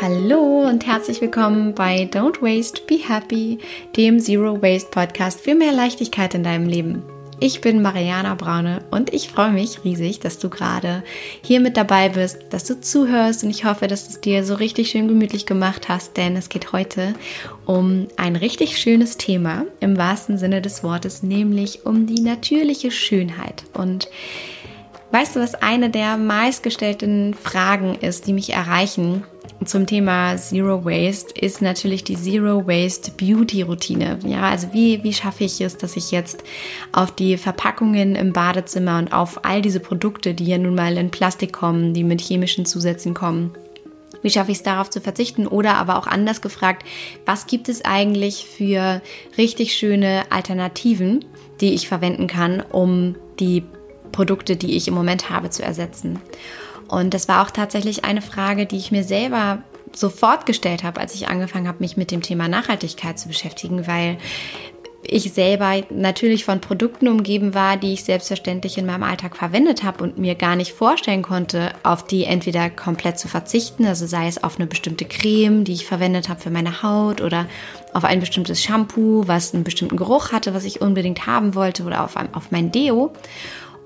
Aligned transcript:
Hallo 0.00 0.60
und 0.68 0.86
herzlich 0.86 1.20
willkommen 1.20 1.74
bei 1.74 2.04
Don't 2.04 2.40
Waste, 2.40 2.82
Be 2.86 3.00
Happy, 3.04 3.58
dem 3.96 4.20
Zero 4.20 4.62
Waste 4.62 4.90
Podcast 4.92 5.40
für 5.40 5.56
mehr 5.56 5.72
Leichtigkeit 5.72 6.34
in 6.34 6.44
deinem 6.44 6.68
Leben. 6.68 7.02
Ich 7.40 7.60
bin 7.60 7.82
Mariana 7.82 8.36
Braune 8.36 8.84
und 8.92 9.12
ich 9.12 9.28
freue 9.28 9.50
mich 9.50 9.82
riesig, 9.82 10.20
dass 10.20 10.38
du 10.38 10.50
gerade 10.50 11.02
hier 11.42 11.58
mit 11.58 11.76
dabei 11.76 12.10
bist, 12.10 12.38
dass 12.50 12.62
du 12.62 12.80
zuhörst 12.80 13.42
und 13.42 13.50
ich 13.50 13.64
hoffe, 13.64 13.88
dass 13.88 14.04
du 14.04 14.10
es 14.14 14.20
dir 14.20 14.44
so 14.44 14.54
richtig 14.54 14.90
schön 14.90 15.08
gemütlich 15.08 15.46
gemacht 15.46 15.88
hast, 15.88 16.16
denn 16.16 16.36
es 16.36 16.48
geht 16.48 16.70
heute 16.70 17.14
um 17.66 18.06
ein 18.16 18.36
richtig 18.36 18.78
schönes 18.78 19.16
Thema 19.16 19.64
im 19.80 19.96
wahrsten 19.96 20.38
Sinne 20.38 20.62
des 20.62 20.84
Wortes, 20.84 21.24
nämlich 21.24 21.86
um 21.86 22.06
die 22.06 22.22
natürliche 22.22 22.92
Schönheit. 22.92 23.64
Und 23.74 24.08
weißt 25.10 25.34
du, 25.34 25.40
was 25.40 25.56
eine 25.56 25.90
der 25.90 26.16
meistgestellten 26.18 27.34
Fragen 27.34 27.96
ist, 27.96 28.28
die 28.28 28.32
mich 28.32 28.52
erreichen, 28.52 29.24
zum 29.64 29.86
Thema 29.86 30.36
Zero 30.36 30.84
Waste 30.84 31.34
ist 31.38 31.60
natürlich 31.62 32.04
die 32.04 32.16
Zero 32.16 32.66
Waste 32.66 33.12
Beauty 33.12 33.62
Routine. 33.62 34.18
Ja, 34.24 34.42
also 34.48 34.68
wie, 34.72 35.02
wie 35.02 35.12
schaffe 35.12 35.44
ich 35.44 35.60
es, 35.60 35.76
dass 35.76 35.96
ich 35.96 36.10
jetzt 36.10 36.44
auf 36.92 37.12
die 37.12 37.36
Verpackungen 37.36 38.14
im 38.14 38.32
Badezimmer 38.32 38.98
und 38.98 39.12
auf 39.12 39.44
all 39.44 39.60
diese 39.62 39.80
Produkte, 39.80 40.34
die 40.34 40.46
ja 40.46 40.58
nun 40.58 40.74
mal 40.74 40.96
in 40.96 41.10
Plastik 41.10 41.52
kommen, 41.52 41.94
die 41.94 42.04
mit 42.04 42.20
chemischen 42.20 42.66
Zusätzen 42.66 43.14
kommen, 43.14 43.52
wie 44.22 44.30
schaffe 44.30 44.50
ich 44.50 44.58
es 44.58 44.62
darauf 44.62 44.90
zu 44.90 45.00
verzichten? 45.00 45.46
Oder 45.46 45.76
aber 45.76 45.96
auch 45.96 46.06
anders 46.06 46.40
gefragt, 46.40 46.84
was 47.24 47.46
gibt 47.46 47.68
es 47.68 47.84
eigentlich 47.84 48.44
für 48.44 49.00
richtig 49.36 49.74
schöne 49.74 50.24
Alternativen, 50.30 51.24
die 51.60 51.74
ich 51.74 51.88
verwenden 51.88 52.26
kann, 52.26 52.60
um 52.60 53.16
die 53.38 53.62
Produkte, 54.12 54.56
die 54.56 54.76
ich 54.76 54.88
im 54.88 54.94
Moment 54.94 55.30
habe, 55.30 55.50
zu 55.50 55.62
ersetzen? 55.62 56.18
Und 56.88 57.14
das 57.14 57.28
war 57.28 57.46
auch 57.46 57.50
tatsächlich 57.50 58.04
eine 58.04 58.22
Frage, 58.22 58.66
die 58.66 58.76
ich 58.76 58.90
mir 58.90 59.04
selber 59.04 59.62
sofort 59.94 60.46
gestellt 60.46 60.82
habe, 60.84 61.00
als 61.00 61.14
ich 61.14 61.28
angefangen 61.28 61.68
habe, 61.68 61.78
mich 61.80 61.96
mit 61.96 62.10
dem 62.10 62.22
Thema 62.22 62.48
Nachhaltigkeit 62.48 63.18
zu 63.18 63.28
beschäftigen, 63.28 63.86
weil 63.86 64.18
ich 65.02 65.32
selber 65.32 65.82
natürlich 65.90 66.44
von 66.44 66.60
Produkten 66.60 67.08
umgeben 67.08 67.54
war, 67.54 67.76
die 67.76 67.92
ich 67.92 68.04
selbstverständlich 68.04 68.78
in 68.78 68.86
meinem 68.86 69.04
Alltag 69.04 69.36
verwendet 69.36 69.82
habe 69.84 70.04
und 70.04 70.18
mir 70.18 70.34
gar 70.34 70.56
nicht 70.56 70.72
vorstellen 70.72 71.22
konnte, 71.22 71.72
auf 71.82 72.04
die 72.04 72.24
entweder 72.24 72.68
komplett 72.68 73.18
zu 73.18 73.28
verzichten, 73.28 73.86
also 73.86 74.06
sei 74.06 74.26
es 74.26 74.42
auf 74.42 74.56
eine 74.56 74.66
bestimmte 74.66 75.04
Creme, 75.04 75.64
die 75.64 75.72
ich 75.72 75.86
verwendet 75.86 76.28
habe 76.28 76.40
für 76.40 76.50
meine 76.50 76.82
Haut 76.82 77.20
oder 77.20 77.46
auf 77.94 78.04
ein 78.04 78.20
bestimmtes 78.20 78.62
Shampoo, 78.62 79.26
was 79.26 79.54
einen 79.54 79.64
bestimmten 79.64 79.96
Geruch 79.96 80.32
hatte, 80.32 80.52
was 80.52 80.64
ich 80.64 80.80
unbedingt 80.80 81.26
haben 81.26 81.54
wollte 81.54 81.84
oder 81.84 82.04
auf, 82.04 82.16
auf 82.32 82.50
mein 82.50 82.72
Deo. 82.72 83.12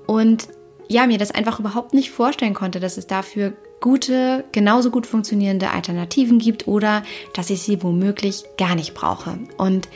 Und 0.07 0.47
ja, 0.87 1.07
mir 1.07 1.17
das 1.17 1.31
einfach 1.31 1.59
überhaupt 1.59 1.93
nicht 1.93 2.11
vorstellen 2.11 2.53
konnte, 2.53 2.79
dass 2.79 2.97
es 2.97 3.07
dafür 3.07 3.53
gute, 3.79 4.45
genauso 4.51 4.91
gut 4.91 5.05
funktionierende 5.05 5.69
Alternativen 5.69 6.39
gibt 6.39 6.67
oder 6.67 7.03
dass 7.33 7.49
ich 7.49 7.61
sie 7.61 7.83
womöglich 7.83 8.43
gar 8.57 8.75
nicht 8.75 8.93
brauche. 8.93 9.37
Und 9.57 9.89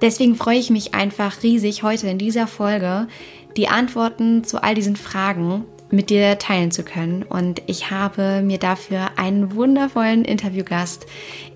deswegen 0.00 0.36
freue 0.36 0.58
ich 0.58 0.70
mich 0.70 0.94
einfach 0.94 1.42
riesig, 1.42 1.82
heute 1.82 2.08
in 2.08 2.18
dieser 2.18 2.46
Folge 2.46 3.08
die 3.56 3.68
Antworten 3.68 4.42
zu 4.44 4.62
all 4.62 4.74
diesen 4.74 4.96
Fragen 4.96 5.64
mit 5.90 6.10
dir 6.10 6.38
teilen 6.38 6.70
zu 6.70 6.82
können. 6.82 7.22
Und 7.22 7.62
ich 7.66 7.90
habe 7.90 8.42
mir 8.42 8.58
dafür 8.58 9.10
einen 9.16 9.54
wundervollen 9.54 10.24
Interviewgast 10.24 11.06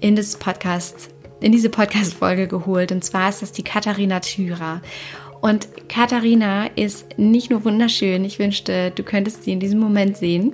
in 0.00 0.16
das 0.16 0.36
Podcast, 0.36 1.08
in 1.40 1.52
diese 1.52 1.70
Podcast-Folge 1.70 2.46
geholt. 2.46 2.92
Und 2.92 3.04
zwar 3.04 3.28
ist 3.28 3.42
das 3.42 3.52
die 3.52 3.64
Katharina 3.64 4.20
Thürer. 4.20 4.82
Und 5.40 5.68
Katharina 5.88 6.66
ist 6.74 7.18
nicht 7.18 7.50
nur 7.50 7.64
wunderschön, 7.64 8.24
ich 8.24 8.38
wünschte, 8.38 8.90
du 8.90 9.02
könntest 9.02 9.44
sie 9.44 9.52
in 9.52 9.60
diesem 9.60 9.78
Moment 9.78 10.16
sehen. 10.16 10.52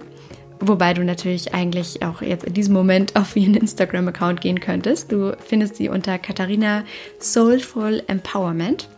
Wobei 0.61 0.95
du 0.95 1.05
natürlich 1.05 1.53
eigentlich 1.53 2.03
auch 2.03 2.23
jetzt 2.23 2.45
in 2.45 2.55
diesem 2.55 2.75
Moment 2.75 3.17
auf 3.17 3.37
ihren 3.37 3.55
Instagram-Account 3.55 4.41
gehen 4.41 4.61
könntest. 4.61 5.11
Du 5.11 5.37
findest 5.45 5.77
sie 5.77 5.89
unter 5.89 6.19
Katharina 6.19 6.85
Soulful 7.19 8.03
Empowerment. 8.07 8.89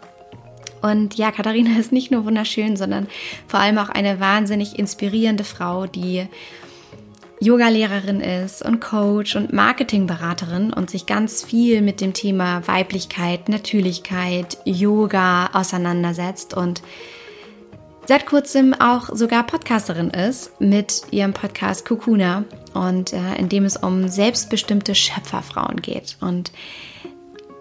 Und 0.82 1.14
ja, 1.14 1.32
Katharina 1.32 1.78
ist 1.78 1.92
nicht 1.92 2.10
nur 2.10 2.24
wunderschön, 2.24 2.76
sondern 2.76 3.08
vor 3.48 3.60
allem 3.60 3.78
auch 3.78 3.88
eine 3.88 4.20
wahnsinnig 4.20 4.78
inspirierende 4.78 5.44
Frau, 5.44 5.86
die 5.86 6.26
Yoga-Lehrerin 7.40 8.20
ist 8.20 8.62
und 8.62 8.80
Coach 8.80 9.36
und 9.36 9.52
Marketingberaterin 9.52 10.72
und 10.72 10.90
sich 10.90 11.06
ganz 11.06 11.44
viel 11.44 11.82
mit 11.82 12.00
dem 12.00 12.14
Thema 12.14 12.66
Weiblichkeit, 12.66 13.48
Natürlichkeit, 13.48 14.58
Yoga 14.64 15.50
auseinandersetzt 15.52 16.54
und 16.54 16.82
seit 18.06 18.26
kurzem 18.26 18.72
auch 18.74 19.10
sogar 19.12 19.44
Podcasterin 19.44 20.10
ist 20.10 20.60
mit 20.60 21.02
ihrem 21.10 21.34
Podcast 21.34 21.84
Kukuna 21.84 22.44
und 22.72 23.12
äh, 23.12 23.34
in 23.38 23.48
dem 23.48 23.64
es 23.64 23.76
um 23.76 24.08
selbstbestimmte 24.08 24.94
Schöpferfrauen 24.94 25.82
geht. 25.82 26.16
Und 26.20 26.52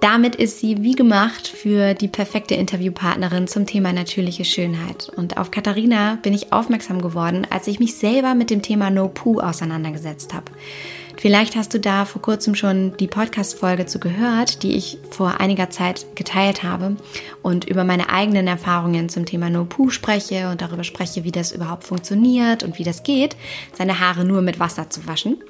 damit 0.01 0.35
ist 0.35 0.59
sie 0.59 0.83
wie 0.83 0.93
gemacht 0.93 1.47
für 1.47 1.93
die 1.93 2.07
perfekte 2.07 2.55
Interviewpartnerin 2.55 3.47
zum 3.47 3.65
Thema 3.65 3.93
natürliche 3.93 4.45
Schönheit. 4.45 5.09
Und 5.15 5.37
auf 5.37 5.51
Katharina 5.51 6.19
bin 6.21 6.33
ich 6.33 6.53
aufmerksam 6.53 7.01
geworden, 7.01 7.47
als 7.49 7.67
ich 7.67 7.79
mich 7.79 7.95
selber 7.95 8.35
mit 8.35 8.49
dem 8.49 8.61
Thema 8.61 8.89
No 8.89 9.07
Poo 9.07 9.39
auseinandergesetzt 9.39 10.33
habe. 10.33 10.51
Vielleicht 11.17 11.55
hast 11.55 11.73
du 11.73 11.79
da 11.79 12.05
vor 12.05 12.21
kurzem 12.21 12.55
schon 12.55 12.95
die 12.97 13.07
Podcast-Folge 13.07 13.85
zu 13.85 13.99
gehört, 13.99 14.63
die 14.63 14.75
ich 14.75 14.97
vor 15.09 15.39
einiger 15.39 15.69
Zeit 15.69 16.05
geteilt 16.15 16.63
habe 16.63 16.97
und 17.41 17.65
über 17.65 17.83
meine 17.83 18.09
eigenen 18.09 18.47
Erfahrungen 18.47 19.07
zum 19.09 19.25
Thema 19.25 19.49
No 19.49 19.65
Poo 19.65 19.89
spreche 19.89 20.49
und 20.49 20.61
darüber 20.61 20.83
spreche, 20.83 21.23
wie 21.23 21.31
das 21.31 21.51
überhaupt 21.51 21.85
funktioniert 21.85 22.63
und 22.63 22.77
wie 22.79 22.83
das 22.83 23.03
geht, 23.03 23.37
seine 23.73 23.99
Haare 23.99 24.25
nur 24.25 24.41
mit 24.41 24.59
Wasser 24.59 24.89
zu 24.89 25.07
waschen. 25.07 25.41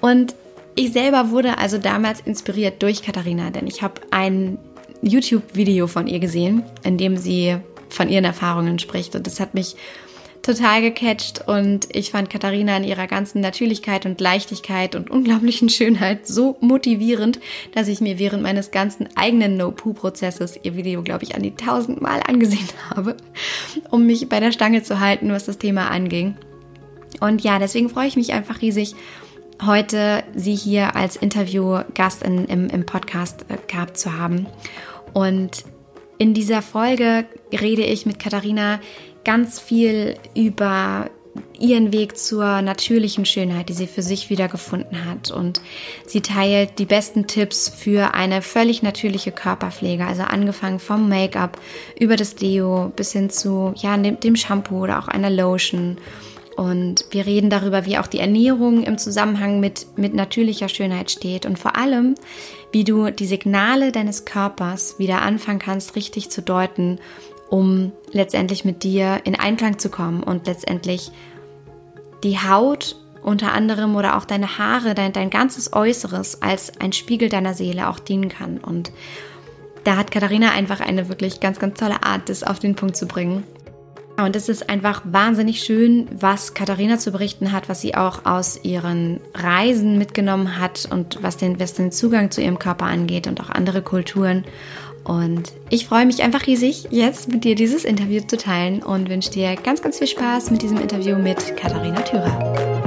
Und 0.00 0.34
ich 0.78 0.92
selber 0.92 1.30
wurde 1.30 1.58
also 1.58 1.76
damals 1.76 2.20
inspiriert 2.20 2.80
durch 2.84 3.02
Katharina, 3.02 3.50
denn 3.50 3.66
ich 3.66 3.82
habe 3.82 4.00
ein 4.12 4.58
YouTube-Video 5.02 5.88
von 5.88 6.06
ihr 6.06 6.20
gesehen, 6.20 6.62
in 6.84 6.96
dem 6.96 7.16
sie 7.16 7.56
von 7.88 8.08
ihren 8.08 8.24
Erfahrungen 8.24 8.78
spricht 8.78 9.16
und 9.16 9.26
das 9.26 9.40
hat 9.40 9.54
mich 9.54 9.74
total 10.40 10.80
gecatcht 10.80 11.48
und 11.48 11.88
ich 11.90 12.12
fand 12.12 12.30
Katharina 12.30 12.76
in 12.76 12.84
ihrer 12.84 13.08
ganzen 13.08 13.40
Natürlichkeit 13.40 14.06
und 14.06 14.20
Leichtigkeit 14.20 14.94
und 14.94 15.10
unglaublichen 15.10 15.68
Schönheit 15.68 16.28
so 16.28 16.56
motivierend, 16.60 17.40
dass 17.74 17.88
ich 17.88 18.00
mir 18.00 18.20
während 18.20 18.44
meines 18.44 18.70
ganzen 18.70 19.08
eigenen 19.16 19.56
No-Poo-Prozesses 19.56 20.60
ihr 20.62 20.76
Video, 20.76 21.02
glaube 21.02 21.24
ich, 21.24 21.34
an 21.34 21.42
die 21.42 21.56
tausendmal 21.56 22.22
angesehen 22.24 22.68
habe, 22.94 23.16
um 23.90 24.06
mich 24.06 24.28
bei 24.28 24.38
der 24.38 24.52
Stange 24.52 24.84
zu 24.84 25.00
halten, 25.00 25.32
was 25.32 25.46
das 25.46 25.58
Thema 25.58 25.90
anging. 25.90 26.36
Und 27.18 27.42
ja, 27.42 27.58
deswegen 27.58 27.88
freue 27.88 28.06
ich 28.06 28.16
mich 28.16 28.32
einfach 28.32 28.62
riesig, 28.62 28.94
heute 29.64 30.24
Sie 30.34 30.54
hier 30.54 30.96
als 30.96 31.16
Interviewgast 31.16 32.22
in, 32.22 32.46
im, 32.46 32.68
im 32.68 32.86
Podcast 32.86 33.46
äh, 33.48 33.56
gehabt 33.66 33.98
zu 33.98 34.16
haben. 34.16 34.46
Und 35.12 35.64
in 36.18 36.34
dieser 36.34 36.62
Folge 36.62 37.26
rede 37.52 37.82
ich 37.82 38.06
mit 38.06 38.18
Katharina 38.18 38.80
ganz 39.24 39.60
viel 39.60 40.16
über 40.34 41.10
ihren 41.58 41.92
Weg 41.92 42.16
zur 42.16 42.62
natürlichen 42.62 43.24
Schönheit, 43.24 43.68
die 43.68 43.74
sie 43.74 43.86
für 43.86 44.02
sich 44.02 44.30
wiedergefunden 44.30 45.04
hat. 45.04 45.30
Und 45.30 45.60
sie 46.06 46.20
teilt 46.20 46.78
die 46.78 46.86
besten 46.86 47.26
Tipps 47.26 47.68
für 47.68 48.14
eine 48.14 48.42
völlig 48.42 48.82
natürliche 48.82 49.32
Körperpflege, 49.32 50.04
also 50.04 50.22
angefangen 50.22 50.78
vom 50.78 51.08
Make-up 51.08 51.60
über 51.98 52.16
das 52.16 52.34
Deo 52.34 52.92
bis 52.94 53.12
hin 53.12 53.30
zu 53.30 53.72
ja, 53.76 53.96
dem, 53.96 54.20
dem 54.20 54.36
Shampoo 54.36 54.84
oder 54.84 54.98
auch 54.98 55.08
einer 55.08 55.30
Lotion 55.30 55.98
und 56.58 57.04
wir 57.10 57.24
reden 57.24 57.50
darüber, 57.50 57.86
wie 57.86 57.98
auch 57.98 58.08
die 58.08 58.18
Ernährung 58.18 58.82
im 58.82 58.98
Zusammenhang 58.98 59.60
mit, 59.60 59.86
mit 59.96 60.12
natürlicher 60.12 60.68
Schönheit 60.68 61.08
steht 61.08 61.46
und 61.46 61.56
vor 61.56 61.76
allem, 61.76 62.16
wie 62.72 62.82
du 62.82 63.12
die 63.12 63.26
Signale 63.26 63.92
deines 63.92 64.24
Körpers 64.24 64.98
wieder 64.98 65.22
anfangen 65.22 65.60
kannst, 65.60 65.94
richtig 65.94 66.30
zu 66.30 66.42
deuten, 66.42 66.98
um 67.48 67.92
letztendlich 68.10 68.64
mit 68.64 68.82
dir 68.82 69.20
in 69.22 69.38
Einklang 69.38 69.78
zu 69.78 69.88
kommen 69.88 70.24
und 70.24 70.48
letztendlich 70.48 71.12
die 72.24 72.40
Haut 72.40 72.96
unter 73.22 73.52
anderem 73.52 73.94
oder 73.94 74.16
auch 74.16 74.24
deine 74.24 74.58
Haare, 74.58 74.96
dein, 74.96 75.12
dein 75.12 75.30
ganzes 75.30 75.72
Äußeres 75.72 76.42
als 76.42 76.80
ein 76.80 76.92
Spiegel 76.92 77.28
deiner 77.28 77.54
Seele 77.54 77.88
auch 77.88 78.00
dienen 78.00 78.28
kann. 78.28 78.58
Und 78.58 78.90
da 79.84 79.96
hat 79.96 80.10
Katharina 80.10 80.50
einfach 80.50 80.80
eine 80.80 81.08
wirklich 81.08 81.38
ganz, 81.38 81.60
ganz 81.60 81.78
tolle 81.78 82.02
Art, 82.02 82.28
das 82.28 82.42
auf 82.42 82.58
den 82.58 82.74
Punkt 82.74 82.96
zu 82.96 83.06
bringen. 83.06 83.44
Und 84.18 84.34
es 84.34 84.48
ist 84.48 84.68
einfach 84.68 85.02
wahnsinnig 85.04 85.62
schön, 85.62 86.08
was 86.10 86.52
Katharina 86.52 86.98
zu 86.98 87.12
berichten 87.12 87.52
hat, 87.52 87.68
was 87.68 87.80
sie 87.80 87.94
auch 87.94 88.24
aus 88.24 88.58
ihren 88.64 89.20
Reisen 89.32 89.96
mitgenommen 89.96 90.58
hat 90.58 90.88
und 90.90 91.22
was 91.22 91.36
den, 91.36 91.60
was 91.60 91.74
den 91.74 91.92
Zugang 91.92 92.32
zu 92.32 92.42
ihrem 92.42 92.58
Körper 92.58 92.86
angeht 92.86 93.28
und 93.28 93.40
auch 93.40 93.48
andere 93.48 93.80
Kulturen. 93.80 94.44
Und 95.04 95.52
ich 95.70 95.86
freue 95.86 96.04
mich 96.04 96.22
einfach 96.22 96.46
riesig, 96.46 96.88
jetzt 96.90 97.28
mit 97.28 97.44
dir 97.44 97.54
dieses 97.54 97.84
Interview 97.84 98.20
zu 98.26 98.36
teilen 98.36 98.82
und 98.82 99.08
wünsche 99.08 99.30
dir 99.30 99.54
ganz, 99.54 99.80
ganz 99.82 99.98
viel 99.98 100.08
Spaß 100.08 100.50
mit 100.50 100.62
diesem 100.62 100.78
Interview 100.78 101.16
mit 101.16 101.56
Katharina 101.56 102.00
Thürer. 102.02 102.77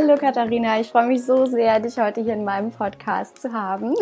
Hallo 0.00 0.14
Katharina, 0.14 0.78
ich 0.78 0.86
freue 0.86 1.08
mich 1.08 1.24
so 1.24 1.44
sehr, 1.46 1.80
dich 1.80 1.98
heute 1.98 2.22
hier 2.22 2.34
in 2.34 2.44
meinem 2.44 2.70
Podcast 2.70 3.42
zu 3.42 3.52
haben. 3.52 3.94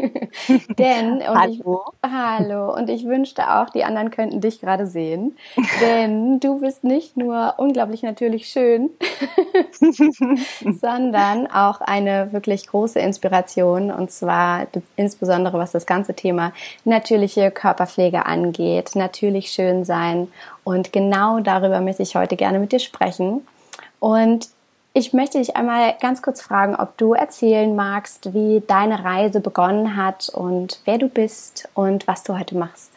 denn 0.78 1.16
und 1.16 1.28
hallo. 1.28 1.82
Ich, 2.02 2.10
hallo 2.10 2.74
und 2.74 2.88
ich 2.88 3.04
wünschte 3.04 3.42
auch, 3.54 3.68
die 3.68 3.84
anderen 3.84 4.10
könnten 4.10 4.40
dich 4.40 4.62
gerade 4.62 4.86
sehen, 4.86 5.36
denn 5.82 6.40
du 6.40 6.60
bist 6.60 6.82
nicht 6.82 7.18
nur 7.18 7.54
unglaublich 7.58 8.02
natürlich 8.02 8.46
schön, 8.48 8.88
sondern 10.80 11.46
auch 11.48 11.82
eine 11.82 12.32
wirklich 12.32 12.66
große 12.66 12.98
Inspiration 12.98 13.90
und 13.90 14.10
zwar 14.10 14.66
insbesondere 14.96 15.58
was 15.58 15.72
das 15.72 15.84
ganze 15.84 16.14
Thema 16.14 16.54
natürliche 16.86 17.50
Körperpflege 17.50 18.24
angeht, 18.24 18.92
natürlich 18.94 19.50
schön 19.50 19.84
sein 19.84 20.28
und 20.62 20.94
genau 20.94 21.40
darüber 21.40 21.82
möchte 21.82 22.02
ich 22.02 22.16
heute 22.16 22.36
gerne 22.36 22.58
mit 22.58 22.72
dir 22.72 22.80
sprechen. 22.80 23.46
Und 24.00 24.48
ich 24.94 25.12
möchte 25.12 25.38
dich 25.38 25.56
einmal 25.56 25.96
ganz 26.00 26.22
kurz 26.22 26.40
fragen, 26.40 26.76
ob 26.76 26.96
du 26.96 27.14
erzählen 27.14 27.74
magst, 27.74 28.32
wie 28.32 28.62
deine 28.64 29.04
Reise 29.04 29.40
begonnen 29.40 29.96
hat 29.96 30.28
und 30.28 30.80
wer 30.84 30.98
du 30.98 31.08
bist 31.08 31.68
und 31.74 32.06
was 32.06 32.22
du 32.22 32.38
heute 32.38 32.56
machst. 32.56 32.92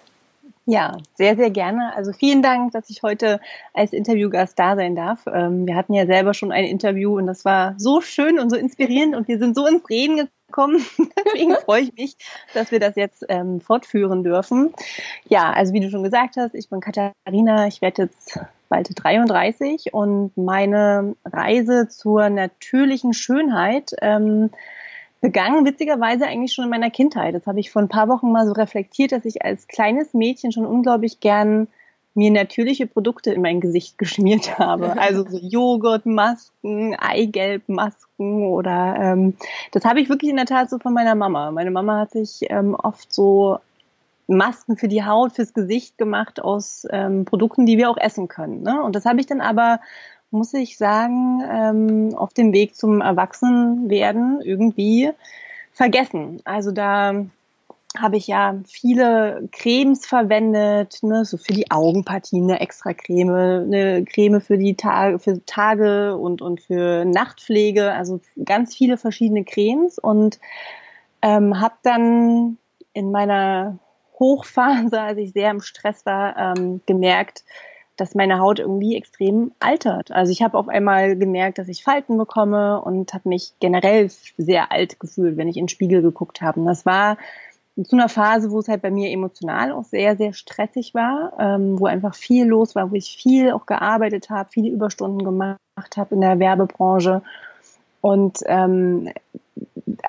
Ja, 0.70 0.98
sehr, 1.16 1.36
sehr 1.36 1.50
gerne. 1.50 1.96
Also 1.96 2.12
vielen 2.12 2.44
Dank, 2.44 2.74
dass 2.74 2.90
ich 2.90 3.02
heute 3.02 3.40
als 3.74 3.94
Interviewgast 3.94 4.60
da 4.60 4.76
sein 4.76 4.96
darf. 4.96 5.26
Ähm, 5.26 5.66
wir 5.66 5.76
hatten 5.76 5.94
ja 5.94 6.06
selber 6.06 6.34
schon 6.34 6.52
ein 6.52 6.66
Interview 6.66 7.18
und 7.18 7.26
das 7.26 7.46
war 7.46 7.74
so 7.78 8.02
schön 8.02 8.38
und 8.38 8.50
so 8.52 8.58
inspirierend 8.58 9.16
und 9.16 9.28
wir 9.28 9.40
sind 9.40 9.56
so 9.56 9.66
ins 9.66 9.90
Reden 9.90 10.30
gekommen. 10.48 10.86
Deswegen 11.26 11.56
freue 11.66 11.84
ich 11.84 11.94
mich, 11.94 12.18
dass 12.54 12.72
wir 12.72 12.80
das 12.80 12.96
jetzt 12.96 13.26
ähm, 13.30 13.60
fortführen 13.60 14.24
dürfen. 14.24 14.74
Ja, 15.28 15.52
also 15.52 15.74
wie 15.74 15.80
du 15.80 15.90
schon 15.90 16.04
gesagt 16.04 16.36
hast, 16.38 16.54
ich 16.54 16.70
bin 16.70 16.82
Katharina. 16.82 17.68
Ich 17.68 17.82
werde 17.82 18.04
jetzt 18.04 18.38
bald 18.68 18.90
33 18.94 19.94
und 19.94 20.36
meine 20.38 21.16
Reise 21.26 21.88
zur 21.88 22.30
natürlichen 22.30 23.14
Schönheit 23.14 23.92
ähm, 24.02 24.50
begann 25.22 25.66
witzigerweise 25.66 26.26
eigentlich 26.26 26.54
schon 26.54 26.66
in 26.66 26.70
meiner 26.70 26.92
Kindheit. 26.92 27.34
Das 27.36 27.48
habe 27.48 27.60
ich 27.60 27.72
vor 27.72 27.82
ein 27.82 27.90
paar 27.90 28.08
Wochen 28.08 28.32
mal 28.32 28.46
so 28.46 28.54
reflektiert, 28.54 29.12
dass 29.12 29.26
ich 29.26 29.44
als 29.44 29.68
kleines 29.68 30.14
Mädchen 30.14 30.52
schon 30.52 30.66
unglaublich 30.66 31.20
gern 31.20 31.68
mir 32.18 32.32
natürliche 32.32 32.88
Produkte 32.88 33.32
in 33.32 33.42
mein 33.42 33.62
Gesicht 33.62 33.98
geschmiert 33.98 34.60
habe. 34.60 34.98
Also 35.00 35.26
so 35.28 35.38
Joghurtmasken, 35.38 36.96
Eigelbmasken 36.96 38.48
oder 38.48 38.96
ähm, 39.00 39.36
das 39.72 39.86
habe 39.86 40.02
ich 40.02 40.10
wirklich 40.10 40.32
in 40.32 40.38
der 40.38 40.46
Tat 40.46 40.70
so 40.70 40.80
von 40.80 40.94
meiner 40.94 41.16
Mama. 41.16 41.52
Meine 41.52 41.72
Mama 41.72 42.00
hat 42.00 42.12
sich 42.12 42.48
ähm, 42.50 42.76
oft 42.76 43.14
so 43.14 43.60
Masken 44.28 44.78
für 44.78 44.88
die 44.88 45.06
Haut, 45.06 45.34
fürs 45.34 45.54
Gesicht 45.54 45.98
gemacht 45.98 46.42
aus 46.42 46.86
ähm, 46.92 47.26
Produkten, 47.26 47.66
die 47.66 47.78
wir 47.78 47.90
auch 47.90 47.98
essen 47.98 48.28
können. 48.28 48.62
Ne? 48.62 48.84
Und 48.84 48.96
das 48.96 49.06
habe 49.06 49.20
ich 49.20 49.26
dann 49.26 49.42
aber, 49.42 49.80
muss 50.32 50.54
ich 50.54 50.78
sagen, 50.78 51.42
ähm, 51.50 52.16
auf 52.16 52.34
dem 52.34 52.54
Weg 52.54 52.76
zum 52.76 53.02
Erwachsenwerden 53.02 54.42
irgendwie 54.42 55.12
vergessen. 55.72 56.42
Also 56.44 56.72
da 56.72 57.26
habe 57.98 58.18
ich 58.18 58.28
ja 58.28 58.56
viele 58.66 59.48
Cremes 59.52 60.06
verwendet, 60.06 61.00
ne, 61.02 61.26
so 61.26 61.38
für 61.38 61.54
die 61.54 61.72
Augenpartie 61.72 62.38
eine 62.42 62.60
extra 62.60 62.94
Creme, 62.94 63.64
eine 63.64 64.04
Creme 64.04 64.42
für 64.42 64.58
die 64.58 64.76
Tage, 64.76 65.20
für 65.20 65.44
Tage 65.46 66.18
und, 66.18 66.42
und 66.42 66.62
für 66.62 67.06
Nachtpflege, 67.06 67.94
also 67.94 68.20
ganz 68.44 68.76
viele 68.76 68.98
verschiedene 68.98 69.44
Cremes 69.46 69.98
und 69.98 70.40
ähm, 71.22 71.60
habe 71.60 71.76
dann 71.84 72.58
in 72.94 73.12
meiner 73.12 73.80
Hochphase, 74.20 75.00
als 75.02 75.18
ich 75.18 75.32
sehr 75.32 75.52
im 75.52 75.62
Stress 75.62 76.06
war, 76.06 76.38
ähm, 76.38 76.82
gemerkt, 76.86 77.44
dass 77.98 78.14
meine 78.14 78.40
Haut 78.40 78.60
irgendwie 78.60 78.96
extrem 78.96 79.52
altert. 79.60 80.12
Also 80.12 80.32
ich 80.32 80.44
habe 80.44 80.58
auf 80.58 80.70
einmal 80.70 81.18
gemerkt, 81.18 81.58
dass 81.58 81.68
ich 81.68 81.84
Falten 81.84 82.18
bekomme 82.18 82.80
und 82.82 83.14
habe 83.14 83.28
mich 83.28 83.54
generell 83.60 84.10
sehr 84.38 84.72
alt 84.72 85.00
gefühlt, 85.00 85.36
wenn 85.36 85.48
ich 85.48 85.58
in 85.58 85.64
den 85.64 85.70
Spiegel 85.70 86.04
geguckt 86.04 86.42
habe. 86.42 86.60
Und 86.60 86.68
das 86.68 86.86
war 86.86 87.18
zu 87.84 87.96
einer 87.96 88.10
Phase, 88.10 88.52
wo 88.52 88.60
es 88.60 88.68
halt 88.68 88.82
bei 88.82 88.92
mir 88.92 89.12
emotional 89.12 89.72
auch 89.72 89.84
sehr, 89.84 90.16
sehr 90.16 90.34
stressig 90.34 90.94
war, 90.94 91.34
ähm, 91.40 91.80
wo 91.80 91.86
einfach 91.86 92.16
viel 92.16 92.46
los 92.46 92.76
war, 92.76 92.92
wo 92.92 92.96
ich 92.96 93.18
viel 93.18 93.52
auch 93.52 93.66
gearbeitet 93.66 94.30
habe, 94.30 94.50
viele 94.52 94.70
Überstunden 94.70 95.24
gemacht 95.24 95.60
habe 95.96 96.16
in 96.16 96.22
der 96.22 96.40
Werbebranche. 96.40 97.22
Und 98.02 98.40
ähm, 98.46 99.10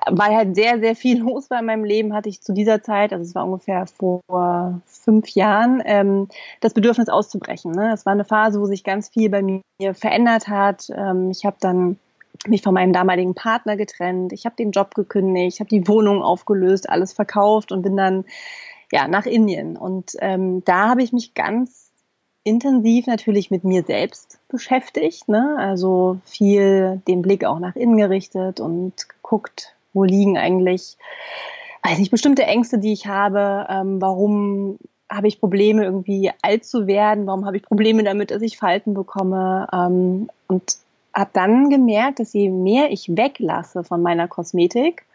weil 0.09 0.35
halt 0.35 0.55
sehr, 0.55 0.79
sehr 0.79 0.95
viel 0.95 1.19
los 1.23 1.49
war 1.49 1.59
in 1.59 1.65
meinem 1.65 1.83
Leben, 1.83 2.13
hatte 2.13 2.29
ich 2.29 2.41
zu 2.41 2.53
dieser 2.53 2.81
Zeit, 2.81 3.13
also 3.13 3.23
es 3.23 3.35
war 3.35 3.45
ungefähr 3.45 3.85
vor 3.87 4.81
fünf 4.85 5.29
Jahren, 5.29 5.81
ähm, 5.85 6.27
das 6.61 6.73
Bedürfnis 6.73 7.09
auszubrechen. 7.09 7.71
Ne? 7.71 7.89
Das 7.89 8.05
war 8.05 8.13
eine 8.13 8.25
Phase, 8.25 8.59
wo 8.59 8.65
sich 8.65 8.83
ganz 8.83 9.09
viel 9.09 9.29
bei 9.29 9.41
mir 9.41 9.93
verändert 9.93 10.47
hat. 10.47 10.89
Ähm, 10.95 11.31
ich 11.31 11.45
habe 11.45 11.57
dann 11.59 11.97
mich 12.47 12.61
von 12.61 12.73
meinem 12.73 12.93
damaligen 12.93 13.35
Partner 13.35 13.75
getrennt, 13.75 14.31
ich 14.31 14.45
habe 14.45 14.55
den 14.55 14.71
Job 14.71 14.95
gekündigt, 14.95 15.55
ich 15.55 15.59
habe 15.59 15.69
die 15.69 15.87
Wohnung 15.87 16.21
aufgelöst, 16.21 16.89
alles 16.89 17.11
verkauft 17.11 17.71
und 17.71 17.81
bin 17.81 17.97
dann 17.97 18.25
ja 18.91 19.07
nach 19.07 19.25
Indien. 19.25 19.77
Und 19.77 20.13
ähm, 20.19 20.63
da 20.63 20.89
habe 20.89 21.03
ich 21.03 21.11
mich 21.11 21.33
ganz 21.33 21.91
intensiv 22.43 23.07
natürlich 23.07 23.51
mit 23.51 23.63
mir 23.63 23.83
selbst 23.83 24.39
beschäftigt, 24.47 25.27
ne? 25.27 25.55
also 25.59 26.19
viel 26.25 27.01
den 27.07 27.21
Blick 27.21 27.45
auch 27.45 27.59
nach 27.59 27.75
innen 27.75 27.97
gerichtet 27.97 28.59
und 28.59 29.09
geguckt, 29.09 29.75
wo 29.93 30.03
liegen 30.03 30.37
eigentlich, 30.37 30.97
weiß 31.83 31.99
nicht, 31.99 32.11
bestimmte 32.11 32.43
Ängste, 32.43 32.79
die 32.79 32.93
ich 32.93 33.07
habe, 33.07 33.67
ähm, 33.69 34.01
warum 34.01 34.79
habe 35.11 35.27
ich 35.27 35.39
Probleme 35.39 35.83
irgendwie 35.83 36.31
alt 36.41 36.65
zu 36.65 36.85
werden, 36.85 37.25
warum 37.25 37.45
habe 37.45 37.57
ich 37.57 37.63
Probleme 37.63 38.03
damit, 38.03 38.31
dass 38.31 38.41
ich 38.41 38.57
Falten 38.57 38.93
bekomme? 38.93 39.67
Ähm, 39.73 40.29
und 40.47 40.77
habe 41.13 41.31
dann 41.33 41.69
gemerkt, 41.69 42.19
dass 42.19 42.33
je 42.33 42.49
mehr 42.49 42.91
ich 42.91 43.15
weglasse 43.15 43.83
von 43.83 44.01
meiner 44.01 44.27
Kosmetik, 44.27 45.05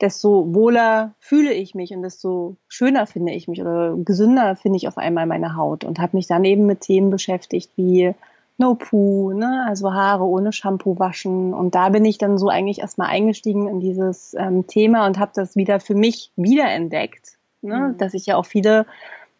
desto 0.00 0.54
wohler 0.54 1.14
fühle 1.18 1.52
ich 1.52 1.74
mich 1.74 1.92
und 1.92 2.02
desto 2.02 2.56
schöner 2.68 3.06
finde 3.06 3.32
ich 3.32 3.48
mich 3.48 3.60
oder 3.60 3.96
gesünder 3.96 4.54
finde 4.54 4.76
ich 4.76 4.86
auf 4.86 4.98
einmal 4.98 5.26
meine 5.26 5.56
Haut 5.56 5.84
und 5.84 5.98
habe 5.98 6.16
mich 6.16 6.26
dann 6.26 6.44
eben 6.44 6.66
mit 6.66 6.82
Themen 6.82 7.10
beschäftigt 7.10 7.70
wie 7.76 8.14
No 8.58 8.74
Poo, 8.74 9.32
ne? 9.32 9.64
also 9.68 9.92
Haare 9.92 10.24
ohne 10.24 10.52
Shampoo 10.52 10.98
waschen. 10.98 11.54
Und 11.54 11.76
da 11.76 11.90
bin 11.90 12.04
ich 12.04 12.18
dann 12.18 12.38
so 12.38 12.48
eigentlich 12.48 12.80
erstmal 12.80 13.08
eingestiegen 13.08 13.68
in 13.68 13.78
dieses 13.78 14.34
ähm, 14.34 14.66
Thema 14.66 15.06
und 15.06 15.18
habe 15.18 15.30
das 15.34 15.54
wieder 15.54 15.78
für 15.78 15.94
mich 15.94 16.32
wiederentdeckt, 16.36 17.38
ne? 17.62 17.76
Mhm. 17.76 17.98
dass 17.98 18.14
ich 18.14 18.26
ja 18.26 18.36
auch 18.36 18.46
viele 18.46 18.84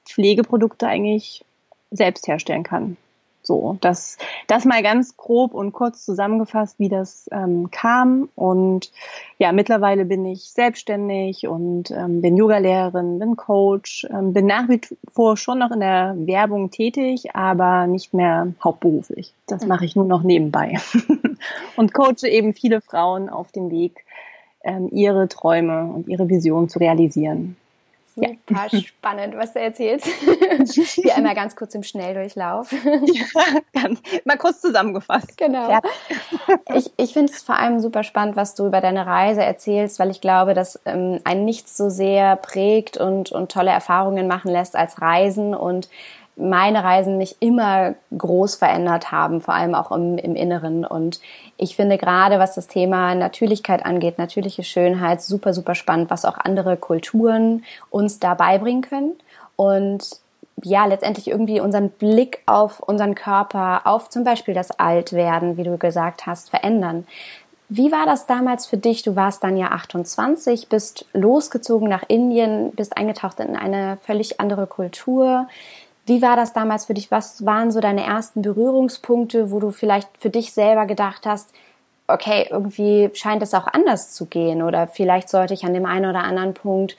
Pflegeprodukte 0.06 0.86
eigentlich 0.86 1.44
selbst 1.90 2.28
herstellen 2.28 2.62
kann. 2.62 2.96
So, 3.48 3.78
das, 3.80 4.18
das 4.46 4.66
mal 4.66 4.82
ganz 4.82 5.16
grob 5.16 5.54
und 5.54 5.72
kurz 5.72 6.04
zusammengefasst, 6.04 6.78
wie 6.78 6.90
das 6.90 7.30
ähm, 7.32 7.70
kam. 7.70 8.28
Und 8.34 8.92
ja, 9.38 9.52
mittlerweile 9.52 10.04
bin 10.04 10.26
ich 10.26 10.50
selbstständig 10.50 11.48
und 11.48 11.90
ähm, 11.90 12.20
bin 12.20 12.36
Yogalehrerin, 12.36 13.18
bin 13.18 13.36
Coach, 13.36 14.06
ähm, 14.10 14.34
bin 14.34 14.44
nach 14.44 14.68
wie 14.68 14.82
vor 15.10 15.38
schon 15.38 15.60
noch 15.60 15.70
in 15.70 15.80
der 15.80 16.14
Werbung 16.18 16.70
tätig, 16.70 17.34
aber 17.34 17.86
nicht 17.86 18.12
mehr 18.12 18.52
hauptberuflich. 18.62 19.32
Das 19.46 19.64
mache 19.64 19.86
ich 19.86 19.96
nur 19.96 20.04
noch 20.04 20.22
nebenbei. 20.22 20.74
und 21.76 21.94
coache 21.94 22.28
eben 22.28 22.52
viele 22.52 22.82
Frauen 22.82 23.30
auf 23.30 23.50
dem 23.50 23.70
Weg, 23.70 24.04
ähm, 24.62 24.90
ihre 24.92 25.26
Träume 25.26 25.84
und 25.84 26.06
ihre 26.06 26.28
Vision 26.28 26.68
zu 26.68 26.80
realisieren 26.80 27.56
super 28.18 28.66
ja. 28.70 28.80
spannend, 28.86 29.36
was 29.36 29.52
du 29.52 29.60
erzählst. 29.60 30.06
Hier 30.94 31.16
einmal 31.16 31.34
ganz 31.34 31.56
kurz 31.56 31.74
im 31.74 31.82
Schnelldurchlauf. 31.82 32.72
ja, 32.84 33.44
ganz, 33.72 34.00
mal 34.24 34.36
kurz 34.36 34.60
zusammengefasst. 34.60 35.36
Genau. 35.36 35.70
Ja. 35.70 35.80
Ich, 36.74 36.90
ich 36.96 37.12
finde 37.12 37.32
es 37.32 37.42
vor 37.42 37.56
allem 37.56 37.80
super 37.80 38.02
spannend, 38.02 38.36
was 38.36 38.54
du 38.54 38.66
über 38.66 38.80
deine 38.80 39.06
Reise 39.06 39.42
erzählst, 39.42 39.98
weil 39.98 40.10
ich 40.10 40.20
glaube, 40.20 40.54
dass 40.54 40.80
ähm, 40.84 41.20
ein 41.24 41.44
nichts 41.44 41.76
so 41.76 41.88
sehr 41.88 42.36
prägt 42.36 42.96
und, 42.96 43.32
und 43.32 43.50
tolle 43.50 43.70
Erfahrungen 43.70 44.26
machen 44.26 44.50
lässt 44.50 44.76
als 44.76 45.00
Reisen 45.00 45.54
und 45.54 45.88
meine 46.38 46.84
Reisen 46.84 47.18
mich 47.18 47.36
immer 47.40 47.94
groß 48.16 48.54
verändert 48.56 49.10
haben, 49.10 49.40
vor 49.40 49.54
allem 49.54 49.74
auch 49.74 49.90
im, 49.90 50.18
im 50.18 50.36
Inneren. 50.36 50.84
Und 50.84 51.20
ich 51.56 51.76
finde 51.76 51.98
gerade, 51.98 52.38
was 52.38 52.54
das 52.54 52.68
Thema 52.68 53.14
Natürlichkeit 53.14 53.84
angeht, 53.84 54.18
natürliche 54.18 54.62
Schönheit, 54.62 55.20
super, 55.22 55.52
super 55.52 55.74
spannend, 55.74 56.10
was 56.10 56.24
auch 56.24 56.38
andere 56.38 56.76
Kulturen 56.76 57.64
uns 57.90 58.20
da 58.20 58.34
beibringen 58.34 58.82
können. 58.82 59.12
Und 59.56 60.04
ja, 60.62 60.86
letztendlich 60.86 61.28
irgendwie 61.28 61.60
unseren 61.60 61.90
Blick 61.90 62.40
auf 62.46 62.80
unseren 62.80 63.14
Körper, 63.14 63.82
auf 63.84 64.08
zum 64.08 64.24
Beispiel 64.24 64.54
das 64.54 64.70
Altwerden, 64.72 65.56
wie 65.56 65.64
du 65.64 65.76
gesagt 65.78 66.26
hast, 66.26 66.50
verändern. 66.50 67.06
Wie 67.68 67.92
war 67.92 68.06
das 68.06 68.26
damals 68.26 68.66
für 68.66 68.78
dich? 68.78 69.02
Du 69.02 69.14
warst 69.14 69.44
dann 69.44 69.56
ja 69.56 69.68
28, 69.68 70.68
bist 70.68 71.04
losgezogen 71.12 71.88
nach 71.88 72.02
Indien, 72.08 72.72
bist 72.72 72.96
eingetaucht 72.96 73.40
in 73.40 73.56
eine 73.56 73.98
völlig 74.04 74.40
andere 74.40 74.66
Kultur. 74.66 75.48
Wie 76.08 76.22
war 76.22 76.36
das 76.36 76.52
damals 76.52 76.86
für 76.86 76.94
dich? 76.94 77.10
Was 77.10 77.44
waren 77.44 77.70
so 77.70 77.80
deine 77.80 78.04
ersten 78.04 78.42
Berührungspunkte, 78.42 79.50
wo 79.50 79.60
du 79.60 79.70
vielleicht 79.70 80.08
für 80.18 80.30
dich 80.30 80.52
selber 80.52 80.86
gedacht 80.86 81.26
hast, 81.26 81.52
okay, 82.06 82.48
irgendwie 82.50 83.10
scheint 83.12 83.42
es 83.42 83.54
auch 83.54 83.66
anders 83.66 84.12
zu 84.12 84.26
gehen 84.26 84.62
oder 84.62 84.88
vielleicht 84.88 85.28
sollte 85.28 85.54
ich 85.54 85.64
an 85.64 85.74
dem 85.74 85.84
einen 85.86 86.06
oder 86.08 86.24
anderen 86.24 86.54
Punkt 86.54 86.96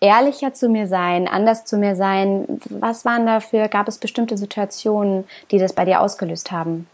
ehrlicher 0.00 0.54
zu 0.54 0.68
mir 0.68 0.86
sein, 0.86 1.26
anders 1.26 1.64
zu 1.64 1.76
mir 1.76 1.96
sein. 1.96 2.60
Was 2.68 3.04
waren 3.04 3.26
dafür, 3.26 3.68
gab 3.68 3.88
es 3.88 3.98
bestimmte 3.98 4.36
Situationen, 4.36 5.24
die 5.50 5.58
das 5.58 5.72
bei 5.72 5.84
dir 5.84 6.00
ausgelöst 6.00 6.52
haben? 6.52 6.86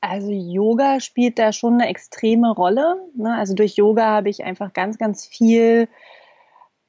Also 0.00 0.30
Yoga 0.30 0.98
spielt 0.98 1.38
da 1.38 1.52
schon 1.52 1.74
eine 1.74 1.88
extreme 1.88 2.52
Rolle. 2.52 2.96
Ne? 3.14 3.36
Also 3.36 3.54
durch 3.54 3.76
Yoga 3.76 4.06
habe 4.06 4.30
ich 4.30 4.42
einfach 4.42 4.72
ganz, 4.72 4.98
ganz 4.98 5.26
viel 5.26 5.88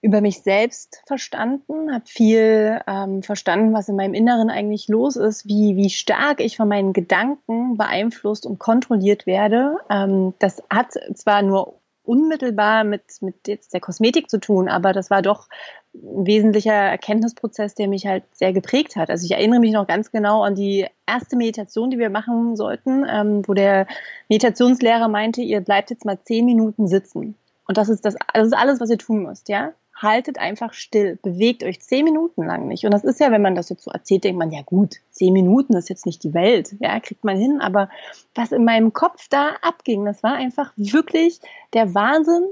über 0.03 0.19
mich 0.19 0.41
selbst 0.41 1.01
verstanden, 1.07 1.93
habe 1.93 2.03
viel 2.05 2.81
ähm, 2.87 3.23
verstanden, 3.23 3.73
was 3.73 3.87
in 3.87 3.95
meinem 3.95 4.13
Inneren 4.13 4.49
eigentlich 4.49 4.89
los 4.89 5.15
ist, 5.15 5.47
wie, 5.47 5.77
wie 5.77 5.89
stark 5.89 6.41
ich 6.41 6.57
von 6.57 6.67
meinen 6.67 6.91
Gedanken 6.91 7.77
beeinflusst 7.77 8.45
und 8.45 8.59
kontrolliert 8.59 9.25
werde. 9.25 9.77
Ähm, 9.89 10.33
das 10.39 10.61
hat 10.69 10.91
zwar 11.15 11.41
nur 11.41 11.79
unmittelbar 12.03 12.83
mit, 12.83 13.03
mit 13.21 13.47
jetzt 13.47 13.73
der 13.73 13.79
Kosmetik 13.79 14.29
zu 14.29 14.41
tun, 14.41 14.67
aber 14.67 14.91
das 14.91 15.09
war 15.09 15.21
doch 15.21 15.47
ein 15.93 16.27
wesentlicher 16.27 16.73
Erkenntnisprozess, 16.73 17.73
der 17.73 17.87
mich 17.87 18.05
halt 18.05 18.25
sehr 18.33 18.51
geprägt 18.51 18.97
hat. 18.97 19.09
Also 19.09 19.23
ich 19.23 19.31
erinnere 19.31 19.61
mich 19.61 19.71
noch 19.71 19.87
ganz 19.87 20.11
genau 20.11 20.43
an 20.43 20.53
die 20.53 20.85
erste 21.07 21.37
Meditation, 21.37 21.91
die 21.91 21.97
wir 21.99 22.09
machen 22.09 22.57
sollten, 22.57 23.05
ähm, 23.09 23.43
wo 23.47 23.53
der 23.53 23.87
Meditationslehrer 24.27 25.07
meinte, 25.07 25.41
ihr 25.41 25.61
bleibt 25.61 25.91
jetzt 25.91 26.03
mal 26.03 26.19
zehn 26.21 26.43
Minuten 26.43 26.89
sitzen. 26.89 27.35
Und 27.69 27.77
das 27.77 27.87
ist 27.87 28.03
das, 28.03 28.17
das 28.33 28.47
ist 28.47 28.53
alles, 28.53 28.81
was 28.81 28.89
ihr 28.89 28.97
tun 28.97 29.23
müsst, 29.23 29.47
ja 29.47 29.71
haltet 29.95 30.39
einfach 30.39 30.73
still, 30.73 31.17
bewegt 31.21 31.63
euch 31.63 31.81
zehn 31.81 32.05
Minuten 32.05 32.43
lang 32.43 32.67
nicht. 32.67 32.85
Und 32.85 32.91
das 32.91 33.03
ist 33.03 33.19
ja, 33.19 33.31
wenn 33.31 33.41
man 33.41 33.55
das 33.55 33.69
jetzt 33.69 33.83
so 33.83 33.91
erzählt, 33.91 34.23
denkt 34.23 34.39
man, 34.39 34.51
ja 34.51 34.61
gut, 34.61 34.97
zehn 35.11 35.33
Minuten 35.33 35.75
ist 35.75 35.89
jetzt 35.89 36.05
nicht 36.05 36.23
die 36.23 36.33
Welt, 36.33 36.75
ja, 36.79 36.99
kriegt 36.99 37.23
man 37.23 37.37
hin. 37.37 37.61
Aber 37.61 37.89
was 38.35 38.51
in 38.51 38.65
meinem 38.65 38.93
Kopf 38.93 39.27
da 39.29 39.55
abging, 39.61 40.05
das 40.05 40.23
war 40.23 40.33
einfach 40.33 40.73
wirklich 40.75 41.39
der 41.73 41.93
Wahnsinn. 41.95 42.43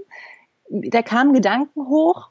Da 0.69 1.01
kamen 1.01 1.33
Gedanken 1.33 1.87
hoch, 1.87 2.30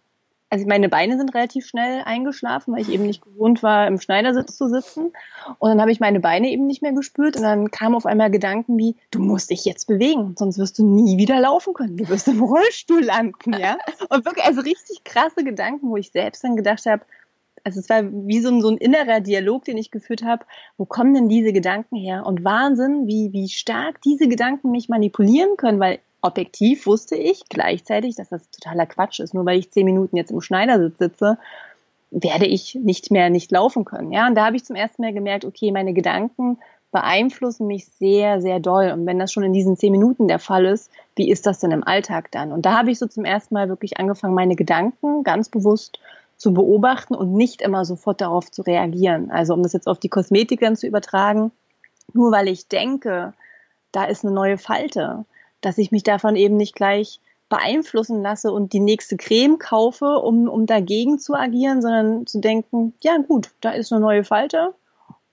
also 0.51 0.67
meine 0.67 0.89
Beine 0.89 1.17
sind 1.17 1.33
relativ 1.33 1.65
schnell 1.67 2.03
eingeschlafen, 2.05 2.75
weil 2.75 2.83
ich 2.83 2.91
eben 2.91 3.07
nicht 3.07 3.23
gewohnt 3.23 3.63
war, 3.63 3.87
im 3.87 4.01
Schneidersitz 4.01 4.57
zu 4.57 4.69
sitzen. 4.69 5.13
Und 5.59 5.71
dann 5.71 5.81
habe 5.81 5.93
ich 5.93 6.01
meine 6.01 6.19
Beine 6.19 6.51
eben 6.51 6.67
nicht 6.67 6.83
mehr 6.83 6.93
gespürt 6.93 7.37
und 7.37 7.45
dann 7.45 7.71
kamen 7.71 7.95
auf 7.95 8.05
einmal 8.05 8.33
Gedanken 8.33 8.77
wie, 8.77 8.97
du 9.13 9.21
musst 9.21 9.51
dich 9.51 9.65
jetzt 9.65 9.87
bewegen, 9.87 10.35
sonst 10.37 10.59
wirst 10.59 10.79
du 10.81 10.85
nie 10.85 11.17
wieder 11.19 11.41
laufen 11.41 11.73
können. 11.73 11.97
Du 11.97 12.09
wirst 12.09 12.27
im 12.27 12.43
Rollstuhl 12.43 13.05
landen, 13.05 13.53
ja. 13.53 13.79
Und 14.09 14.25
wirklich, 14.25 14.45
also 14.45 14.61
richtig 14.61 15.05
krasse 15.05 15.45
Gedanken, 15.45 15.89
wo 15.89 15.97
ich 15.97 16.11
selbst 16.11 16.43
dann 16.43 16.57
gedacht 16.57 16.85
habe, 16.85 17.05
also 17.63 17.79
es 17.79 17.89
war 17.89 18.03
wie 18.05 18.41
so 18.41 18.49
ein, 18.49 18.61
so 18.61 18.71
ein 18.71 18.79
innerer 18.79 19.21
Dialog, 19.21 19.65
den 19.65 19.77
ich 19.77 19.91
geführt 19.91 20.25
habe. 20.25 20.45
Wo 20.79 20.85
kommen 20.85 21.15
denn 21.15 21.29
diese 21.29 21.53
Gedanken 21.53 21.95
her? 21.95 22.27
Und 22.27 22.43
Wahnsinn, 22.43 23.07
wie, 23.07 23.33
wie 23.33 23.49
stark 23.49 24.01
diese 24.03 24.29
Gedanken 24.29 24.71
mich 24.71 24.89
manipulieren 24.89 25.57
können, 25.57 25.79
weil 25.79 26.01
objektiv 26.23 26.87
wusste 26.87 27.17
ich 27.17 27.45
gleichzeitig, 27.49 28.17
dass 28.17 28.29
das 28.29 28.51
totaler 28.51 28.87
Quatsch 28.87 29.21
ist. 29.21 29.35
Nur 29.35 29.47
weil 29.47 29.59
ich 29.59 29.71
zehn 29.71 29.85
Minuten 29.85 30.17
jetzt 30.17 30.31
im 30.31 30.41
Schneidersitz 30.41 30.99
sitze, 30.99 31.39
werde 32.11 32.47
ich 32.47 32.75
nicht 32.75 33.11
mehr 33.11 33.31
nicht 33.31 33.51
laufen 33.53 33.85
können. 33.85 34.13
Ja, 34.13 34.27
und 34.27 34.35
da 34.35 34.47
habe 34.47 34.57
ich 34.57 34.65
zum 34.65 34.77
ersten 34.77 35.03
Mal 35.03 35.13
gemerkt, 35.13 35.45
okay, 35.45 35.71
meine 35.73 35.93
Gedanken 35.93 36.59
beeinflussen 36.93 37.67
mich 37.67 37.87
sehr, 37.87 38.41
sehr 38.41 38.59
doll. 38.59 38.91
Und 38.91 39.07
wenn 39.07 39.19
das 39.19 39.33
schon 39.33 39.45
in 39.45 39.53
diesen 39.53 39.77
zehn 39.77 39.93
Minuten 39.93 40.27
der 40.27 40.41
Fall 40.41 40.67
ist, 40.67 40.91
wie 41.15 41.31
ist 41.31 41.47
das 41.47 41.61
denn 41.61 41.71
im 41.71 41.85
Alltag 41.85 42.31
dann? 42.33 42.53
Und 42.53 42.67
da 42.67 42.79
habe 42.79 42.91
ich 42.91 42.99
so 42.99 43.07
zum 43.07 43.25
ersten 43.25 43.55
Mal 43.55 43.69
wirklich 43.69 43.99
angefangen, 43.99 44.35
meine 44.35 44.57
Gedanken 44.57 45.23
ganz 45.23 45.49
bewusst 45.49 46.01
zu 46.37 46.53
beobachten 46.53 47.15
und 47.15 47.35
nicht 47.35 47.63
immer 47.63 47.85
sofort 47.85 48.21
darauf 48.21 48.51
zu 48.51 48.63
reagieren. 48.63 49.31
Also 49.31 49.55
um 49.55 49.63
das 49.63 49.73
jetzt 49.73 49.87
auf 49.87 50.01
die 50.01 50.09
Kosmetik 50.09 50.61
dann 50.61 50.75
zu 50.75 50.87
übertragen, 50.87 51.53
nur 52.13 52.33
weil 52.33 52.49
ich 52.49 52.67
denke, 52.67 53.35
da 53.93 54.05
ist 54.05 54.25
eine 54.25 54.35
neue 54.35 54.59
Falte, 54.59 55.25
dass 55.61 55.79
ich 55.79 55.91
mich 55.91 56.03
davon 56.03 56.37
eben 56.37 56.57
nicht 56.57 56.75
gleich 56.75 57.21
beeinflussen 57.49 58.23
lasse 58.23 58.53
und 58.53 58.73
die 58.73 58.81
nächste 58.81 59.17
Creme 59.17 59.59
kaufe, 59.59 60.19
um, 60.19 60.49
um 60.49 60.67
dagegen 60.67 61.19
zu 61.19 61.35
agieren, 61.35 61.83
sondern 61.83 62.27
zu 62.27 62.41
denken, 62.41 62.95
ja 63.03 63.19
gut, 63.19 63.51
da 63.61 63.71
ist 63.71 63.93
eine 63.93 64.01
neue 64.01 64.25
Falte, 64.25 64.75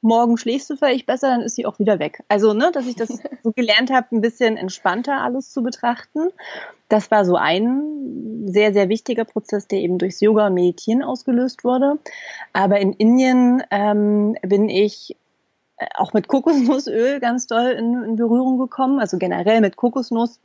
morgen 0.01 0.38
schläfst 0.38 0.69
du 0.69 0.75
vielleicht 0.75 1.05
besser, 1.05 1.29
dann 1.29 1.41
ist 1.41 1.55
sie 1.55 1.65
auch 1.65 1.79
wieder 1.79 2.00
weg. 2.00 2.24
Also, 2.27 2.53
ne, 2.53 2.72
dass 2.74 2.88
ich 2.88 2.96
das 2.96 3.10
so 3.43 3.51
gelernt 3.51 3.91
habe, 3.91 4.07
ein 4.15 4.22
bisschen 4.22 4.57
entspannter 4.57 5.22
alles 5.22 5.51
zu 5.51 5.62
betrachten. 5.62 6.29
Das 6.89 7.12
war 7.12 7.25
so 7.25 7.36
ein 7.36 8.48
sehr, 8.48 8.74
sehr 8.74 8.89
wichtiger 8.89 9.25
Prozess, 9.25 9.67
der 9.67 9.79
eben 9.79 9.98
durchs 9.98 10.22
Yoga 10.22 10.48
und 10.48 10.53
Meditieren 10.53 11.03
ausgelöst 11.03 11.63
wurde. 11.63 12.00
Aber 12.53 12.79
in 12.79 12.93
Indien 12.93 13.62
ähm, 13.72 14.38
bin 14.41 14.69
ich 14.69 15.17
auch 15.96 16.13
mit 16.13 16.27
Kokosnussöl 16.27 17.19
ganz 17.19 17.48
doll 17.48 17.67
in, 17.72 18.03
in 18.03 18.15
Berührung 18.15 18.57
gekommen, 18.57 19.00
also 19.00 19.17
generell 19.17 19.62
mit 19.62 19.75
Kokosnuss. 19.75 20.39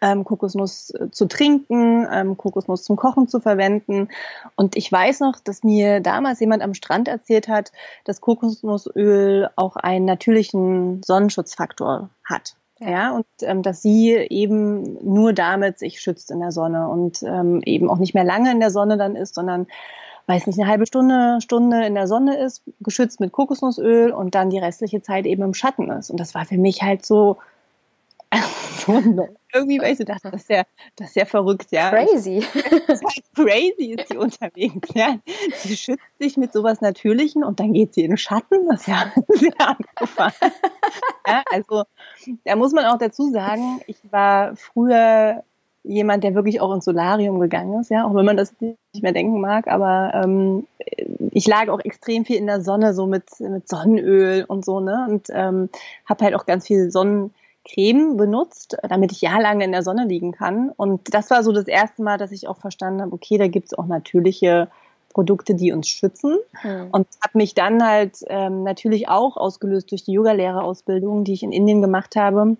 Ähm, 0.00 0.22
Kokosnuss 0.22 0.90
äh, 0.90 1.10
zu 1.10 1.26
trinken, 1.26 2.06
ähm, 2.12 2.36
Kokosnuss 2.36 2.84
zum 2.84 2.94
Kochen 2.94 3.26
zu 3.26 3.40
verwenden. 3.40 4.08
Und 4.54 4.76
ich 4.76 4.90
weiß 4.90 5.18
noch, 5.18 5.40
dass 5.40 5.64
mir 5.64 5.98
damals 6.00 6.38
jemand 6.38 6.62
am 6.62 6.74
Strand 6.74 7.08
erzählt 7.08 7.48
hat, 7.48 7.72
dass 8.04 8.20
Kokosnussöl 8.20 9.50
auch 9.56 9.74
einen 9.74 10.04
natürlichen 10.04 11.02
Sonnenschutzfaktor 11.02 12.08
hat. 12.24 12.54
Ja, 12.78 13.10
und 13.16 13.26
ähm, 13.42 13.62
dass 13.62 13.82
sie 13.82 14.12
eben 14.12 14.96
nur 15.04 15.32
damit 15.32 15.78
sich 15.78 16.00
schützt 16.00 16.30
in 16.30 16.38
der 16.38 16.52
Sonne 16.52 16.88
und 16.88 17.22
ähm, 17.24 17.60
eben 17.66 17.90
auch 17.90 17.98
nicht 17.98 18.14
mehr 18.14 18.24
lange 18.24 18.52
in 18.52 18.60
der 18.60 18.70
Sonne 18.70 18.96
dann 18.96 19.16
ist, 19.16 19.34
sondern 19.34 19.66
weiß 20.30 20.46
nicht, 20.46 20.60
eine 20.60 20.68
halbe 20.68 20.86
Stunde, 20.86 21.40
Stunde 21.40 21.84
in 21.84 21.94
der 21.94 22.06
Sonne 22.06 22.38
ist, 22.38 22.62
geschützt 22.80 23.18
mit 23.18 23.32
Kokosnussöl 23.32 24.12
und 24.12 24.34
dann 24.34 24.50
die 24.50 24.58
restliche 24.58 25.02
Zeit 25.02 25.26
eben 25.26 25.42
im 25.42 25.54
Schatten 25.54 25.90
ist. 25.90 26.10
Und 26.10 26.20
das 26.20 26.34
war 26.34 26.44
für 26.44 26.56
mich 26.56 26.82
halt 26.82 27.04
so, 27.04 27.38
irgendwie, 29.52 29.80
weil 29.80 29.92
ich 29.92 29.98
so 29.98 30.04
dachte, 30.04 30.30
das 30.30 30.42
ist 30.42 30.50
ja, 30.50 30.62
das 30.94 31.08
ist 31.08 31.16
ja 31.16 31.24
verrückt, 31.24 31.72
ja. 31.72 31.90
Crazy. 31.90 32.44
Das 32.86 33.00
ist 33.00 33.04
halt 33.04 33.24
crazy 33.34 33.96
ist 33.96 34.08
sie 34.08 34.16
unterwegs, 34.16 34.88
ja. 34.94 35.18
Sie 35.56 35.76
schützt 35.76 36.04
sich 36.18 36.36
mit 36.36 36.52
sowas 36.52 36.80
Natürlichen 36.80 37.42
und 37.42 37.58
dann 37.58 37.72
geht 37.72 37.94
sie 37.94 38.02
in 38.02 38.12
den 38.12 38.16
Schatten, 38.16 38.68
das 38.68 38.82
ist 38.82 38.86
ja 38.86 39.12
sehr 39.28 39.60
abgefahren. 39.60 40.52
Ja, 41.26 41.42
also, 41.50 41.82
da 42.44 42.54
muss 42.54 42.72
man 42.72 42.84
auch 42.84 42.98
dazu 42.98 43.30
sagen, 43.30 43.80
ich 43.88 43.98
war 44.10 44.54
früher 44.54 45.42
jemand, 45.82 46.24
der 46.24 46.34
wirklich 46.34 46.60
auch 46.60 46.72
ins 46.74 46.84
Solarium 46.84 47.40
gegangen 47.40 47.80
ist, 47.80 47.90
ja, 47.90 48.06
auch 48.06 48.14
wenn 48.14 48.24
man 48.24 48.36
das 48.36 48.54
nicht 48.60 49.02
mehr 49.02 49.12
denken 49.12 49.40
mag, 49.40 49.66
aber 49.66 50.12
ähm, 50.14 50.66
ich 51.32 51.46
lag 51.46 51.68
auch 51.68 51.80
extrem 51.80 52.24
viel 52.24 52.36
in 52.36 52.46
der 52.46 52.60
Sonne, 52.60 52.94
so 52.94 53.06
mit, 53.06 53.24
mit 53.40 53.68
Sonnenöl 53.68 54.44
und 54.46 54.64
so, 54.64 54.80
ne, 54.80 55.06
und 55.08 55.28
ähm, 55.30 55.68
habe 56.06 56.24
halt 56.24 56.34
auch 56.34 56.46
ganz 56.46 56.66
viel 56.66 56.90
Sonnencreme 56.90 58.16
benutzt, 58.16 58.76
damit 58.88 59.12
ich 59.12 59.20
jahrelang 59.20 59.60
in 59.60 59.72
der 59.72 59.82
Sonne 59.82 60.04
liegen 60.06 60.32
kann. 60.32 60.70
Und 60.76 61.14
das 61.14 61.30
war 61.30 61.42
so 61.42 61.52
das 61.52 61.66
erste 61.66 62.02
Mal, 62.02 62.18
dass 62.18 62.32
ich 62.32 62.48
auch 62.48 62.58
verstanden 62.58 63.00
habe, 63.00 63.12
okay, 63.12 63.38
da 63.38 63.48
gibt's 63.48 63.74
auch 63.74 63.86
natürliche 63.86 64.68
Produkte, 65.12 65.54
die 65.54 65.72
uns 65.72 65.88
schützen. 65.88 66.38
Mhm. 66.62 66.88
Und 66.92 67.06
habe 67.22 67.38
mich 67.38 67.54
dann 67.54 67.84
halt 67.84 68.18
ähm, 68.28 68.62
natürlich 68.62 69.08
auch 69.08 69.36
ausgelöst 69.36 69.90
durch 69.90 70.04
die 70.04 70.12
Yogalehrerausbildung, 70.12 71.24
die 71.24 71.32
ich 71.32 71.42
in 71.42 71.52
Indien 71.52 71.82
gemacht 71.82 72.16
habe, 72.16 72.56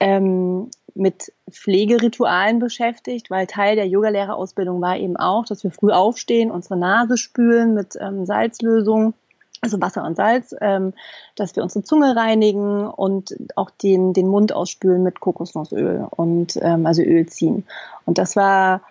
ähm, 0.00 0.70
mit 0.94 1.32
Pflegeritualen 1.50 2.58
beschäftigt, 2.58 3.30
weil 3.30 3.46
Teil 3.46 3.76
der 3.76 3.86
Yogalehrerausbildung 3.88 4.80
war 4.80 4.96
eben 4.96 5.16
auch, 5.16 5.44
dass 5.44 5.64
wir 5.64 5.70
früh 5.70 5.90
aufstehen, 5.90 6.50
unsere 6.50 6.76
Nase 6.76 7.16
spülen 7.16 7.74
mit 7.74 7.96
ähm, 8.00 8.26
Salzlösung, 8.26 9.14
also 9.60 9.80
Wasser 9.80 10.04
und 10.04 10.16
Salz, 10.16 10.54
ähm, 10.60 10.92
dass 11.34 11.56
wir 11.56 11.62
unsere 11.62 11.84
Zunge 11.84 12.14
reinigen 12.14 12.86
und 12.86 13.34
auch 13.56 13.70
den, 13.70 14.12
den 14.12 14.28
Mund 14.28 14.52
ausspülen 14.52 15.02
mit 15.02 15.20
Kokosnussöl 15.20 16.06
und 16.10 16.58
ähm, 16.62 16.86
also 16.86 17.02
Öl 17.02 17.26
ziehen. 17.26 17.66
Und 18.04 18.18
das 18.18 18.36
war 18.36 18.82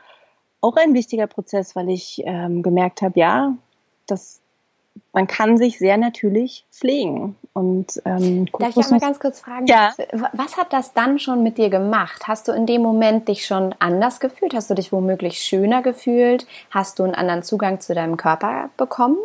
auch 0.59 0.75
ein 0.75 0.93
wichtiger 0.93 1.27
Prozess, 1.27 1.75
weil 1.75 1.89
ich 1.89 2.21
ähm, 2.25 2.63
gemerkt 2.63 3.01
habe, 3.01 3.19
ja, 3.19 3.55
das 4.07 4.41
man 5.13 5.27
kann 5.27 5.57
sich 5.57 5.77
sehr 5.77 5.97
natürlich 5.97 6.65
pflegen. 6.71 7.35
Und, 7.53 8.01
ähm, 8.05 8.47
Darf 8.57 8.75
ich 8.75 8.85
einmal 8.85 8.99
ganz 8.99 9.19
kurz 9.19 9.39
fragen? 9.39 9.67
Ja. 9.67 9.93
Was 10.33 10.57
hat 10.57 10.73
das 10.73 10.93
dann 10.93 11.19
schon 11.19 11.43
mit 11.43 11.59
dir 11.59 11.69
gemacht? 11.69 12.23
Hast 12.27 12.47
du 12.47 12.51
in 12.51 12.65
dem 12.65 12.81
Moment 12.81 13.27
dich 13.27 13.45
schon 13.45 13.75
anders 13.77 14.19
gefühlt? 14.19 14.55
Hast 14.55 14.71
du 14.71 14.73
dich 14.73 14.91
womöglich 14.91 15.39
schöner 15.39 15.83
gefühlt? 15.83 16.47
Hast 16.71 16.97
du 16.97 17.03
einen 17.03 17.13
anderen 17.13 17.43
Zugang 17.43 17.79
zu 17.79 17.93
deinem 17.93 18.17
Körper 18.17 18.71
bekommen? 18.75 19.17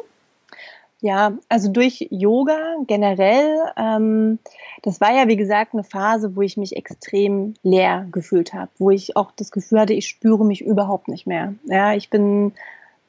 Ja, 1.00 1.32
also 1.48 1.70
durch 1.70 2.08
Yoga 2.10 2.58
generell, 2.88 3.56
ähm, 3.76 4.40
das 4.82 5.00
war 5.00 5.14
ja 5.14 5.28
wie 5.28 5.37
gesagt 5.37 5.72
eine 5.72 5.84
Phase, 5.84 6.34
wo 6.34 6.42
ich 6.42 6.56
mich 6.56 6.75
extrem 6.76 7.54
leer 7.62 8.08
gefühlt 8.10 8.52
habe, 8.52 8.70
wo 8.78 8.90
ich 8.90 9.16
auch 9.16 9.30
das 9.37 9.52
Gefühl 9.52 9.80
hatte, 9.80 9.92
ich 9.92 10.08
spüre 10.08 10.44
mich 10.44 10.60
überhaupt 10.60 11.06
nicht 11.06 11.25
mehr. 11.26 11.54
Ja, 11.66 11.94
ich 11.94 12.10
bin 12.10 12.52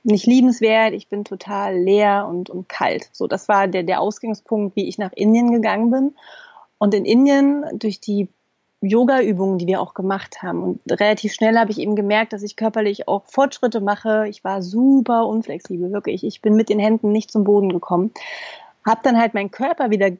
nicht 0.03 0.25
liebenswert, 0.25 0.93
ich 0.93 1.07
bin 1.07 1.25
total 1.25 1.77
leer 1.77 2.27
und, 2.29 2.49
und 2.49 2.69
kalt. 2.69 3.09
So, 3.11 3.27
das 3.27 3.47
war 3.47 3.67
der, 3.67 3.83
der 3.83 4.01
Ausgangspunkt, 4.01 4.75
wie 4.75 4.87
ich 4.87 4.97
nach 4.97 5.11
Indien 5.13 5.51
gegangen 5.51 5.91
bin. 5.91 6.15
Und 6.77 6.93
in 6.93 7.05
Indien, 7.05 7.65
durch 7.73 7.99
die 7.99 8.29
Yoga-Übungen, 8.81 9.57
die 9.57 9.67
wir 9.67 9.81
auch 9.81 9.93
gemacht 9.93 10.41
haben, 10.41 10.63
und 10.63 10.79
relativ 10.89 11.33
schnell 11.33 11.57
habe 11.57 11.71
ich 11.71 11.79
eben 11.79 11.95
gemerkt, 11.95 12.31
dass 12.31 12.43
ich 12.43 12.55
körperlich 12.55 13.07
auch 13.07 13.25
Fortschritte 13.25 13.81
mache. 13.81 14.27
Ich 14.29 14.43
war 14.43 14.61
super 14.61 15.27
unflexibel, 15.27 15.91
wirklich. 15.91 16.23
Ich 16.23 16.41
bin 16.41 16.55
mit 16.55 16.69
den 16.69 16.79
Händen 16.79 17.11
nicht 17.11 17.31
zum 17.31 17.43
Boden 17.43 17.69
gekommen. 17.69 18.11
Hab 18.85 19.03
dann 19.03 19.19
halt 19.19 19.33
meinen 19.33 19.51
Körper 19.51 19.89
wieder 19.89 20.11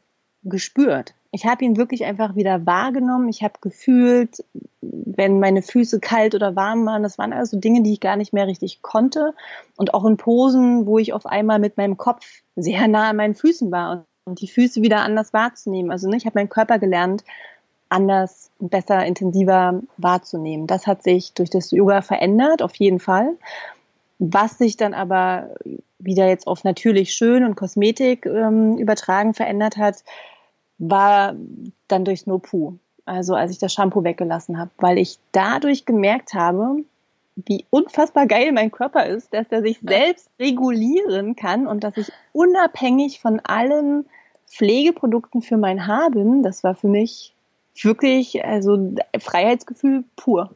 gespürt. 0.44 1.14
Ich 1.32 1.46
habe 1.46 1.64
ihn 1.64 1.78
wirklich 1.78 2.06
einfach 2.06 2.36
wieder 2.36 2.66
wahrgenommen. 2.66 3.30
Ich 3.30 3.44
habe 3.44 3.54
gefühlt, 3.62 4.44
wenn 4.82 5.40
meine 5.40 5.62
Füße 5.62 6.00
kalt 6.00 6.34
oder 6.34 6.56
warm 6.56 6.86
waren. 6.86 7.04
Das 7.04 7.18
waren 7.18 7.34
also 7.34 7.60
Dinge, 7.60 7.84
die 7.84 7.94
ich 7.94 8.00
gar 8.00 8.16
nicht 8.16 8.34
mehr 8.34 8.48
richtig 8.48 8.82
konnte. 8.82 9.34
Und 9.78 9.94
auch 9.94 10.06
in 10.06 10.18
Posen, 10.18 10.88
wo 10.88 10.98
ich 10.98 11.14
auf 11.14 11.26
einmal 11.26 11.60
mit 11.60 11.78
meinem 11.78 11.98
Kopf 11.98 12.26
sehr 12.56 12.88
nah 12.88 13.10
an 13.10 13.18
meinen 13.18 13.36
Füßen 13.36 13.72
war. 13.72 14.06
und 14.26 14.42
die 14.42 14.48
Füße 14.48 14.82
wieder 14.82 15.02
anders 15.02 15.34
wahrzunehmen. 15.34 15.92
Also 15.92 16.08
ne, 16.08 16.18
ich 16.18 16.26
habe 16.26 16.38
meinen 16.38 16.50
Körper 16.50 16.80
gelernt, 16.80 17.24
anders 17.90 18.52
besser, 18.60 19.06
intensiver 19.06 19.82
wahrzunehmen. 19.98 20.68
Das 20.68 20.88
hat 20.88 21.04
sich 21.04 21.34
durch 21.34 21.50
das 21.50 21.72
Yoga 21.72 22.02
verändert, 22.02 22.62
auf 22.62 22.76
jeden 22.76 23.00
Fall. 23.00 23.38
Was 24.20 24.58
sich 24.58 24.78
dann 24.78 24.94
aber 24.94 25.56
wieder 25.98 26.28
jetzt 26.28 26.48
auf 26.48 26.64
natürlich 26.64 27.14
schön 27.14 27.44
und 27.44 27.56
Kosmetik 27.56 28.26
ähm, 28.26 28.78
übertragen 28.78 29.34
verändert 29.34 29.78
hat, 29.78 30.04
war 30.80 31.36
dann 31.88 32.06
durch 32.06 32.26
No 32.26 32.40
Poo. 32.40 32.78
Also 33.06 33.36
als 33.36 33.52
ich 33.52 33.58
das 33.58 33.74
Shampoo 33.74 34.04
weggelassen 34.04 34.58
habe, 34.58 34.72
weil 34.78 34.98
ich 34.98 35.20
dadurch 35.32 35.86
gemerkt 35.86 36.34
habe, 36.34 36.84
wie 37.36 37.66
unfassbar 37.70 38.28
geil 38.28 38.52
mein 38.52 38.72
Körper 38.72 39.06
ist, 39.06 39.34
dass 39.34 39.48
er 39.50 39.62
sich 39.62 39.80
selbst 39.82 40.30
regulieren 40.40 41.36
kann 41.36 41.68
und 41.68 41.84
dass 41.84 41.98
ich 41.98 42.12
unabhängig 42.34 43.20
von 43.20 43.40
allen 43.40 44.06
Pflegeprodukten 44.48 45.42
für 45.42 45.58
mein 45.58 45.88
Haar 45.88 46.12
bin. 46.12 46.44
Das 46.44 46.64
war 46.64 46.76
für 46.76 46.88
mich 46.88 47.34
wirklich 47.82 48.44
also 48.44 48.94
Freiheitsgefühl 49.20 50.04
pur. 50.16 50.56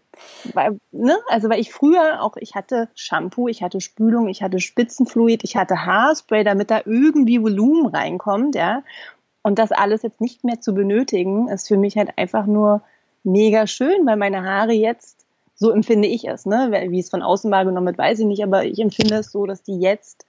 Weil, 0.53 0.79
ne? 0.91 1.17
Also 1.29 1.49
weil 1.49 1.59
ich 1.59 1.71
früher 1.71 2.21
auch, 2.21 2.37
ich 2.37 2.55
hatte 2.55 2.89
Shampoo, 2.95 3.47
ich 3.47 3.63
hatte 3.63 3.81
Spülung, 3.81 4.27
ich 4.27 4.43
hatte 4.43 4.59
Spitzenfluid, 4.59 5.43
ich 5.43 5.55
hatte 5.55 5.85
Haarspray, 5.85 6.43
damit 6.43 6.69
da 6.69 6.81
irgendwie 6.85 7.41
Volumen 7.41 7.87
reinkommt, 7.87 8.55
ja. 8.55 8.83
Und 9.43 9.59
das 9.59 9.71
alles 9.71 10.01
jetzt 10.01 10.21
nicht 10.21 10.43
mehr 10.43 10.61
zu 10.61 10.73
benötigen, 10.73 11.49
ist 11.49 11.67
für 11.67 11.77
mich 11.77 11.97
halt 11.97 12.17
einfach 12.17 12.45
nur 12.45 12.81
mega 13.23 13.67
schön, 13.67 14.05
weil 14.05 14.17
meine 14.17 14.43
Haare 14.43 14.73
jetzt, 14.73 15.25
so 15.55 15.71
empfinde 15.71 16.07
ich 16.07 16.27
es, 16.27 16.45
ne? 16.45 16.71
Wie 16.89 16.99
es 16.99 17.09
von 17.09 17.21
außen 17.21 17.51
wahrgenommen 17.51 17.87
wird, 17.87 17.97
weiß 17.97 18.19
ich 18.19 18.25
nicht, 18.25 18.43
aber 18.43 18.65
ich 18.65 18.79
empfinde 18.79 19.15
es 19.15 19.31
so, 19.31 19.45
dass 19.45 19.61
die 19.61 19.79
jetzt 19.79 20.25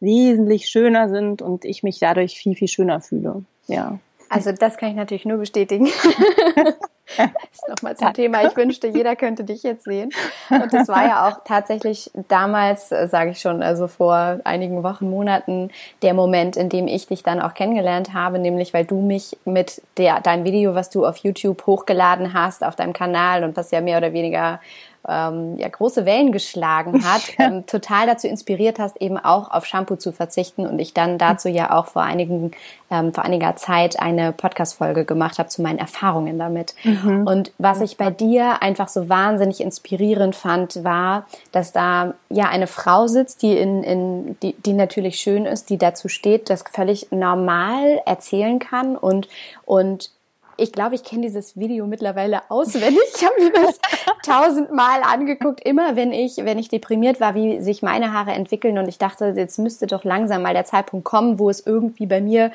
wesentlich 0.00 0.68
schöner 0.68 1.08
sind 1.08 1.42
und 1.42 1.64
ich 1.64 1.82
mich 1.82 1.98
dadurch 1.98 2.36
viel, 2.36 2.56
viel 2.56 2.68
schöner 2.68 3.00
fühle. 3.00 3.44
Ja. 3.66 3.98
Also 4.32 4.52
das 4.52 4.76
kann 4.76 4.90
ich 4.90 4.96
natürlich 4.96 5.24
nur 5.24 5.38
bestätigen. 5.38 5.88
nochmal 7.68 7.96
zum 7.96 8.12
Thema. 8.12 8.46
Ich 8.46 8.56
wünschte, 8.56 8.88
jeder 8.88 9.16
könnte 9.16 9.44
dich 9.44 9.62
jetzt 9.62 9.84
sehen. 9.84 10.10
Und 10.50 10.72
das 10.72 10.88
war 10.88 11.04
ja 11.04 11.28
auch 11.28 11.44
tatsächlich 11.44 12.10
damals, 12.28 12.92
äh, 12.92 13.08
sage 13.08 13.30
ich 13.30 13.40
schon, 13.40 13.62
also 13.62 13.88
vor 13.88 14.40
einigen 14.44 14.82
Wochen, 14.82 15.10
Monaten, 15.10 15.70
der 16.02 16.14
Moment, 16.14 16.56
in 16.56 16.68
dem 16.68 16.86
ich 16.88 17.06
dich 17.06 17.22
dann 17.22 17.40
auch 17.40 17.54
kennengelernt 17.54 18.14
habe, 18.14 18.38
nämlich 18.38 18.72
weil 18.74 18.84
du 18.84 19.00
mich 19.00 19.36
mit 19.44 19.82
der, 19.98 20.20
deinem 20.20 20.44
Video, 20.44 20.74
was 20.74 20.90
du 20.90 21.06
auf 21.06 21.18
YouTube 21.18 21.66
hochgeladen 21.66 22.34
hast, 22.34 22.64
auf 22.64 22.76
deinem 22.76 22.92
Kanal 22.92 23.44
und 23.44 23.56
was 23.56 23.70
ja 23.70 23.80
mehr 23.80 23.98
oder 23.98 24.12
weniger 24.12 24.60
ähm, 25.08 25.56
ja, 25.58 25.68
große 25.68 26.06
Wellen 26.06 26.32
geschlagen 26.32 27.04
hat, 27.12 27.22
ähm, 27.38 27.66
total 27.66 28.06
dazu 28.06 28.28
inspiriert 28.28 28.78
hast, 28.78 29.00
eben 29.00 29.18
auch 29.18 29.50
auf 29.50 29.66
Shampoo 29.66 29.96
zu 29.96 30.12
verzichten 30.12 30.66
und 30.66 30.78
ich 30.78 30.94
dann 30.94 31.18
dazu 31.18 31.48
ja 31.48 31.76
auch 31.76 31.86
vor 31.86 32.02
einigen, 32.02 32.52
ähm, 32.90 33.12
vor 33.12 33.24
einiger 33.24 33.56
Zeit 33.56 33.98
eine 33.98 34.32
Podcast-Folge 34.32 35.04
gemacht 35.04 35.38
habe 35.38 35.48
zu 35.48 35.62
meinen 35.62 35.78
Erfahrungen 35.78 36.38
damit. 36.38 36.74
Mhm. 36.84 37.26
Und 37.26 37.52
was 37.58 37.80
ich 37.80 37.96
bei 37.96 38.10
dir 38.10 38.62
einfach 38.62 38.88
so 38.88 39.08
wahnsinnig 39.08 39.60
inspirierend 39.60 40.36
fand, 40.36 40.84
war, 40.84 41.26
dass 41.50 41.72
da 41.72 42.14
ja 42.28 42.48
eine 42.48 42.66
Frau 42.66 43.06
sitzt, 43.06 43.42
die 43.42 43.56
in, 43.56 43.82
in 43.82 44.36
die, 44.42 44.54
die 44.54 44.72
natürlich 44.72 45.16
schön 45.16 45.46
ist, 45.46 45.70
die 45.70 45.78
dazu 45.78 46.08
steht, 46.08 46.50
das 46.50 46.64
völlig 46.70 47.10
normal 47.10 48.00
erzählen 48.06 48.58
kann 48.58 48.96
und 48.96 49.28
und 49.64 50.10
ich 50.56 50.72
glaube, 50.72 50.94
ich 50.94 51.04
kenne 51.04 51.22
dieses 51.22 51.56
Video 51.56 51.86
mittlerweile 51.86 52.50
auswendig. 52.50 53.02
Ich 53.16 53.24
habe 53.24 53.34
mir 53.42 53.52
das 53.52 53.78
tausendmal 54.24 55.02
angeguckt, 55.02 55.60
immer 55.60 55.96
wenn 55.96 56.12
ich, 56.12 56.36
wenn 56.38 56.58
ich 56.58 56.68
deprimiert 56.68 57.20
war, 57.20 57.34
wie 57.34 57.60
sich 57.60 57.82
meine 57.82 58.12
Haare 58.12 58.32
entwickeln 58.32 58.78
und 58.78 58.88
ich 58.88 58.98
dachte, 58.98 59.34
jetzt 59.36 59.58
müsste 59.58 59.86
doch 59.86 60.04
langsam 60.04 60.42
mal 60.42 60.54
der 60.54 60.64
Zeitpunkt 60.64 61.04
kommen, 61.04 61.38
wo 61.38 61.50
es 61.50 61.66
irgendwie 61.66 62.06
bei 62.06 62.20
mir 62.20 62.52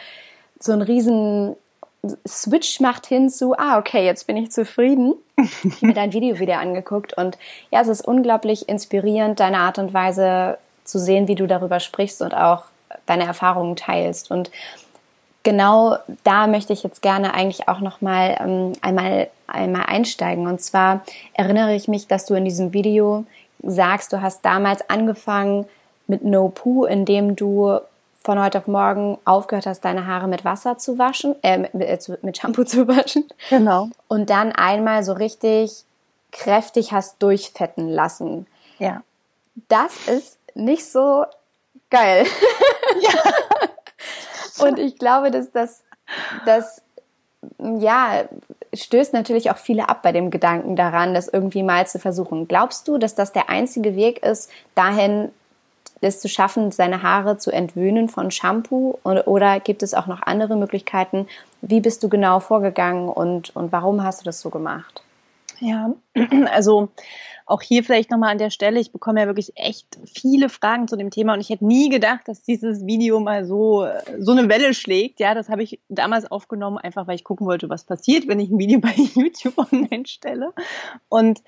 so 0.59 0.71
einen 0.71 0.81
riesen 0.81 1.55
Switch 2.27 2.79
macht 2.79 3.05
hin 3.05 3.29
zu, 3.29 3.57
ah, 3.57 3.77
okay, 3.77 4.05
jetzt 4.05 4.27
bin 4.27 4.37
ich 4.37 4.51
zufrieden. 4.51 5.13
Ich 5.37 5.63
habe 5.63 5.87
mir 5.87 5.93
dein 5.93 6.13
Video 6.13 6.39
wieder 6.39 6.59
angeguckt 6.59 7.17
und 7.17 7.37
ja, 7.71 7.81
es 7.81 7.87
ist 7.87 8.01
unglaublich 8.01 8.69
inspirierend, 8.69 9.39
deine 9.39 9.59
Art 9.59 9.77
und 9.77 9.93
Weise 9.93 10.57
zu 10.83 10.99
sehen, 10.99 11.27
wie 11.27 11.35
du 11.35 11.47
darüber 11.47 11.79
sprichst 11.79 12.21
und 12.21 12.33
auch 12.33 12.63
deine 13.05 13.25
Erfahrungen 13.25 13.75
teilst. 13.75 14.31
Und 14.31 14.51
genau 15.47 15.97
da 16.25 16.45
möchte 16.45 16.73
ich 16.73 16.83
jetzt 16.83 17.01
gerne 17.01 17.33
eigentlich 17.33 17.69
auch 17.69 17.79
noch 17.79 18.01
mal 18.01 18.35
ähm, 18.37 18.73
einmal 18.81 19.29
einmal 19.47 19.85
einsteigen. 19.85 20.45
Und 20.45 20.59
zwar 20.59 21.05
erinnere 21.35 21.73
ich 21.73 21.87
mich, 21.87 22.05
dass 22.05 22.25
du 22.25 22.33
in 22.33 22.43
diesem 22.43 22.73
Video 22.73 23.23
sagst, 23.63 24.11
du 24.11 24.21
hast 24.21 24.43
damals 24.43 24.89
angefangen 24.89 25.65
mit 26.05 26.25
No 26.25 26.49
Poo, 26.49 26.83
indem 26.83 27.37
du 27.37 27.79
von 28.21 28.43
heute 28.43 28.57
auf 28.57 28.67
morgen 28.67 29.19
aufgehört 29.23 29.67
hast, 29.67 29.85
deine 29.85 30.05
Haare 30.05 30.27
mit 30.27 30.43
Wasser 30.43 30.77
zu 30.79 30.97
waschen, 30.97 31.33
äh, 31.43 31.59
mit, 31.59 31.73
äh, 31.75 31.97
mit 32.23 32.35
Shampoo 32.35 32.65
zu 32.65 32.85
waschen. 32.89 33.23
Genau. 33.49 33.87
Und 34.09 34.29
dann 34.29 34.51
einmal 34.51 35.05
so 35.05 35.13
richtig 35.13 35.85
kräftig 36.33 36.91
hast 36.91 37.23
durchfetten 37.23 37.87
lassen. 37.87 38.47
Ja. 38.79 39.01
Das 39.69 40.09
ist 40.09 40.37
nicht 40.55 40.85
so 40.85 41.23
geil. 41.89 42.25
Ja. 42.99 43.11
Und 44.59 44.79
ich 44.79 44.97
glaube, 44.97 45.31
dass 45.31 45.51
das, 45.51 45.83
das, 46.45 46.81
ja, 47.59 48.23
stößt 48.73 49.13
natürlich 49.13 49.51
auch 49.51 49.57
viele 49.57 49.89
ab 49.89 50.01
bei 50.01 50.11
dem 50.11 50.31
Gedanken 50.31 50.75
daran, 50.75 51.13
das 51.13 51.27
irgendwie 51.27 51.63
mal 51.63 51.87
zu 51.87 51.99
versuchen. 51.99 52.47
Glaubst 52.47 52.87
du, 52.87 52.97
dass 52.97 53.15
das 53.15 53.31
der 53.31 53.49
einzige 53.49 53.95
Weg 53.95 54.23
ist, 54.23 54.49
dahin 54.75 55.29
es 56.01 56.19
zu 56.19 56.29
schaffen, 56.29 56.71
seine 56.71 57.01
Haare 57.01 57.37
zu 57.37 57.51
entwöhnen 57.51 58.09
von 58.09 58.31
Shampoo? 58.31 58.99
Oder 59.03 59.59
gibt 59.59 59.83
es 59.83 59.93
auch 59.93 60.07
noch 60.07 60.21
andere 60.21 60.55
Möglichkeiten? 60.55 61.27
Wie 61.61 61.81
bist 61.81 62.03
du 62.03 62.09
genau 62.09 62.39
vorgegangen 62.39 63.09
und, 63.09 63.55
und 63.55 63.71
warum 63.71 64.03
hast 64.03 64.21
du 64.21 64.25
das 64.25 64.41
so 64.41 64.49
gemacht? 64.49 65.01
Ja, 65.59 65.93
also 66.51 66.89
auch 67.45 67.61
hier 67.61 67.83
vielleicht 67.83 68.11
nochmal 68.11 68.31
an 68.31 68.37
der 68.37 68.49
Stelle, 68.49 68.79
ich 68.79 68.91
bekomme 68.91 69.21
ja 69.21 69.25
wirklich 69.25 69.53
echt 69.55 69.97
viele 70.05 70.49
Fragen 70.49 70.87
zu 70.87 70.97
dem 70.97 71.11
Thema 71.11 71.33
und 71.33 71.39
ich 71.39 71.49
hätte 71.49 71.65
nie 71.65 71.89
gedacht, 71.89 72.27
dass 72.27 72.43
dieses 72.43 72.85
Video 72.85 73.19
mal 73.21 73.45
so, 73.45 73.87
so 74.19 74.33
eine 74.33 74.49
Welle 74.49 74.73
schlägt. 74.73 75.21
Ja, 75.21 75.33
das 75.33 75.47
habe 75.47 75.63
ich 75.63 75.79
damals 75.87 76.29
aufgenommen, 76.29 76.77
einfach 76.77 77.07
weil 77.07 77.15
ich 77.15 77.23
gucken 77.23 77.47
wollte, 77.47 77.69
was 77.69 77.85
passiert, 77.85 78.27
wenn 78.27 78.39
ich 78.39 78.49
ein 78.49 78.59
Video 78.59 78.79
bei 78.81 78.93
YouTube 78.95 79.57
online 79.57 80.05
stelle. 80.05 80.53
Und 81.07 81.41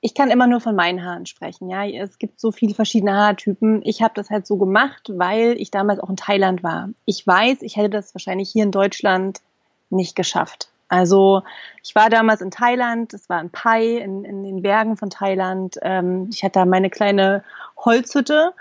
ich 0.00 0.14
kann 0.14 0.30
immer 0.30 0.46
nur 0.46 0.60
von 0.60 0.74
meinen 0.74 1.04
Haaren 1.04 1.26
sprechen. 1.26 1.68
Ja, 1.68 1.86
es 1.86 2.18
gibt 2.18 2.40
so 2.40 2.50
viele 2.50 2.74
verschiedene 2.74 3.14
Haartypen. 3.14 3.82
Ich 3.84 4.02
habe 4.02 4.14
das 4.14 4.30
halt 4.30 4.46
so 4.46 4.56
gemacht, 4.56 5.10
weil 5.14 5.60
ich 5.60 5.70
damals 5.70 6.00
auch 6.00 6.10
in 6.10 6.16
Thailand 6.16 6.62
war. 6.62 6.90
Ich 7.04 7.24
weiß, 7.26 7.62
ich 7.62 7.76
hätte 7.76 7.90
das 7.90 8.14
wahrscheinlich 8.14 8.50
hier 8.50 8.64
in 8.64 8.72
Deutschland 8.72 9.40
nicht 9.90 10.16
geschafft. 10.16 10.71
Also 10.92 11.40
ich 11.82 11.94
war 11.94 12.10
damals 12.10 12.42
in 12.42 12.50
Thailand, 12.50 13.14
das 13.14 13.30
war 13.30 13.40
in 13.40 13.48
Pai, 13.48 13.96
in, 13.96 14.26
in 14.26 14.42
den 14.42 14.60
Bergen 14.60 14.98
von 14.98 15.08
Thailand. 15.08 15.78
Ähm, 15.80 16.28
ich 16.30 16.44
hatte 16.44 16.58
da 16.58 16.66
meine 16.66 16.90
kleine 16.90 17.44
Holzhütte 17.78 18.52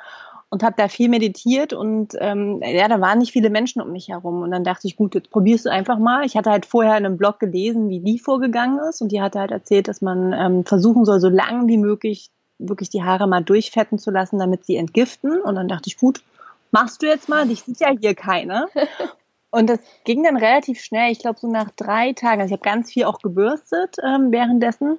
und 0.50 0.64
habe 0.64 0.76
da 0.78 0.88
viel 0.88 1.10
meditiert 1.10 1.74
und 1.74 2.16
ähm, 2.20 2.62
ja, 2.64 2.88
da 2.88 3.02
waren 3.02 3.20
nicht 3.20 3.34
viele 3.34 3.50
Menschen 3.50 3.82
um 3.82 3.92
mich 3.92 4.08
herum. 4.08 4.44
Und 4.44 4.52
dann 4.52 4.64
dachte 4.64 4.88
ich, 4.88 4.96
gut, 4.96 5.14
jetzt 5.14 5.30
probierst 5.30 5.66
du 5.66 5.72
einfach 5.72 6.00
mal. 6.00 6.26
Ich 6.26 6.38
hatte 6.38 6.52
halt 6.52 6.66
vorher 6.66 6.98
in 6.98 7.06
einem 7.06 7.18
Blog 7.18 7.38
gelesen, 7.38 7.90
wie 7.90 8.00
die 8.00 8.18
vorgegangen 8.18 8.80
ist 8.90 9.02
und 9.02 9.12
die 9.12 9.22
hatte 9.22 9.42
halt 9.42 9.52
erzählt, 9.52 9.90
dass 9.90 10.02
man 10.02 10.32
ähm, 10.32 10.64
versuchen 10.64 11.04
soll, 11.04 11.20
so 11.20 11.28
lang 11.28 11.68
wie 11.68 11.78
möglich 11.78 12.30
wirklich 12.60 12.90
die 12.90 13.04
Haare 13.04 13.28
mal 13.28 13.44
durchfetten 13.44 14.00
zu 14.00 14.10
lassen, 14.10 14.40
damit 14.40 14.66
sie 14.66 14.78
entgiften. 14.78 15.42
Und 15.42 15.56
dann 15.56 15.68
dachte 15.68 15.90
ich, 15.90 15.98
gut, 15.98 16.24
machst 16.72 17.02
du 17.02 17.08
jetzt 17.08 17.28
mal, 17.28 17.46
dich 17.46 17.64
sieht 17.64 17.82
ja 17.82 17.90
hier 17.90 18.16
keiner. 18.16 18.68
Und 19.52 19.70
das 19.70 19.80
ging 20.06 20.24
dann 20.24 20.38
relativ 20.38 20.82
schnell. 20.82 21.12
Ich 21.12 21.20
glaube, 21.20 21.40
so 21.40 21.50
nach 21.50 21.70
drei 21.76 22.14
Tagen, 22.14 22.42
also 22.42 22.54
ich 22.54 22.60
habe 22.60 22.70
ganz 22.70 22.92
viel 22.92 23.04
auch 23.04 23.20
gebürstet 23.20 23.98
ähm, 24.04 24.32
währenddessen. 24.32 24.98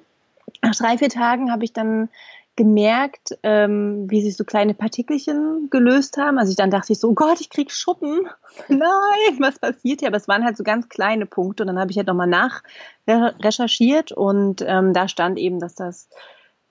Nach 0.61 0.75
drei, 0.75 0.97
vier 0.97 1.09
Tagen 1.09 1.51
habe 1.51 1.63
ich 1.65 1.73
dann 1.73 2.09
gemerkt, 2.55 3.35
ähm, 3.41 4.05
wie 4.09 4.21
sich 4.21 4.37
so 4.37 4.43
kleine 4.43 4.75
Partikelchen 4.75 5.69
gelöst 5.71 6.17
haben. 6.17 6.37
Also 6.37 6.51
ich 6.51 6.55
dann 6.55 6.69
dachte 6.69 6.93
ich 6.93 6.99
so, 6.99 7.09
oh 7.09 7.13
Gott, 7.13 7.41
ich 7.41 7.49
krieg 7.49 7.71
Schuppen. 7.71 8.27
Nein, 8.67 9.39
was 9.39 9.57
passiert 9.57 10.01
hier? 10.01 10.09
Aber 10.09 10.17
es 10.17 10.27
waren 10.27 10.45
halt 10.45 10.55
so 10.55 10.63
ganz 10.63 10.87
kleine 10.87 11.25
Punkte. 11.25 11.63
Und 11.63 11.67
dann 11.67 11.79
habe 11.79 11.89
ich 11.89 11.97
halt 11.97 12.07
nochmal 12.07 12.27
nach 12.27 12.61
recherchiert 13.07 14.11
und 14.13 14.63
ähm, 14.65 14.93
da 14.93 15.09
stand 15.09 15.37
eben, 15.37 15.59
dass 15.59 15.75
das 15.75 16.07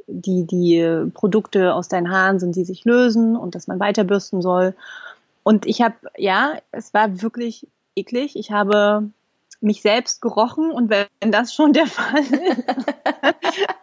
die, 0.07 0.47
die 0.47 1.11
Produkte 1.15 1.75
aus 1.75 1.89
deinen 1.89 2.11
Haaren 2.11 2.39
sind, 2.39 2.57
die 2.57 2.65
sich 2.65 2.85
lösen 2.85 3.37
und 3.37 3.55
dass 3.55 3.67
man 3.67 3.81
weiterbürsten 3.81 4.41
soll. 4.41 4.75
Und 5.43 5.67
ich 5.67 5.83
habe, 5.83 5.97
ja, 6.17 6.59
es 6.71 6.95
war 6.95 7.23
wirklich 7.23 7.67
eklig. 7.97 8.37
Ich 8.37 8.51
habe 8.51 9.11
mich 9.63 9.81
selbst 9.81 10.21
gerochen 10.21 10.71
und 10.71 10.91
wenn 10.91 11.33
das 11.33 11.55
schon 11.55 11.73
der 11.73 11.87
Fall 11.87 12.21
ist, 12.21 12.65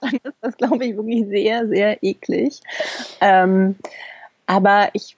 dann 0.02 0.12
ist 0.24 0.38
das, 0.42 0.58
glaube 0.58 0.86
ich, 0.86 0.96
wirklich 0.96 1.28
sehr, 1.28 1.68
sehr 1.68 2.04
eklig. 2.04 2.62
Ähm, 3.22 3.76
aber 4.46 4.90
ich, 4.94 5.16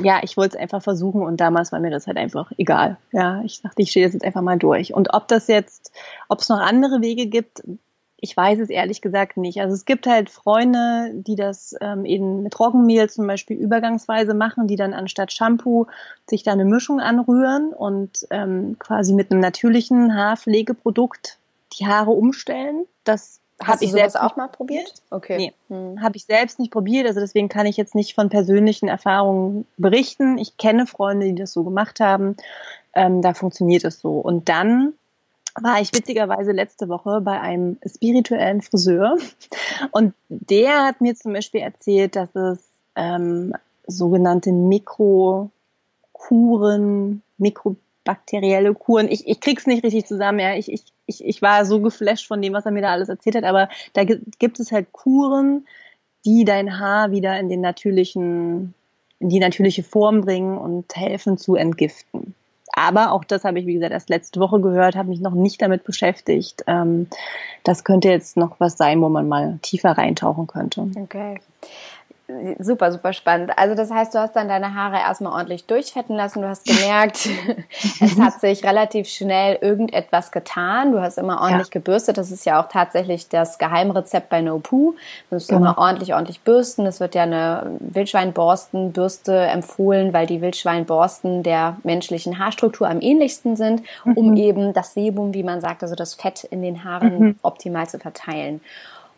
ja, 0.00 0.20
ich 0.22 0.36
wollte 0.36 0.56
es 0.56 0.62
einfach 0.62 0.82
versuchen 0.82 1.22
und 1.22 1.40
damals 1.40 1.72
war 1.72 1.80
mir 1.80 1.90
das 1.90 2.06
halt 2.06 2.16
einfach 2.16 2.52
egal. 2.58 2.96
Ja, 3.12 3.42
ich 3.44 3.60
dachte, 3.60 3.82
ich 3.82 3.90
stehe 3.90 4.06
das 4.06 4.14
jetzt 4.14 4.24
einfach 4.24 4.42
mal 4.42 4.58
durch. 4.58 4.94
Und 4.94 5.12
ob 5.14 5.26
das 5.28 5.48
jetzt, 5.48 5.92
ob 6.28 6.40
es 6.40 6.48
noch 6.48 6.60
andere 6.60 7.00
Wege 7.00 7.26
gibt, 7.26 7.62
ich 8.20 8.36
weiß 8.36 8.58
es 8.58 8.68
ehrlich 8.68 9.00
gesagt 9.00 9.36
nicht. 9.36 9.60
Also 9.60 9.74
es 9.74 9.84
gibt 9.84 10.06
halt 10.06 10.28
Freunde, 10.28 11.12
die 11.14 11.36
das 11.36 11.74
ähm, 11.80 12.04
eben 12.04 12.42
mit 12.42 12.58
Roggenmehl 12.58 13.08
zum 13.08 13.26
Beispiel 13.26 13.56
übergangsweise 13.56 14.34
machen, 14.34 14.66
die 14.66 14.76
dann 14.76 14.92
anstatt 14.92 15.32
Shampoo 15.32 15.86
sich 16.28 16.42
da 16.42 16.52
eine 16.52 16.64
Mischung 16.64 17.00
anrühren 17.00 17.72
und 17.72 18.26
ähm, 18.30 18.76
quasi 18.80 19.12
mit 19.12 19.30
einem 19.30 19.40
natürlichen 19.40 20.16
Haarpflegeprodukt 20.16 21.38
die 21.78 21.86
Haare 21.86 22.10
umstellen. 22.10 22.86
Das 23.04 23.38
habe 23.62 23.84
ich 23.84 23.92
selbst 23.92 24.18
auch 24.18 24.36
mal 24.36 24.48
probiert. 24.48 24.94
Okay. 25.10 25.36
Nee, 25.36 25.52
hm. 25.68 26.02
habe 26.02 26.16
ich 26.16 26.24
selbst 26.24 26.58
nicht 26.58 26.72
probiert. 26.72 27.06
Also 27.06 27.20
deswegen 27.20 27.48
kann 27.48 27.66
ich 27.66 27.76
jetzt 27.76 27.94
nicht 27.94 28.14
von 28.14 28.30
persönlichen 28.30 28.88
Erfahrungen 28.88 29.64
berichten. 29.76 30.38
Ich 30.38 30.56
kenne 30.56 30.86
Freunde, 30.86 31.26
die 31.26 31.34
das 31.36 31.52
so 31.52 31.62
gemacht 31.62 32.00
haben. 32.00 32.36
Ähm, 32.94 33.22
da 33.22 33.32
funktioniert 33.34 33.84
es 33.84 34.00
so. 34.00 34.18
Und 34.18 34.48
dann 34.48 34.94
war 35.62 35.80
ich 35.80 35.92
witzigerweise 35.94 36.52
letzte 36.52 36.88
Woche 36.88 37.20
bei 37.20 37.40
einem 37.40 37.78
spirituellen 37.86 38.62
Friseur 38.62 39.16
und 39.90 40.14
der 40.28 40.84
hat 40.84 41.00
mir 41.00 41.14
zum 41.14 41.32
Beispiel 41.32 41.60
erzählt, 41.60 42.16
dass 42.16 42.34
es 42.34 42.58
ähm, 42.96 43.54
sogenannte 43.86 44.52
Mikrokuren, 44.52 45.50
mikrobakterielle 47.38 48.74
Kuren, 48.74 49.08
ich, 49.08 49.26
ich 49.26 49.40
krieg's 49.40 49.66
nicht 49.66 49.84
richtig 49.84 50.06
zusammen, 50.06 50.40
ja, 50.40 50.54
ich, 50.54 50.70
ich, 50.70 50.84
ich, 51.06 51.24
ich 51.24 51.42
war 51.42 51.64
so 51.64 51.80
geflasht 51.80 52.26
von 52.26 52.42
dem, 52.42 52.52
was 52.52 52.66
er 52.66 52.72
mir 52.72 52.82
da 52.82 52.90
alles 52.90 53.08
erzählt 53.08 53.36
hat, 53.36 53.44
aber 53.44 53.68
da 53.94 54.04
gibt 54.04 54.60
es 54.60 54.72
halt 54.72 54.92
Kuren, 54.92 55.66
die 56.24 56.44
dein 56.44 56.78
Haar 56.78 57.10
wieder 57.10 57.38
in 57.38 57.48
den 57.48 57.60
natürlichen, 57.60 58.74
in 59.18 59.28
die 59.28 59.40
natürliche 59.40 59.82
Form 59.82 60.20
bringen 60.20 60.58
und 60.58 60.94
helfen 60.94 61.38
zu 61.38 61.54
entgiften. 61.54 62.34
Aber 62.72 63.12
auch 63.12 63.24
das 63.24 63.44
habe 63.44 63.58
ich, 63.58 63.66
wie 63.66 63.74
gesagt, 63.74 63.92
erst 63.92 64.08
letzte 64.08 64.40
Woche 64.40 64.60
gehört, 64.60 64.96
habe 64.96 65.08
mich 65.08 65.20
noch 65.20 65.34
nicht 65.34 65.60
damit 65.62 65.84
beschäftigt. 65.84 66.64
Ähm, 66.66 67.08
das 67.64 67.84
könnte 67.84 68.08
jetzt 68.08 68.36
noch 68.36 68.60
was 68.60 68.76
sein, 68.76 69.00
wo 69.00 69.08
man 69.08 69.28
mal 69.28 69.58
tiefer 69.62 69.92
reintauchen 69.92 70.46
könnte. 70.46 70.86
Okay. 70.96 71.40
Super, 72.58 72.92
super 72.92 73.14
spannend. 73.14 73.52
Also 73.56 73.74
das 73.74 73.90
heißt, 73.90 74.14
du 74.14 74.18
hast 74.18 74.36
dann 74.36 74.48
deine 74.48 74.74
Haare 74.74 74.96
erstmal 74.96 75.32
ordentlich 75.32 75.64
durchfetten 75.64 76.14
lassen. 76.14 76.42
Du 76.42 76.48
hast 76.48 76.66
gemerkt, 76.66 77.26
es 78.00 78.20
hat 78.20 78.38
sich 78.40 78.62
relativ 78.64 79.08
schnell 79.08 79.56
irgendetwas 79.62 80.30
getan. 80.30 80.92
Du 80.92 81.00
hast 81.00 81.16
immer 81.16 81.40
ordentlich 81.40 81.68
ja. 81.68 81.72
gebürstet. 81.72 82.18
Das 82.18 82.30
ist 82.30 82.44
ja 82.44 82.62
auch 82.62 82.68
tatsächlich 82.68 83.30
das 83.30 83.56
Geheimrezept 83.56 84.28
bei 84.28 84.42
No 84.42 84.58
Poo. 84.58 84.92
Du 85.30 85.36
musst 85.36 85.48
genau. 85.48 85.60
immer 85.60 85.78
ordentlich, 85.78 86.12
ordentlich 86.12 86.42
bürsten. 86.42 86.84
Es 86.84 87.00
wird 87.00 87.14
ja 87.14 87.22
eine 87.22 87.78
Wildschweinborstenbürste 87.80 89.34
empfohlen, 89.34 90.12
weil 90.12 90.26
die 90.26 90.42
Wildschweinborsten 90.42 91.42
der 91.42 91.78
menschlichen 91.82 92.38
Haarstruktur 92.38 92.90
am 92.90 93.00
ähnlichsten 93.00 93.56
sind, 93.56 93.84
um 94.04 94.32
mhm. 94.32 94.36
eben 94.36 94.72
das 94.74 94.92
Sebum, 94.92 95.32
wie 95.32 95.44
man 95.44 95.62
sagt, 95.62 95.82
also 95.82 95.94
das 95.94 96.12
Fett 96.12 96.44
in 96.44 96.60
den 96.60 96.84
Haaren 96.84 97.18
mhm. 97.18 97.38
optimal 97.40 97.88
zu 97.88 97.98
verteilen. 97.98 98.60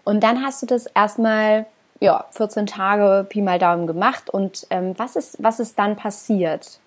Und 0.05 0.23
dann 0.23 0.45
hast 0.45 0.63
du 0.63 0.67
das 0.67 0.87
erstmal 0.87 1.67
ja, 2.01 2.25
14 2.31 2.67
Tage 2.67 3.27
Pi 3.29 3.43
mal 3.43 3.59
Daumen 3.59 3.87
gemacht. 3.87 4.31
Und 4.31 4.67
ähm, 4.71 4.95
was, 4.97 5.17
ist, 5.17 5.43
was 5.43 5.61
ist 5.61 5.79
dann 5.79 5.97
passiert? 5.97 6.81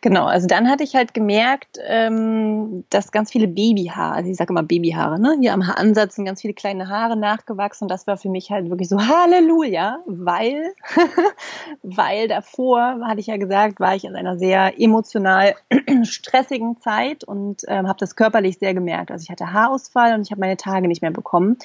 Genau, 0.00 0.26
also 0.26 0.46
dann 0.46 0.70
hatte 0.70 0.84
ich 0.84 0.94
halt 0.94 1.12
gemerkt, 1.12 1.78
ähm, 1.84 2.84
dass 2.90 3.10
ganz 3.10 3.32
viele 3.32 3.48
Babyhaare, 3.48 4.14
also 4.14 4.30
ich 4.30 4.36
sage 4.36 4.52
immer 4.52 4.62
Babyhaare, 4.62 5.18
ne? 5.18 5.36
Hier 5.40 5.52
am 5.52 5.66
Haaransatz 5.66 6.14
sind 6.14 6.24
ganz 6.24 6.40
viele 6.40 6.54
kleine 6.54 6.88
Haare 6.88 7.16
nachgewachsen 7.16 7.84
und 7.84 7.90
das 7.90 8.06
war 8.06 8.16
für 8.16 8.28
mich 8.28 8.52
halt 8.52 8.70
wirklich 8.70 8.88
so 8.88 9.00
Halleluja, 9.00 9.98
weil, 10.06 10.72
weil 11.82 12.28
davor, 12.28 13.00
hatte 13.04 13.18
ich 13.18 13.26
ja 13.26 13.38
gesagt, 13.38 13.80
war 13.80 13.96
ich 13.96 14.04
in 14.04 14.14
einer 14.14 14.38
sehr 14.38 14.80
emotional 14.80 15.56
stressigen 16.04 16.80
Zeit 16.80 17.24
und 17.24 17.62
ähm, 17.66 17.88
habe 17.88 17.98
das 17.98 18.14
körperlich 18.14 18.58
sehr 18.58 18.74
gemerkt. 18.74 19.10
Also 19.10 19.24
ich 19.24 19.30
hatte 19.30 19.52
Haarausfall 19.52 20.14
und 20.14 20.22
ich 20.22 20.30
habe 20.30 20.40
meine 20.40 20.56
Tage 20.56 20.86
nicht 20.86 21.02
mehr 21.02 21.10
bekommen 21.10 21.56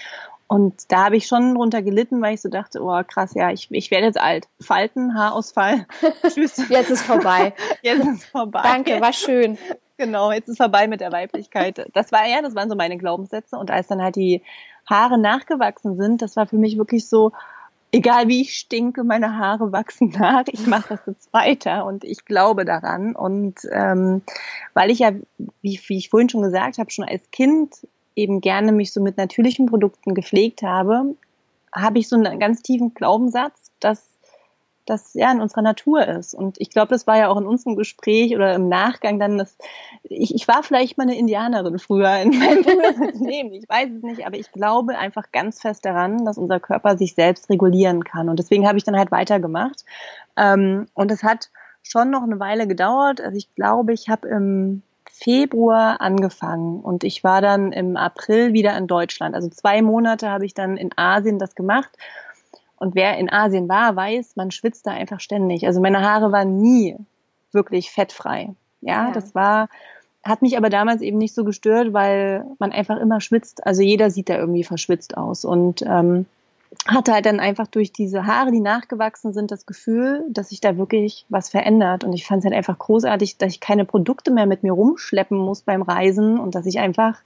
und 0.47 0.91
da 0.91 1.05
habe 1.05 1.17
ich 1.17 1.27
schon 1.27 1.55
drunter 1.55 1.81
gelitten, 1.81 2.21
weil 2.21 2.35
ich 2.35 2.41
so 2.41 2.49
dachte, 2.49 2.81
oh 2.81 3.01
krass, 3.07 3.33
ja, 3.33 3.51
ich, 3.51 3.69
ich 3.71 3.91
werde 3.91 4.05
jetzt 4.05 4.19
alt. 4.19 4.47
Falten, 4.59 5.15
Haarausfall. 5.15 5.87
Tschüss. 6.33 6.69
jetzt 6.69 6.89
ist 6.89 7.03
vorbei. 7.03 7.53
Jetzt 7.81 8.05
ist 8.05 8.25
vorbei. 8.25 8.61
Danke, 8.63 9.01
war 9.01 9.13
schön. 9.13 9.57
Genau, 9.97 10.31
jetzt 10.31 10.49
ist 10.49 10.57
vorbei 10.57 10.87
mit 10.87 11.01
der 11.01 11.11
Weiblichkeit. 11.11 11.87
Das 11.93 12.11
war 12.11 12.27
ja, 12.27 12.41
das 12.41 12.55
waren 12.55 12.69
so 12.69 12.75
meine 12.75 12.97
Glaubenssätze. 12.97 13.57
Und 13.57 13.71
als 13.71 13.87
dann 13.87 14.01
halt 14.01 14.15
die 14.15 14.41
Haare 14.89 15.17
nachgewachsen 15.17 15.95
sind, 15.95 16.21
das 16.21 16.35
war 16.35 16.45
für 16.45 16.57
mich 16.57 16.77
wirklich 16.77 17.07
so, 17.07 17.31
egal 17.91 18.27
wie 18.27 18.41
ich 18.41 18.55
stinke, 18.55 19.03
meine 19.03 19.37
Haare 19.37 19.71
wachsen 19.71 20.09
nach. 20.09 20.43
Ich 20.51 20.67
mache 20.67 20.89
das 20.89 20.99
jetzt 21.05 21.33
weiter 21.33 21.85
und 21.85 22.03
ich 22.03 22.25
glaube 22.25 22.65
daran. 22.65 23.15
Und 23.15 23.59
ähm, 23.71 24.23
weil 24.73 24.91
ich 24.91 24.99
ja, 24.99 25.11
wie, 25.61 25.79
wie 25.87 25.97
ich 25.97 26.09
vorhin 26.09 26.29
schon 26.29 26.41
gesagt 26.41 26.79
habe, 26.79 26.91
schon 26.91 27.05
als 27.05 27.29
Kind 27.31 27.87
eben 28.15 28.41
gerne 28.41 28.71
mich 28.71 28.93
so 28.93 29.01
mit 29.01 29.17
natürlichen 29.17 29.65
Produkten 29.65 30.13
gepflegt 30.13 30.61
habe, 30.61 31.15
habe 31.73 31.99
ich 31.99 32.07
so 32.07 32.15
einen 32.15 32.39
ganz 32.39 32.61
tiefen 32.61 32.93
Glaubenssatz, 32.93 33.71
dass 33.79 34.13
das 34.85 35.13
ja 35.13 35.31
in 35.31 35.41
unserer 35.41 35.61
Natur 35.61 36.05
ist. 36.07 36.33
Und 36.33 36.59
ich 36.59 36.69
glaube, 36.69 36.89
das 36.89 37.07
war 37.07 37.17
ja 37.17 37.29
auch 37.29 37.37
in 37.37 37.45
unserem 37.45 37.75
Gespräch 37.75 38.35
oder 38.35 38.53
im 38.53 38.67
Nachgang 38.67 39.19
dann 39.19 39.37
das, 39.37 39.57
ich, 40.03 40.35
ich 40.35 40.47
war 40.47 40.63
vielleicht 40.63 40.97
mal 40.97 41.03
eine 41.03 41.17
Indianerin 41.17 41.79
früher 41.79 42.17
in 42.17 42.37
meinem 42.37 42.63
Leben, 43.25 43.53
ich 43.53 43.67
weiß 43.67 43.89
es 43.97 44.03
nicht, 44.03 44.25
aber 44.25 44.37
ich 44.37 44.51
glaube 44.51 44.97
einfach 44.97 45.31
ganz 45.31 45.61
fest 45.61 45.85
daran, 45.85 46.25
dass 46.25 46.37
unser 46.37 46.59
Körper 46.59 46.97
sich 46.97 47.15
selbst 47.15 47.49
regulieren 47.49 48.03
kann. 48.03 48.29
Und 48.29 48.39
deswegen 48.39 48.67
habe 48.67 48.77
ich 48.77 48.83
dann 48.83 48.97
halt 48.97 49.11
weitergemacht. 49.11 49.85
Ähm, 50.35 50.87
und 50.93 51.11
es 51.11 51.23
hat 51.23 51.49
schon 51.81 52.09
noch 52.09 52.23
eine 52.23 52.39
Weile 52.39 52.67
gedauert. 52.67 53.21
Also 53.21 53.37
ich 53.37 53.53
glaube, 53.55 53.93
ich 53.93 54.09
habe 54.09 54.27
im 54.27 54.81
Februar 55.23 56.01
angefangen 56.01 56.81
und 56.81 57.05
ich 57.05 57.23
war 57.23 57.41
dann 57.41 57.71
im 57.71 57.95
April 57.95 58.51
wieder 58.51 58.77
in 58.77 58.87
Deutschland. 58.87 59.35
Also 59.35 59.47
zwei 59.47 59.81
Monate 59.81 60.29
habe 60.29 60.45
ich 60.45 60.53
dann 60.53 60.75
in 60.75 60.89
Asien 60.97 61.39
das 61.39 61.55
gemacht. 61.55 61.89
Und 62.75 62.93
wer 62.93 63.17
in 63.17 63.31
Asien 63.31 63.69
war, 63.69 63.95
weiß, 63.95 64.35
man 64.35 64.51
schwitzt 64.51 64.85
da 64.85 64.91
einfach 64.91 65.21
ständig. 65.21 65.65
Also 65.65 65.79
meine 65.79 66.01
Haare 66.01 66.33
waren 66.33 66.57
nie 66.57 66.97
wirklich 67.53 67.89
fettfrei. 67.89 68.53
Ja, 68.81 69.07
ja. 69.07 69.11
das 69.11 69.33
war, 69.33 69.69
hat 70.23 70.41
mich 70.41 70.57
aber 70.57 70.69
damals 70.69 71.01
eben 71.01 71.19
nicht 71.19 71.33
so 71.33 71.45
gestört, 71.45 71.93
weil 71.93 72.45
man 72.59 72.73
einfach 72.73 72.97
immer 72.97 73.21
schwitzt. 73.21 73.65
Also 73.65 73.81
jeder 73.81 74.09
sieht 74.09 74.27
da 74.27 74.37
irgendwie 74.37 74.65
verschwitzt 74.65 75.15
aus. 75.15 75.45
Und 75.45 75.83
ähm, 75.83 76.25
hatte 76.87 77.13
halt 77.13 77.25
dann 77.25 77.39
einfach 77.39 77.67
durch 77.67 77.91
diese 77.91 78.25
Haare, 78.25 78.51
die 78.51 78.59
nachgewachsen 78.59 79.33
sind, 79.33 79.51
das 79.51 79.65
Gefühl, 79.65 80.25
dass 80.29 80.49
sich 80.49 80.61
da 80.61 80.77
wirklich 80.77 81.25
was 81.29 81.49
verändert. 81.49 82.03
Und 82.03 82.13
ich 82.13 82.25
fand 82.25 82.39
es 82.39 82.45
halt 82.45 82.55
einfach 82.55 82.77
großartig, 82.77 83.37
dass 83.37 83.53
ich 83.53 83.59
keine 83.59 83.85
Produkte 83.85 84.31
mehr 84.31 84.45
mit 84.45 84.63
mir 84.63 84.73
rumschleppen 84.73 85.37
muss 85.37 85.61
beim 85.61 85.81
Reisen 85.81 86.39
und 86.39 86.55
dass 86.55 86.65
ich 86.65 86.79
einfach, 86.79 87.21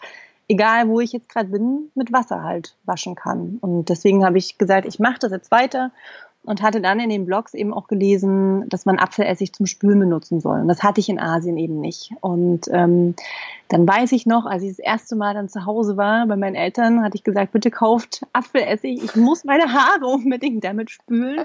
egal 0.47 0.87
wo 0.87 0.99
ich 0.99 1.11
jetzt 1.11 1.29
gerade 1.29 1.49
bin, 1.49 1.91
mit 1.95 2.13
Wasser 2.13 2.43
halt 2.43 2.75
waschen 2.85 3.15
kann. 3.15 3.57
Und 3.61 3.89
deswegen 3.89 4.25
habe 4.25 4.37
ich 4.37 4.57
gesagt, 4.57 4.85
ich 4.87 4.99
mache 4.99 5.19
das 5.19 5.31
jetzt 5.31 5.51
weiter 5.51 5.91
und 6.47 6.61
hatte 6.61 6.79
dann 6.79 7.01
in 7.01 7.09
den 7.09 7.25
Blogs 7.25 7.53
eben 7.53 7.73
auch 7.73 7.87
gelesen, 7.87 8.69
dass 8.69 8.85
man 8.85 8.97
Apfelessig 8.97 9.51
zum 9.51 9.65
Spülen 9.65 9.99
benutzen 9.99 10.39
soll. 10.39 10.61
Und 10.61 10.69
das 10.69 10.81
hatte 10.81 11.01
ich 11.01 11.09
in 11.09 11.19
Asien 11.19 11.57
eben 11.57 11.81
nicht. 11.81 12.13
Und 12.21 12.69
ähm, 12.71 13.15
dann 13.67 13.85
weiß 13.85 14.13
ich 14.13 14.25
noch, 14.25 14.45
als 14.45 14.63
ich 14.63 14.69
das 14.69 14.79
erste 14.79 15.17
Mal 15.17 15.33
dann 15.33 15.49
zu 15.49 15.65
Hause 15.65 15.97
war 15.97 16.25
bei 16.25 16.37
meinen 16.37 16.55
Eltern, 16.55 17.03
hatte 17.03 17.17
ich 17.17 17.25
gesagt, 17.25 17.51
bitte 17.51 17.69
kauft 17.69 18.25
Apfelessig, 18.31 19.03
ich 19.03 19.15
muss 19.17 19.43
meine 19.43 19.73
Haare 19.73 20.05
unbedingt 20.13 20.63
damit 20.63 20.89
spülen. 20.89 21.43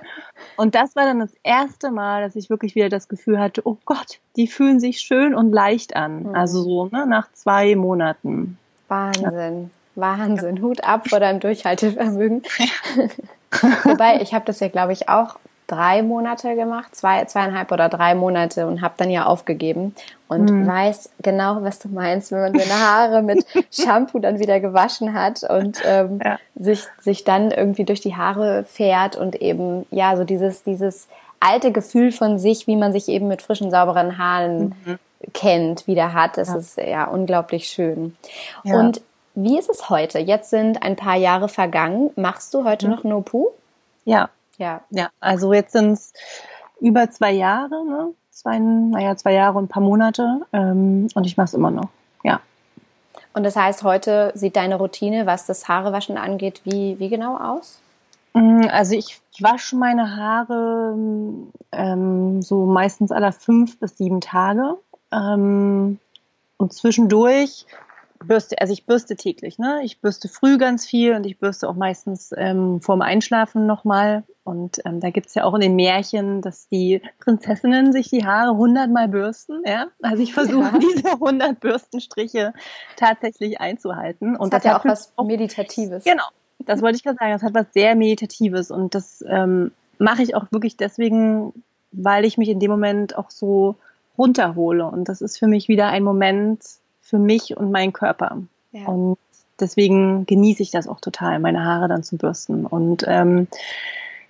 Und 0.56 0.76
das 0.76 0.94
war 0.94 1.04
dann 1.04 1.18
das 1.18 1.34
erste 1.42 1.90
Mal, 1.90 2.22
dass 2.22 2.36
ich 2.36 2.48
wirklich 2.48 2.76
wieder 2.76 2.88
das 2.88 3.08
Gefühl 3.08 3.40
hatte, 3.40 3.62
oh 3.64 3.78
Gott, 3.84 4.20
die 4.36 4.46
fühlen 4.46 4.78
sich 4.78 5.00
schön 5.00 5.34
und 5.34 5.50
leicht 5.50 5.96
an. 5.96 6.28
Mhm. 6.28 6.34
Also 6.36 6.62
so 6.62 6.86
ne, 6.86 7.08
nach 7.08 7.32
zwei 7.32 7.74
Monaten. 7.74 8.56
Wahnsinn. 8.86 9.70
Wahnsinn. 9.96 10.62
Hut 10.62 10.84
ab 10.84 11.08
vor 11.08 11.18
deinem 11.18 11.40
Durchhaltevermögen. 11.40 12.42
Wobei, 13.84 14.20
ich 14.20 14.34
habe 14.34 14.44
das 14.44 14.60
ja, 14.60 14.68
glaube 14.68 14.92
ich, 14.92 15.08
auch 15.08 15.36
drei 15.66 16.02
Monate 16.02 16.54
gemacht, 16.54 16.94
zwei, 16.94 17.24
zweieinhalb 17.24 17.72
oder 17.72 17.88
drei 17.88 18.14
Monate 18.14 18.66
und 18.66 18.82
habe 18.82 18.94
dann 18.98 19.10
ja 19.10 19.24
aufgegeben 19.24 19.94
und 20.28 20.50
mhm. 20.50 20.66
weiß 20.66 21.10
genau, 21.22 21.62
was 21.62 21.78
du 21.78 21.88
meinst, 21.88 22.30
wenn 22.30 22.40
man 22.40 22.58
seine 22.58 22.78
Haare 22.78 23.22
mit 23.22 23.46
Shampoo 23.70 24.18
dann 24.18 24.38
wieder 24.38 24.60
gewaschen 24.60 25.14
hat 25.14 25.42
und 25.48 25.80
ähm, 25.84 26.20
ja. 26.22 26.38
sich, 26.56 26.84
sich 27.00 27.24
dann 27.24 27.50
irgendwie 27.50 27.84
durch 27.84 28.00
die 28.00 28.16
Haare 28.16 28.64
fährt 28.64 29.16
und 29.16 29.40
eben, 29.40 29.86
ja, 29.90 30.16
so 30.16 30.24
dieses, 30.24 30.62
dieses 30.62 31.08
alte 31.40 31.72
Gefühl 31.72 32.12
von 32.12 32.38
sich, 32.38 32.66
wie 32.66 32.76
man 32.76 32.92
sich 32.92 33.08
eben 33.08 33.28
mit 33.28 33.40
frischen, 33.40 33.70
sauberen 33.70 34.18
Haaren 34.18 34.74
mhm. 34.84 34.98
kennt, 35.32 35.86
wieder 35.86 36.12
hat. 36.12 36.36
Das 36.36 36.48
ja. 36.48 36.56
ist 36.56 36.76
ja 36.76 37.04
unglaublich 37.04 37.68
schön. 37.68 38.14
Ja. 38.62 38.78
Und 38.78 39.00
wie 39.34 39.58
ist 39.58 39.70
es 39.70 39.88
heute? 39.88 40.18
Jetzt 40.18 40.50
sind 40.50 40.82
ein 40.82 40.96
paar 40.96 41.16
Jahre 41.16 41.48
vergangen. 41.48 42.10
Machst 42.16 42.52
du 42.54 42.64
heute 42.64 42.86
mhm. 42.86 42.94
noch 42.94 43.04
No-Poo? 43.04 43.48
Ja. 44.04 44.30
Ja. 44.58 44.82
Ja, 44.90 45.08
also 45.20 45.52
jetzt 45.52 45.72
sind 45.72 45.92
es 45.92 46.12
über 46.80 47.10
zwei 47.10 47.32
Jahre, 47.32 47.84
ne? 47.84 48.08
Zwei, 48.30 48.58
naja, 48.58 49.16
zwei 49.16 49.32
Jahre 49.34 49.58
und 49.58 49.64
ein 49.64 49.68
paar 49.68 49.82
Monate. 49.82 50.40
Ähm, 50.52 51.08
und 51.14 51.26
ich 51.26 51.36
mache 51.36 51.46
es 51.46 51.54
immer 51.54 51.70
noch. 51.70 51.88
Ja. 52.24 52.40
Und 53.34 53.44
das 53.44 53.56
heißt, 53.56 53.82
heute 53.82 54.32
sieht 54.34 54.56
deine 54.56 54.76
Routine, 54.76 55.26
was 55.26 55.46
das 55.46 55.68
Haarewaschen 55.68 56.18
angeht, 56.18 56.60
wie, 56.64 56.98
wie 56.98 57.08
genau 57.08 57.36
aus? 57.36 57.80
Mm, 58.34 58.66
also 58.70 58.94
ich 58.94 59.20
wasche 59.40 59.76
meine 59.76 60.16
Haare 60.16 60.94
ähm, 61.72 62.42
so 62.42 62.66
meistens 62.66 63.12
alle 63.12 63.32
fünf 63.32 63.78
bis 63.78 63.96
sieben 63.96 64.20
Tage. 64.20 64.76
Ähm, 65.12 65.98
und 66.56 66.72
zwischendurch 66.72 67.66
bürste, 68.26 68.60
also 68.60 68.72
ich 68.72 68.86
bürste 68.86 69.16
täglich, 69.16 69.58
ne? 69.58 69.80
Ich 69.84 70.00
bürste 70.00 70.28
früh 70.28 70.58
ganz 70.58 70.86
viel 70.86 71.14
und 71.14 71.24
ich 71.24 71.38
bürste 71.38 71.68
auch 71.68 71.74
meistens 71.74 72.32
ähm, 72.36 72.80
vorm 72.80 73.02
Einschlafen 73.02 73.66
nochmal. 73.66 74.24
Und 74.44 74.80
ähm, 74.84 75.00
da 75.00 75.10
gibt's 75.10 75.34
ja 75.34 75.44
auch 75.44 75.54
in 75.54 75.60
den 75.60 75.76
Märchen, 75.76 76.42
dass 76.42 76.68
die 76.68 77.00
Prinzessinnen 77.20 77.92
sich 77.92 78.08
die 78.08 78.26
Haare 78.26 78.56
hundertmal 78.56 79.08
bürsten, 79.08 79.62
ja? 79.64 79.86
Also 80.02 80.22
ich 80.22 80.32
versuche 80.34 80.72
ja. 80.72 80.78
diese 80.78 81.18
hundert 81.20 81.60
Bürstenstriche 81.60 82.52
tatsächlich 82.96 83.60
einzuhalten. 83.60 84.36
Und 84.36 84.52
das, 84.52 84.62
das 84.62 84.72
hat 84.72 84.84
ja 84.84 84.90
auch 84.90 84.92
was 84.92 85.12
auch, 85.16 85.24
Meditatives. 85.24 86.04
Genau, 86.04 86.24
das 86.60 86.82
wollte 86.82 86.96
ich 86.96 87.04
gerade 87.04 87.18
sagen. 87.18 87.32
Das 87.32 87.42
hat 87.42 87.54
was 87.54 87.72
sehr 87.72 87.94
Meditatives 87.94 88.70
und 88.70 88.94
das 88.94 89.24
ähm, 89.28 89.72
mache 89.98 90.22
ich 90.22 90.34
auch 90.34 90.50
wirklich 90.50 90.76
deswegen, 90.76 91.52
weil 91.92 92.24
ich 92.24 92.38
mich 92.38 92.48
in 92.48 92.58
dem 92.58 92.70
Moment 92.70 93.16
auch 93.16 93.30
so 93.30 93.76
runterhole. 94.18 94.84
Und 94.86 95.08
das 95.08 95.20
ist 95.20 95.38
für 95.38 95.46
mich 95.46 95.68
wieder 95.68 95.88
ein 95.88 96.02
Moment 96.02 96.62
für 97.12 97.18
mich 97.18 97.54
und 97.54 97.70
meinen 97.70 97.92
Körper. 97.92 98.38
Ja. 98.72 98.86
Und 98.86 99.18
deswegen 99.60 100.24
genieße 100.24 100.62
ich 100.62 100.70
das 100.70 100.88
auch 100.88 101.00
total, 101.00 101.38
meine 101.40 101.62
Haare 101.62 101.86
dann 101.86 102.02
zu 102.02 102.16
bürsten. 102.16 102.64
Und 102.64 103.04
ähm, 103.06 103.48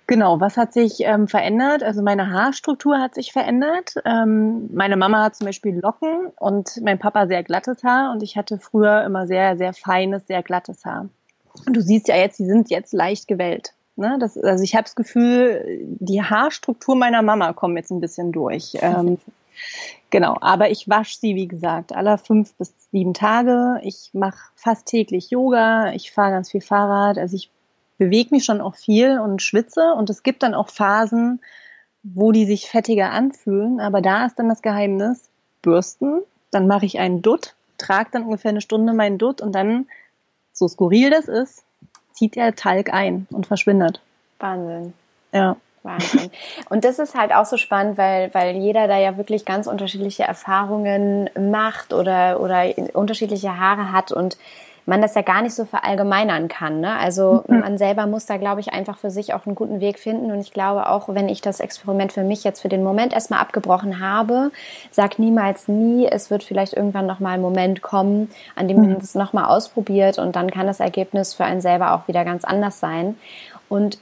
Genau, 0.05 0.41
was 0.41 0.57
hat 0.57 0.73
sich 0.73 0.99
ähm, 0.99 1.29
verändert? 1.29 1.81
Also 1.81 2.01
meine 2.01 2.29
Haarstruktur 2.29 2.99
hat 2.99 3.15
sich 3.15 3.31
verändert. 3.31 3.95
Ähm, 4.03 4.69
meine 4.73 4.97
Mama 4.97 5.23
hat 5.23 5.37
zum 5.37 5.45
Beispiel 5.45 5.79
Locken 5.79 6.27
und 6.39 6.81
mein 6.83 6.99
Papa 6.99 7.25
sehr 7.27 7.41
glattes 7.41 7.85
Haar 7.85 8.11
und 8.11 8.21
ich 8.21 8.35
hatte 8.35 8.59
früher 8.59 9.05
immer 9.05 9.27
sehr, 9.27 9.57
sehr 9.57 9.73
feines, 9.73 10.27
sehr 10.27 10.43
glattes 10.43 10.83
Haar. 10.83 11.07
Und 11.65 11.77
du 11.77 11.81
siehst 11.81 12.09
ja 12.09 12.17
jetzt, 12.17 12.37
die 12.39 12.45
sind 12.45 12.69
jetzt 12.69 12.91
leicht 12.91 13.29
gewellt. 13.29 13.73
Ne? 13.95 14.17
Das, 14.19 14.37
also 14.37 14.61
ich 14.61 14.75
habe 14.75 14.83
das 14.83 14.95
Gefühl, 14.95 15.79
die 15.99 16.21
Haarstruktur 16.21 16.95
meiner 16.97 17.21
Mama 17.21 17.53
kommt 17.53 17.77
jetzt 17.77 17.91
ein 17.91 18.01
bisschen 18.01 18.33
durch. 18.33 18.73
Ähm, 18.81 19.19
Genau, 20.13 20.37
aber 20.41 20.69
ich 20.69 20.87
wasche 20.87 21.17
sie, 21.17 21.33
wie 21.33 21.47
gesagt, 21.47 21.91
alle 21.91 22.19
fünf 22.19 22.53
bis 22.53 22.71
sieben 22.91 23.15
Tage. 23.15 23.79
Ich 23.81 24.11
mache 24.13 24.37
fast 24.53 24.85
täglich 24.85 25.31
Yoga, 25.31 25.91
ich 25.93 26.11
fahre 26.11 26.29
ganz 26.29 26.51
viel 26.51 26.61
Fahrrad, 26.61 27.17
also 27.17 27.35
ich 27.35 27.49
bewege 27.97 28.29
mich 28.29 28.45
schon 28.45 28.61
auch 28.61 28.75
viel 28.75 29.17
und 29.17 29.41
schwitze 29.41 29.95
und 29.97 30.11
es 30.11 30.21
gibt 30.21 30.43
dann 30.43 30.53
auch 30.53 30.69
Phasen, 30.69 31.41
wo 32.03 32.31
die 32.31 32.45
sich 32.45 32.69
fettiger 32.69 33.09
anfühlen, 33.09 33.79
aber 33.79 34.01
da 34.01 34.27
ist 34.27 34.37
dann 34.37 34.49
das 34.49 34.61
Geheimnis, 34.61 35.29
bürsten, 35.63 36.21
dann 36.51 36.67
mache 36.67 36.85
ich 36.85 36.99
einen 36.99 37.23
Dutt, 37.23 37.55
trage 37.79 38.11
dann 38.11 38.25
ungefähr 38.25 38.49
eine 38.49 38.61
Stunde 38.61 38.93
meinen 38.93 39.17
Dutt 39.17 39.41
und 39.41 39.55
dann, 39.55 39.87
so 40.51 40.67
skurril 40.67 41.09
das 41.09 41.27
ist, 41.27 41.63
zieht 42.11 42.35
der 42.35 42.53
Talg 42.53 42.93
ein 42.93 43.25
und 43.31 43.47
verschwindet. 43.47 43.99
Wahnsinn. 44.37 44.93
Ja. 45.31 45.57
Wahnsinn. 45.83 46.31
Und 46.69 46.85
das 46.85 46.99
ist 46.99 47.15
halt 47.15 47.33
auch 47.33 47.45
so 47.45 47.57
spannend, 47.57 47.97
weil, 47.97 48.33
weil 48.33 48.55
jeder 48.55 48.87
da 48.87 48.97
ja 48.97 49.17
wirklich 49.17 49.45
ganz 49.45 49.67
unterschiedliche 49.67 50.23
Erfahrungen 50.23 51.29
macht 51.37 51.93
oder, 51.93 52.39
oder 52.39 52.65
unterschiedliche 52.93 53.59
Haare 53.59 53.91
hat 53.91 54.11
und 54.11 54.37
man 54.85 55.01
das 55.01 55.15
ja 55.15 55.21
gar 55.21 55.41
nicht 55.41 55.55
so 55.55 55.65
verallgemeinern 55.65 56.47
kann. 56.47 56.81
Ne? 56.81 56.95
Also 56.97 57.43
mhm. 57.47 57.59
man 57.59 57.77
selber 57.77 58.05
muss 58.05 58.25
da, 58.25 58.37
glaube 58.37 58.59
ich, 58.59 58.73
einfach 58.73 58.97
für 58.97 59.11
sich 59.11 59.33
auch 59.33 59.45
einen 59.45 59.55
guten 59.55 59.79
Weg 59.79 59.97
finden. 59.97 60.31
Und 60.31 60.41
ich 60.41 60.51
glaube 60.51 60.89
auch, 60.89 61.07
wenn 61.09 61.29
ich 61.29 61.41
das 61.41 61.59
Experiment 61.59 62.11
für 62.11 62.23
mich 62.23 62.43
jetzt 62.43 62.61
für 62.61 62.69
den 62.69 62.83
Moment 62.83 63.13
erstmal 63.13 63.39
abgebrochen 63.39 63.99
habe, 63.99 64.51
sag 64.91 65.19
niemals 65.19 65.67
nie, 65.67 66.07
es 66.07 66.29
wird 66.29 66.43
vielleicht 66.43 66.73
irgendwann 66.73 67.05
nochmal 67.05 67.35
ein 67.35 67.41
Moment 67.41 67.81
kommen, 67.81 68.29
an 68.55 68.67
dem 68.67 68.77
man 68.77 68.89
mhm. 68.89 68.97
es 68.97 69.15
nochmal 69.15 69.45
ausprobiert 69.45 70.19
und 70.19 70.35
dann 70.35 70.51
kann 70.51 70.67
das 70.67 70.79
Ergebnis 70.79 71.33
für 71.33 71.45
einen 71.45 71.61
selber 71.61 71.93
auch 71.93 72.07
wieder 72.07 72.25
ganz 72.25 72.43
anders 72.43 72.79
sein. 72.79 73.17
Und 73.69 73.99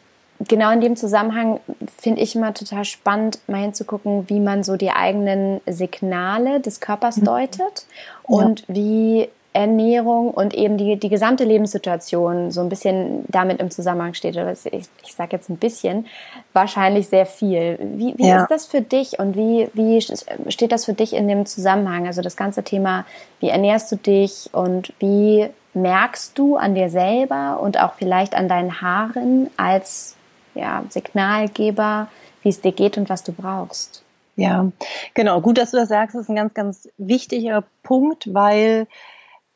genau 0.48 0.72
in 0.72 0.82
dem 0.82 0.96
Zusammenhang 0.96 1.60
finde 1.98 2.22
ich 2.22 2.36
immer 2.36 2.54
total 2.54 2.86
spannend, 2.86 3.40
mal 3.48 3.62
hinzugucken, 3.62 4.30
wie 4.30 4.40
man 4.40 4.64
so 4.64 4.78
die 4.78 4.92
eigenen 4.92 5.62
Signale 5.66 6.60
des 6.60 6.80
Körpers 6.80 7.18
mhm. 7.18 7.26
deutet 7.26 7.86
und 8.24 8.62
ja. 8.62 8.66
wie 8.70 9.30
Ernährung 9.54 10.32
und 10.32 10.54
eben 10.54 10.78
die, 10.78 10.96
die 10.96 11.10
gesamte 11.10 11.44
Lebenssituation 11.44 12.52
so 12.52 12.62
ein 12.62 12.70
bisschen 12.70 13.26
damit 13.28 13.60
im 13.60 13.70
Zusammenhang 13.70 14.14
steht. 14.14 14.38
Ich, 14.38 14.88
ich 15.04 15.14
sage 15.14 15.36
jetzt 15.36 15.50
ein 15.50 15.58
bisschen, 15.58 16.06
wahrscheinlich 16.54 17.10
sehr 17.10 17.26
viel. 17.26 17.78
Wie, 17.82 18.18
wie 18.18 18.28
ja. 18.28 18.44
ist 18.44 18.50
das 18.50 18.66
für 18.66 18.80
dich 18.82 19.20
und 19.20 19.36
wie, 19.36 19.70
wie 19.74 20.02
steht 20.02 20.72
das 20.72 20.86
für 20.86 20.94
dich 20.94 21.14
in 21.14 21.28
dem 21.28 21.46
Zusammenhang? 21.46 22.08
Also 22.08 22.22
das 22.22 22.38
ganze 22.38 22.64
Thema, 22.64 23.06
wie 23.42 23.50
ernährst 23.50 23.92
du 23.92 23.98
dich 23.98 24.50
und 24.54 24.94
wie 25.00 25.50
merkst 25.74 26.38
du 26.38 26.56
an 26.56 26.74
dir 26.74 26.90
selber 26.90 27.60
und 27.62 27.78
auch 27.78 27.94
vielleicht 27.94 28.36
an 28.36 28.48
deinen 28.48 28.82
Haaren 28.82 29.50
als 29.58 30.16
ja, 30.56 30.84
Signalgeber, 30.90 32.10
wie 32.42 32.50
es 32.50 32.62
dir 32.62 32.72
geht 32.72 32.98
und 32.98 33.10
was 33.10 33.24
du 33.24 33.32
brauchst. 33.32 34.04
Ja, 34.36 34.72
genau. 35.14 35.42
Gut, 35.42 35.58
dass 35.58 35.72
du 35.72 35.78
das 35.78 35.90
sagst. 35.90 36.16
Das 36.16 36.24
ist 36.24 36.30
ein 36.30 36.36
ganz, 36.36 36.54
ganz 36.54 36.90
wichtiger 36.98 37.64
Punkt, 37.84 38.34
weil 38.34 38.88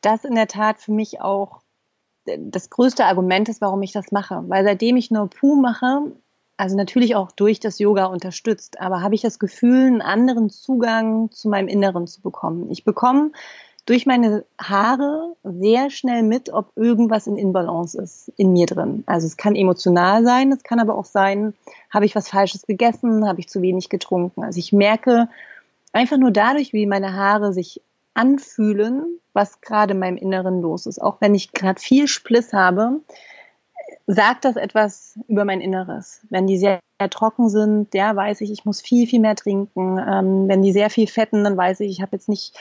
das 0.00 0.24
in 0.24 0.34
der 0.34 0.46
Tat 0.46 0.78
für 0.78 0.92
mich 0.92 1.20
auch 1.20 1.60
das 2.24 2.70
größte 2.70 3.04
Argument 3.04 3.48
ist, 3.48 3.60
warum 3.60 3.82
ich 3.82 3.92
das 3.92 4.12
mache. 4.12 4.44
Weil 4.48 4.64
seitdem 4.64 4.96
ich 4.96 5.10
nur 5.10 5.28
Puh 5.28 5.56
mache, 5.56 6.12
also 6.56 6.76
natürlich 6.76 7.14
auch 7.14 7.32
durch 7.32 7.60
das 7.60 7.78
Yoga 7.78 8.06
unterstützt, 8.06 8.80
aber 8.80 9.02
habe 9.02 9.14
ich 9.14 9.20
das 9.20 9.38
Gefühl, 9.38 9.86
einen 9.86 10.02
anderen 10.02 10.50
Zugang 10.50 11.30
zu 11.30 11.48
meinem 11.48 11.68
Inneren 11.68 12.06
zu 12.06 12.20
bekommen. 12.20 12.70
Ich 12.70 12.84
bekomme 12.84 13.32
durch 13.86 14.04
meine 14.04 14.44
Haare 14.60 15.36
sehr 15.44 15.90
schnell 15.90 16.24
mit, 16.24 16.52
ob 16.52 16.72
irgendwas 16.76 17.28
in 17.28 17.38
Inbalance 17.38 18.00
ist 18.00 18.32
in 18.36 18.52
mir 18.52 18.66
drin. 18.66 19.04
Also 19.06 19.26
es 19.26 19.36
kann 19.36 19.54
emotional 19.54 20.24
sein, 20.24 20.50
es 20.52 20.64
kann 20.64 20.80
aber 20.80 20.96
auch 20.98 21.04
sein, 21.04 21.54
habe 21.90 22.04
ich 22.04 22.16
was 22.16 22.28
Falsches 22.28 22.66
gegessen, 22.66 23.26
habe 23.26 23.40
ich 23.40 23.48
zu 23.48 23.62
wenig 23.62 23.88
getrunken. 23.88 24.42
Also 24.42 24.58
ich 24.58 24.72
merke 24.72 25.28
einfach 25.92 26.18
nur 26.18 26.32
dadurch, 26.32 26.72
wie 26.72 26.86
meine 26.86 27.14
Haare 27.14 27.52
sich 27.52 27.80
anfühlen, 28.14 29.20
was 29.32 29.60
gerade 29.60 29.92
in 29.92 30.00
meinem 30.00 30.16
Inneren 30.16 30.60
los 30.62 30.86
ist. 30.86 31.00
Auch 31.00 31.20
wenn 31.20 31.34
ich 31.34 31.52
gerade 31.52 31.80
viel 31.80 32.08
Spliss 32.08 32.52
habe, 32.52 33.00
sagt 34.06 34.44
das 34.44 34.56
etwas 34.56 35.18
über 35.26 35.44
mein 35.44 35.60
Inneres. 35.60 36.20
Wenn 36.30 36.46
die 36.46 36.58
sehr, 36.58 36.78
sehr 37.00 37.10
trocken 37.10 37.48
sind, 37.48 37.92
ja, 37.92 38.14
weiß 38.14 38.40
ich, 38.40 38.52
ich 38.52 38.64
muss 38.64 38.80
viel, 38.80 39.06
viel 39.08 39.20
mehr 39.20 39.34
trinken. 39.34 39.98
Ähm, 39.98 40.48
wenn 40.48 40.62
die 40.62 40.72
sehr 40.72 40.90
viel 40.90 41.08
fetten, 41.08 41.42
dann 41.42 41.56
weiß 41.56 41.80
ich, 41.80 41.90
ich 41.90 42.02
habe 42.02 42.16
jetzt 42.16 42.28
nicht 42.28 42.54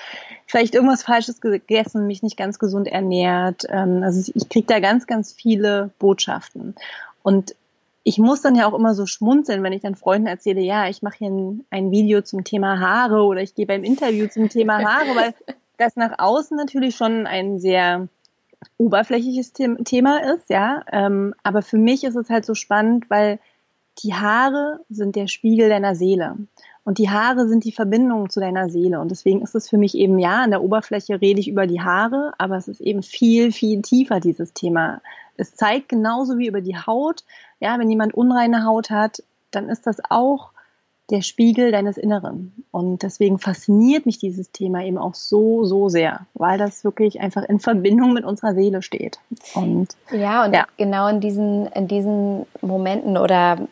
vielleicht 0.48 0.74
irgendwas 0.74 1.04
Falsches 1.04 1.42
gegessen, 1.42 2.08
mich 2.08 2.24
nicht 2.24 2.38
ganz 2.38 2.58
gesund 2.58 2.88
ernährt. 2.88 3.64
Ähm, 3.70 4.02
also 4.04 4.32
ich 4.34 4.50
kriege 4.50 4.66
da 4.66 4.80
ganz, 4.80 5.06
ganz 5.06 5.34
viele 5.34 5.92
Botschaften. 6.00 6.76
Und 7.22 7.56
ich 8.04 8.18
muss 8.18 8.42
dann 8.42 8.56
ja 8.56 8.68
auch 8.68 8.74
immer 8.74 8.96
so 8.96 9.06
schmunzeln, 9.06 9.64
wenn 9.64 9.74
ich 9.74 9.82
dann 9.82 9.96
Freunden 9.96 10.28
erzähle, 10.28 10.62
ja, 10.62 10.88
ich 10.88 11.02
mache 11.02 11.18
hier 11.20 11.30
ein, 11.30 11.66
ein 11.70 11.92
Video 11.92 12.22
zum 12.22 12.44
Thema 12.44 12.80
Haare 12.80 13.24
oder 13.24 13.42
ich 13.42 13.56
gehe 13.56 13.66
beim 13.66 13.84
Interview 13.84 14.28
zum 14.28 14.50
Thema 14.50 14.80
Haare, 14.80 15.16
weil 15.16 15.34
das 15.78 15.96
nach 15.96 16.18
außen 16.18 16.58
natürlich 16.58 16.96
schon 16.96 17.28
ein 17.28 17.60
sehr 17.60 18.08
oberflächliches 18.78 19.54
Thema 19.54 20.18
ist, 20.34 20.50
ja. 20.50 20.84
Ähm, 20.92 21.34
aber 21.44 21.62
für 21.62 21.78
mich 21.78 22.04
ist 22.04 22.16
es 22.16 22.30
halt 22.30 22.46
so 22.46 22.54
spannend, 22.54 23.10
weil 23.10 23.40
die 24.04 24.14
Haare 24.14 24.82
sind 24.90 25.16
der 25.16 25.28
Spiegel 25.28 25.70
deiner 25.70 25.96
Seele. 25.96 26.36
Und 26.84 27.00
die 27.00 27.10
Haare 27.10 27.48
sind 27.48 27.64
die 27.64 27.72
Verbindung 27.72 28.30
zu 28.30 28.40
deiner 28.40 28.70
Seele. 28.70 29.00
Und 29.00 29.10
deswegen 29.10 29.42
ist 29.42 29.56
es 29.56 29.70
für 29.70 29.78
mich 29.78 29.96
eben, 29.96 30.20
ja, 30.20 30.44
an 30.44 30.52
der 30.52 30.62
Oberfläche 30.62 31.20
rede 31.20 31.40
ich 31.40 31.48
über 31.48 31.66
die 31.66 31.82
Haare, 31.82 32.34
aber 32.38 32.58
es 32.58 32.68
ist 32.68 32.80
eben 32.80 33.02
viel, 33.02 33.52
viel 33.52 33.82
tiefer, 33.82 34.20
dieses 34.20 34.54
Thema. 34.54 35.02
Es 35.36 35.56
zeigt 35.56 35.90
genauso 35.90 36.38
wie 36.38 36.48
über 36.48 36.62
die 36.62 36.78
Haut. 36.78 37.24
Ja, 37.60 37.80
wenn 37.80 37.90
jemand 37.90 38.14
unreine 38.14 38.66
Haut 38.66 38.92
hat, 38.92 39.24
dann 39.50 39.70
ist 39.70 39.88
das 39.88 39.98
auch 40.10 40.52
der 41.12 41.22
Spiegel 41.22 41.72
deines 41.72 41.98
Inneren. 41.98 42.66
Und 42.72 43.04
deswegen 43.04 43.38
fasziniert 43.38 44.06
mich 44.06 44.18
dieses 44.18 44.52
Thema 44.52 44.84
eben 44.84 44.98
auch 44.98 45.14
so, 45.14 45.64
so 45.64 45.88
sehr, 45.88 46.26
weil 46.34 46.58
das 46.58 46.84
wirklich 46.84 47.20
einfach 47.20 47.44
in 47.44 47.60
Verbindung 47.60 48.14
mit 48.14 48.26
unserer 48.26 48.56
Seele 48.56 48.82
steht. 48.82 49.20
Und 49.54 49.90
ja, 50.12 50.46
und 50.46 50.54
ja. 50.54 50.66
genau 50.78 51.08
in 51.08 51.20
diesen, 51.20 51.68
in 51.68 51.88
diesen 51.88 52.46
Momenten 52.62 53.18
oder 53.18 53.68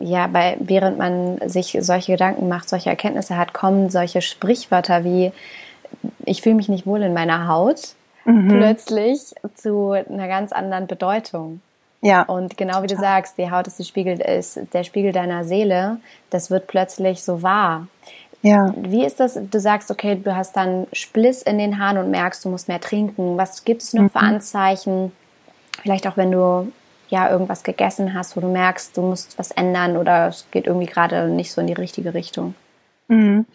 ja, 0.00 0.26
bei, 0.26 0.56
während 0.60 0.98
man 0.98 1.48
sich 1.48 1.76
solche 1.80 2.12
Gedanken 2.12 2.48
macht, 2.48 2.68
solche 2.68 2.90
Erkenntnisse 2.90 3.36
hat, 3.36 3.52
kommen 3.52 3.90
solche 3.90 4.20
Sprichwörter 4.20 5.04
wie 5.04 5.32
ich 6.24 6.42
fühle 6.42 6.56
mich 6.56 6.68
nicht 6.68 6.86
wohl 6.86 7.02
in 7.02 7.14
meiner 7.14 7.48
Haut 7.48 7.94
mhm. 8.24 8.48
plötzlich 8.48 9.34
zu 9.54 9.92
einer 9.92 10.28
ganz 10.28 10.52
anderen 10.52 10.86
Bedeutung. 10.86 11.60
Ja. 12.04 12.22
Und 12.22 12.58
genau 12.58 12.82
wie 12.82 12.86
du 12.86 12.96
sagst, 12.96 13.38
die 13.38 13.50
Haut 13.50 13.66
ist, 13.66 13.78
die 13.78 13.84
Spiegel, 13.84 14.20
ist 14.20 14.60
der 14.74 14.84
Spiegel 14.84 15.12
deiner 15.12 15.42
Seele. 15.44 15.98
Das 16.28 16.50
wird 16.50 16.66
plötzlich 16.66 17.22
so 17.22 17.42
wahr. 17.42 17.88
Ja. 18.42 18.74
Wie 18.76 19.06
ist 19.06 19.20
das? 19.20 19.40
Du 19.50 19.58
sagst, 19.58 19.90
okay, 19.90 20.20
du 20.22 20.36
hast 20.36 20.54
dann 20.54 20.86
Spliss 20.92 21.40
in 21.40 21.56
den 21.56 21.78
Haaren 21.78 21.96
und 21.96 22.10
merkst, 22.10 22.44
du 22.44 22.50
musst 22.50 22.68
mehr 22.68 22.80
trinken. 22.80 23.38
Was 23.38 23.64
gibt 23.64 23.82
es 23.82 23.94
noch 23.94 24.02
mhm. 24.02 24.10
für 24.10 24.18
Anzeichen? 24.18 25.12
Vielleicht 25.80 26.06
auch, 26.06 26.18
wenn 26.18 26.30
du 26.30 26.70
ja 27.08 27.30
irgendwas 27.30 27.62
gegessen 27.62 28.12
hast, 28.12 28.36
wo 28.36 28.40
du 28.42 28.48
merkst, 28.48 28.94
du 28.96 29.00
musst 29.00 29.38
was 29.38 29.50
ändern 29.50 29.96
oder 29.96 30.28
es 30.28 30.46
geht 30.50 30.66
irgendwie 30.66 30.86
gerade 30.86 31.28
nicht 31.28 31.52
so 31.52 31.62
in 31.62 31.68
die 31.68 31.72
richtige 31.72 32.12
Richtung. 32.12 32.54
Mhm. 33.08 33.46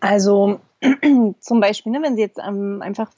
Also 0.00 0.58
zum 1.40 1.60
Beispiel, 1.60 1.92
ne, 1.92 2.00
wenn 2.02 2.16
sie 2.16 2.22
jetzt 2.22 2.38
ähm, 2.38 2.80
einfach 2.82 3.10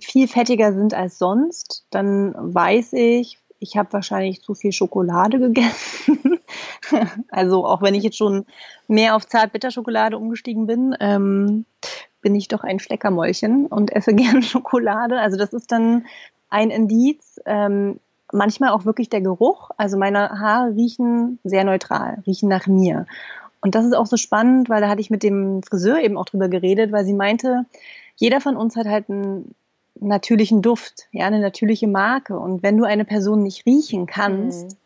viel 0.00 0.28
fettiger 0.28 0.72
sind 0.72 0.94
als 0.94 1.18
sonst, 1.18 1.84
dann 1.90 2.34
weiß 2.36 2.94
ich, 2.94 3.38
ich 3.64 3.78
habe 3.78 3.92
wahrscheinlich 3.94 4.42
zu 4.42 4.54
viel 4.54 4.72
Schokolade 4.72 5.40
gegessen. 5.40 6.38
also 7.30 7.64
auch 7.66 7.80
wenn 7.80 7.94
ich 7.94 8.04
jetzt 8.04 8.18
schon 8.18 8.44
mehr 8.88 9.16
auf 9.16 9.26
Zartbitterschokolade 9.26 10.18
umgestiegen 10.18 10.66
bin. 10.66 10.94
Ähm, 11.00 11.64
bin 12.20 12.34
ich 12.34 12.48
doch 12.48 12.62
ein 12.62 12.78
Schleckermäulchen 12.78 13.66
und 13.66 13.90
esse 13.90 14.14
gerne 14.14 14.42
Schokolade. 14.42 15.18
Also 15.18 15.38
das 15.38 15.52
ist 15.52 15.72
dann 15.72 16.04
ein 16.50 16.70
Indiz. 16.70 17.40
Ähm, 17.46 18.00
manchmal 18.32 18.70
auch 18.70 18.84
wirklich 18.84 19.08
der 19.08 19.22
Geruch. 19.22 19.70
Also 19.78 19.96
meine 19.96 20.28
Haare 20.40 20.74
riechen 20.74 21.38
sehr 21.42 21.64
neutral, 21.64 22.22
riechen 22.26 22.50
nach 22.50 22.66
mir. 22.66 23.06
Und 23.62 23.74
das 23.74 23.86
ist 23.86 23.96
auch 23.96 24.06
so 24.06 24.18
spannend, 24.18 24.68
weil 24.68 24.82
da 24.82 24.90
hatte 24.90 25.00
ich 25.00 25.08
mit 25.08 25.22
dem 25.22 25.62
Friseur 25.62 25.98
eben 26.00 26.18
auch 26.18 26.26
drüber 26.26 26.48
geredet, 26.48 26.92
weil 26.92 27.06
sie 27.06 27.14
meinte, 27.14 27.64
jeder 28.16 28.42
von 28.42 28.56
uns 28.56 28.76
hat 28.76 28.86
halt 28.86 29.08
einen 29.08 29.54
natürlichen 30.00 30.62
Duft, 30.62 31.08
ja, 31.12 31.26
eine 31.26 31.40
natürliche 31.40 31.88
Marke. 31.88 32.38
Und 32.38 32.62
wenn 32.62 32.76
du 32.76 32.84
eine 32.84 33.04
Person 33.04 33.42
nicht 33.42 33.66
riechen 33.66 34.06
kannst, 34.06 34.72
mhm 34.72 34.76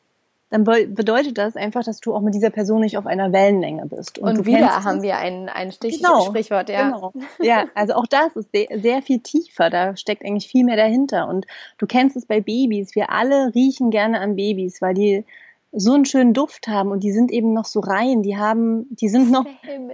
dann 0.50 0.64
bedeutet 0.64 1.36
das 1.36 1.56
einfach, 1.56 1.84
dass 1.84 2.00
du 2.00 2.14
auch 2.14 2.22
mit 2.22 2.34
dieser 2.34 2.48
Person 2.48 2.80
nicht 2.80 2.96
auf 2.96 3.06
einer 3.06 3.32
Wellenlänge 3.32 3.84
bist. 3.86 4.18
Und, 4.18 4.38
und 4.38 4.46
wieder 4.46 4.82
haben 4.82 5.02
wir 5.02 5.18
ein, 5.18 5.50
ein 5.50 5.72
Stich 5.72 5.98
genau, 5.98 6.22
Sprichwort, 6.22 6.70
ja. 6.70 6.88
Genau. 6.88 7.12
Ja, 7.40 7.66
also 7.74 7.94
auch 7.94 8.06
das 8.06 8.34
ist 8.34 8.50
sehr, 8.52 8.66
sehr 8.80 9.02
viel 9.02 9.20
tiefer, 9.20 9.68
da 9.68 9.94
steckt 9.96 10.24
eigentlich 10.24 10.48
viel 10.48 10.64
mehr 10.64 10.76
dahinter. 10.76 11.28
Und 11.28 11.46
du 11.76 11.86
kennst 11.86 12.16
es 12.16 12.24
bei 12.24 12.40
Babys, 12.40 12.94
wir 12.94 13.10
alle 13.10 13.54
riechen 13.54 13.90
gerne 13.90 14.20
an 14.20 14.36
Babys, 14.36 14.80
weil 14.80 14.94
die 14.94 15.24
so 15.70 15.92
einen 15.92 16.06
schönen 16.06 16.32
Duft 16.32 16.66
haben 16.66 16.92
und 16.92 17.00
die 17.04 17.12
sind 17.12 17.30
eben 17.30 17.52
noch 17.52 17.66
so 17.66 17.80
rein, 17.80 18.22
die 18.22 18.38
haben, 18.38 18.86
die 18.88 19.10
sind 19.10 19.30
noch 19.30 19.44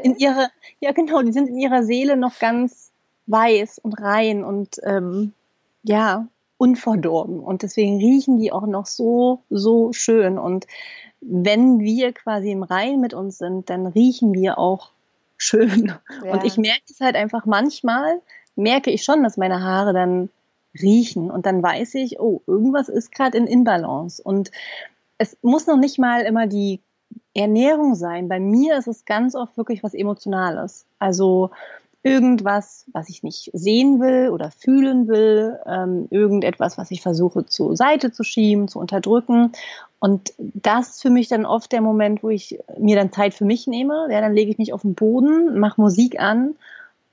in 0.04 0.16
ihrer, 0.18 0.50
ja 0.78 0.92
genau, 0.92 1.20
die 1.22 1.32
sind 1.32 1.48
in 1.48 1.58
ihrer 1.58 1.82
Seele 1.82 2.16
noch 2.16 2.38
ganz 2.38 2.92
weiß 3.26 3.78
und 3.78 3.94
rein 3.94 4.44
und 4.44 4.80
ähm, 4.84 5.32
ja, 5.82 6.26
unverdorben. 6.56 7.40
Und 7.40 7.62
deswegen 7.62 7.98
riechen 7.98 8.38
die 8.38 8.52
auch 8.52 8.66
noch 8.66 8.86
so, 8.86 9.42
so 9.50 9.92
schön. 9.92 10.38
Und 10.38 10.66
wenn 11.20 11.80
wir 11.80 12.12
quasi 12.12 12.50
im 12.50 12.62
Rein 12.62 13.00
mit 13.00 13.14
uns 13.14 13.38
sind, 13.38 13.70
dann 13.70 13.86
riechen 13.86 14.32
wir 14.34 14.58
auch 14.58 14.90
schön. 15.36 15.92
Ja. 16.24 16.32
Und 16.32 16.44
ich 16.44 16.56
merke 16.56 16.82
es 16.88 17.00
halt 17.00 17.16
einfach 17.16 17.44
manchmal, 17.46 18.20
merke 18.56 18.90
ich 18.90 19.04
schon, 19.04 19.22
dass 19.22 19.36
meine 19.36 19.62
Haare 19.62 19.92
dann 19.92 20.30
riechen 20.80 21.30
und 21.30 21.46
dann 21.46 21.62
weiß 21.62 21.94
ich, 21.94 22.18
oh, 22.20 22.42
irgendwas 22.46 22.88
ist 22.88 23.12
gerade 23.12 23.38
in 23.38 23.46
Inbalance. 23.46 24.22
Und 24.22 24.50
es 25.18 25.36
muss 25.42 25.66
noch 25.66 25.76
nicht 25.76 25.98
mal 25.98 26.22
immer 26.22 26.46
die 26.46 26.80
Ernährung 27.34 27.94
sein. 27.94 28.28
Bei 28.28 28.40
mir 28.40 28.76
ist 28.76 28.88
es 28.88 29.04
ganz 29.04 29.34
oft 29.34 29.56
wirklich 29.56 29.82
was 29.82 29.94
Emotionales. 29.94 30.86
Also 30.98 31.50
irgendwas, 32.04 32.84
was 32.92 33.08
ich 33.08 33.22
nicht 33.22 33.50
sehen 33.54 33.98
will 33.98 34.28
oder 34.28 34.50
fühlen 34.50 35.08
will, 35.08 35.58
ähm, 35.66 36.06
irgendetwas, 36.10 36.76
was 36.76 36.90
ich 36.90 37.00
versuche 37.00 37.46
zur 37.46 37.76
Seite 37.76 38.12
zu 38.12 38.22
schieben, 38.22 38.68
zu 38.68 38.78
unterdrücken. 38.78 39.52
Und 39.98 40.34
das 40.38 40.90
ist 40.90 41.02
für 41.02 41.10
mich 41.10 41.28
dann 41.28 41.46
oft 41.46 41.72
der 41.72 41.80
Moment, 41.80 42.22
wo 42.22 42.28
ich 42.28 42.58
mir 42.78 42.94
dann 42.94 43.10
Zeit 43.10 43.32
für 43.32 43.46
mich 43.46 43.66
nehme. 43.66 44.06
Ja, 44.10 44.20
dann 44.20 44.34
lege 44.34 44.50
ich 44.50 44.58
mich 44.58 44.74
auf 44.74 44.82
den 44.82 44.94
Boden, 44.94 45.58
mache 45.58 45.80
Musik 45.80 46.20
an 46.20 46.56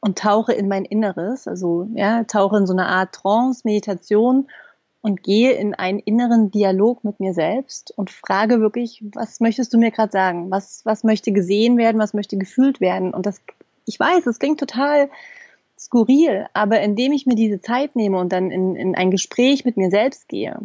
und 0.02 0.20
tauche 0.20 0.52
in 0.52 0.68
mein 0.68 0.84
Inneres, 0.84 1.48
also 1.48 1.88
ja, 1.94 2.26
tauche 2.26 2.58
in 2.58 2.68
so 2.68 2.74
eine 2.74 2.88
Art 2.88 3.14
Trance, 3.14 3.62
Meditation 3.64 4.48
und 5.00 5.24
gehe 5.24 5.54
in 5.54 5.74
einen 5.74 6.00
inneren 6.00 6.52
Dialog 6.52 7.06
mit 7.06 7.20
mir 7.22 7.34
selbst 7.34 7.94
und 7.96 8.10
frage 8.10 8.60
wirklich, 8.60 9.04
was 9.14 9.40
möchtest 9.40 9.74
du 9.74 9.78
mir 9.78 9.92
gerade 9.92 10.12
sagen? 10.12 10.52
Was, 10.52 10.82
was 10.84 11.04
möchte 11.04 11.32
gesehen 11.32 11.78
werden? 11.78 12.00
Was 12.00 12.14
möchte 12.14 12.38
gefühlt 12.38 12.82
werden? 12.82 13.14
Und 13.14 13.26
das 13.26 13.42
ich 13.92 14.00
weiß, 14.00 14.26
es 14.26 14.40
klingt 14.40 14.60
total 14.60 15.10
skurril, 15.78 16.48
aber 16.54 16.80
indem 16.80 17.12
ich 17.12 17.26
mir 17.26 17.36
diese 17.36 17.60
Zeit 17.60 17.96
nehme 17.96 18.18
und 18.20 18.32
dann 18.32 18.52
in, 18.52 18.76
in 18.76 18.96
ein 18.96 19.12
Gespräch 19.12 19.66
mit 19.66 19.76
mir 19.76 19.90
selbst 19.90 20.30
gehe, 20.30 20.58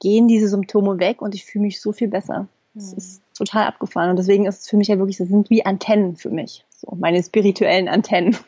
gehen 0.00 0.28
diese 0.28 0.48
Symptome 0.48 0.98
weg 0.98 1.22
und 1.22 1.34
ich 1.34 1.44
fühle 1.44 1.64
mich 1.64 1.80
so 1.80 1.92
viel 1.92 2.08
besser. 2.08 2.48
Das 2.74 2.92
mhm. 2.92 2.98
ist 2.98 3.22
total 3.34 3.66
abgefahren 3.66 4.10
und 4.10 4.18
deswegen 4.18 4.44
ist 4.44 4.60
es 4.60 4.68
für 4.68 4.76
mich 4.76 4.88
ja 4.88 4.98
wirklich, 4.98 5.16
das 5.16 5.28
sind 5.28 5.48
wie 5.48 5.64
Antennen 5.64 6.16
für 6.16 6.30
mich, 6.30 6.66
so 6.68 6.94
meine 6.96 7.22
spirituellen 7.22 7.88
Antennen. 7.88 8.36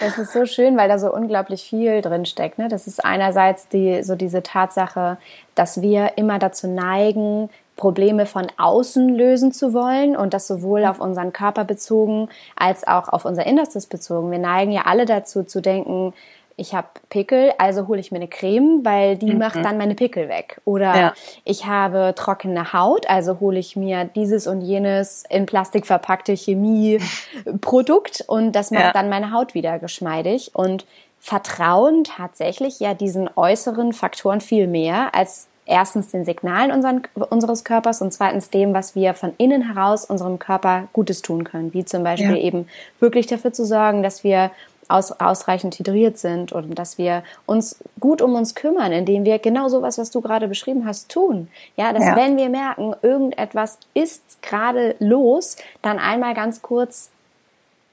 Das 0.00 0.16
ist 0.16 0.32
so 0.32 0.46
schön, 0.46 0.78
weil 0.78 0.88
da 0.88 0.98
so 0.98 1.12
unglaublich 1.12 1.62
viel 1.62 2.00
drin 2.00 2.24
steckt. 2.24 2.56
Ne? 2.56 2.68
Das 2.68 2.86
ist 2.86 3.04
einerseits 3.04 3.68
die, 3.68 4.02
so 4.02 4.16
diese 4.16 4.42
Tatsache, 4.42 5.18
dass 5.54 5.82
wir 5.82 6.12
immer 6.16 6.38
dazu 6.38 6.68
neigen, 6.68 7.50
Probleme 7.80 8.26
von 8.26 8.46
außen 8.58 9.08
lösen 9.08 9.52
zu 9.52 9.72
wollen 9.72 10.14
und 10.16 10.34
das 10.34 10.46
sowohl 10.46 10.84
auf 10.84 11.00
unseren 11.00 11.32
Körper 11.32 11.64
bezogen 11.64 12.28
als 12.54 12.86
auch 12.86 13.08
auf 13.08 13.24
unser 13.24 13.46
Innerstes 13.46 13.86
bezogen. 13.86 14.30
Wir 14.30 14.38
neigen 14.38 14.70
ja 14.70 14.82
alle 14.84 15.06
dazu 15.06 15.42
zu 15.42 15.62
denken, 15.62 16.12
ich 16.56 16.74
habe 16.74 16.88
Pickel, 17.08 17.54
also 17.56 17.88
hole 17.88 18.00
ich 18.00 18.12
mir 18.12 18.18
eine 18.18 18.28
Creme, 18.28 18.84
weil 18.84 19.16
die 19.16 19.32
mhm. 19.32 19.38
macht 19.38 19.64
dann 19.64 19.78
meine 19.78 19.94
Pickel 19.94 20.28
weg. 20.28 20.60
Oder 20.66 20.94
ja. 20.94 21.14
ich 21.44 21.64
habe 21.64 22.12
trockene 22.14 22.74
Haut, 22.74 23.08
also 23.08 23.40
hole 23.40 23.58
ich 23.58 23.76
mir 23.76 24.04
dieses 24.04 24.46
und 24.46 24.60
jenes 24.60 25.24
in 25.30 25.46
Plastik 25.46 25.86
verpackte 25.86 26.34
Chemieprodukt 26.34 28.24
und 28.26 28.52
das 28.52 28.70
macht 28.72 28.82
ja. 28.82 28.92
dann 28.92 29.08
meine 29.08 29.32
Haut 29.32 29.54
wieder 29.54 29.78
geschmeidig. 29.78 30.50
Und 30.52 30.84
vertrauen 31.20 32.04
tatsächlich 32.04 32.80
ja 32.80 32.94
diesen 32.94 33.28
äußeren 33.36 33.92
Faktoren 33.92 34.40
viel 34.40 34.66
mehr 34.66 35.14
als 35.14 35.49
erstens 35.70 36.08
den 36.08 36.24
Signalen 36.24 36.72
unseren, 36.72 37.02
unseres 37.30 37.64
Körpers 37.64 38.02
und 38.02 38.12
zweitens 38.12 38.50
dem, 38.50 38.74
was 38.74 38.94
wir 38.94 39.14
von 39.14 39.32
innen 39.38 39.72
heraus 39.72 40.04
unserem 40.04 40.38
Körper 40.38 40.88
Gutes 40.92 41.22
tun 41.22 41.44
können, 41.44 41.72
wie 41.72 41.84
zum 41.84 42.02
Beispiel 42.02 42.36
ja. 42.36 42.42
eben 42.42 42.68
wirklich 42.98 43.26
dafür 43.26 43.52
zu 43.52 43.64
sorgen, 43.64 44.02
dass 44.02 44.24
wir 44.24 44.50
aus, 44.88 45.12
ausreichend 45.12 45.78
hydriert 45.78 46.18
sind 46.18 46.52
und 46.52 46.78
dass 46.78 46.98
wir 46.98 47.22
uns 47.46 47.82
gut 48.00 48.20
um 48.20 48.34
uns 48.34 48.54
kümmern, 48.54 48.92
indem 48.92 49.24
wir 49.24 49.38
genau 49.38 49.68
sowas, 49.68 49.98
was 49.98 50.10
du 50.10 50.20
gerade 50.20 50.48
beschrieben 50.48 50.84
hast, 50.84 51.10
tun. 51.10 51.48
Ja, 51.76 51.92
dass 51.92 52.04
ja. 52.04 52.16
wenn 52.16 52.36
wir 52.36 52.48
merken, 52.48 52.94
irgendetwas 53.02 53.78
ist 53.94 54.42
gerade 54.42 54.96
los, 54.98 55.56
dann 55.82 55.98
einmal 55.98 56.34
ganz 56.34 56.60
kurz 56.60 57.10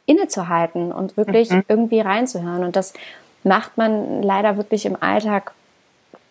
innezuhalten 0.08 0.92
und 0.92 1.18
wirklich 1.18 1.52
mhm. 1.52 1.64
irgendwie 1.68 2.00
reinzuhören. 2.00 2.64
Und 2.64 2.76
das 2.76 2.94
macht 3.44 3.78
man 3.78 4.24
leider 4.24 4.58
wirklich 4.58 4.86
im 4.86 5.02
Alltag 5.02 5.54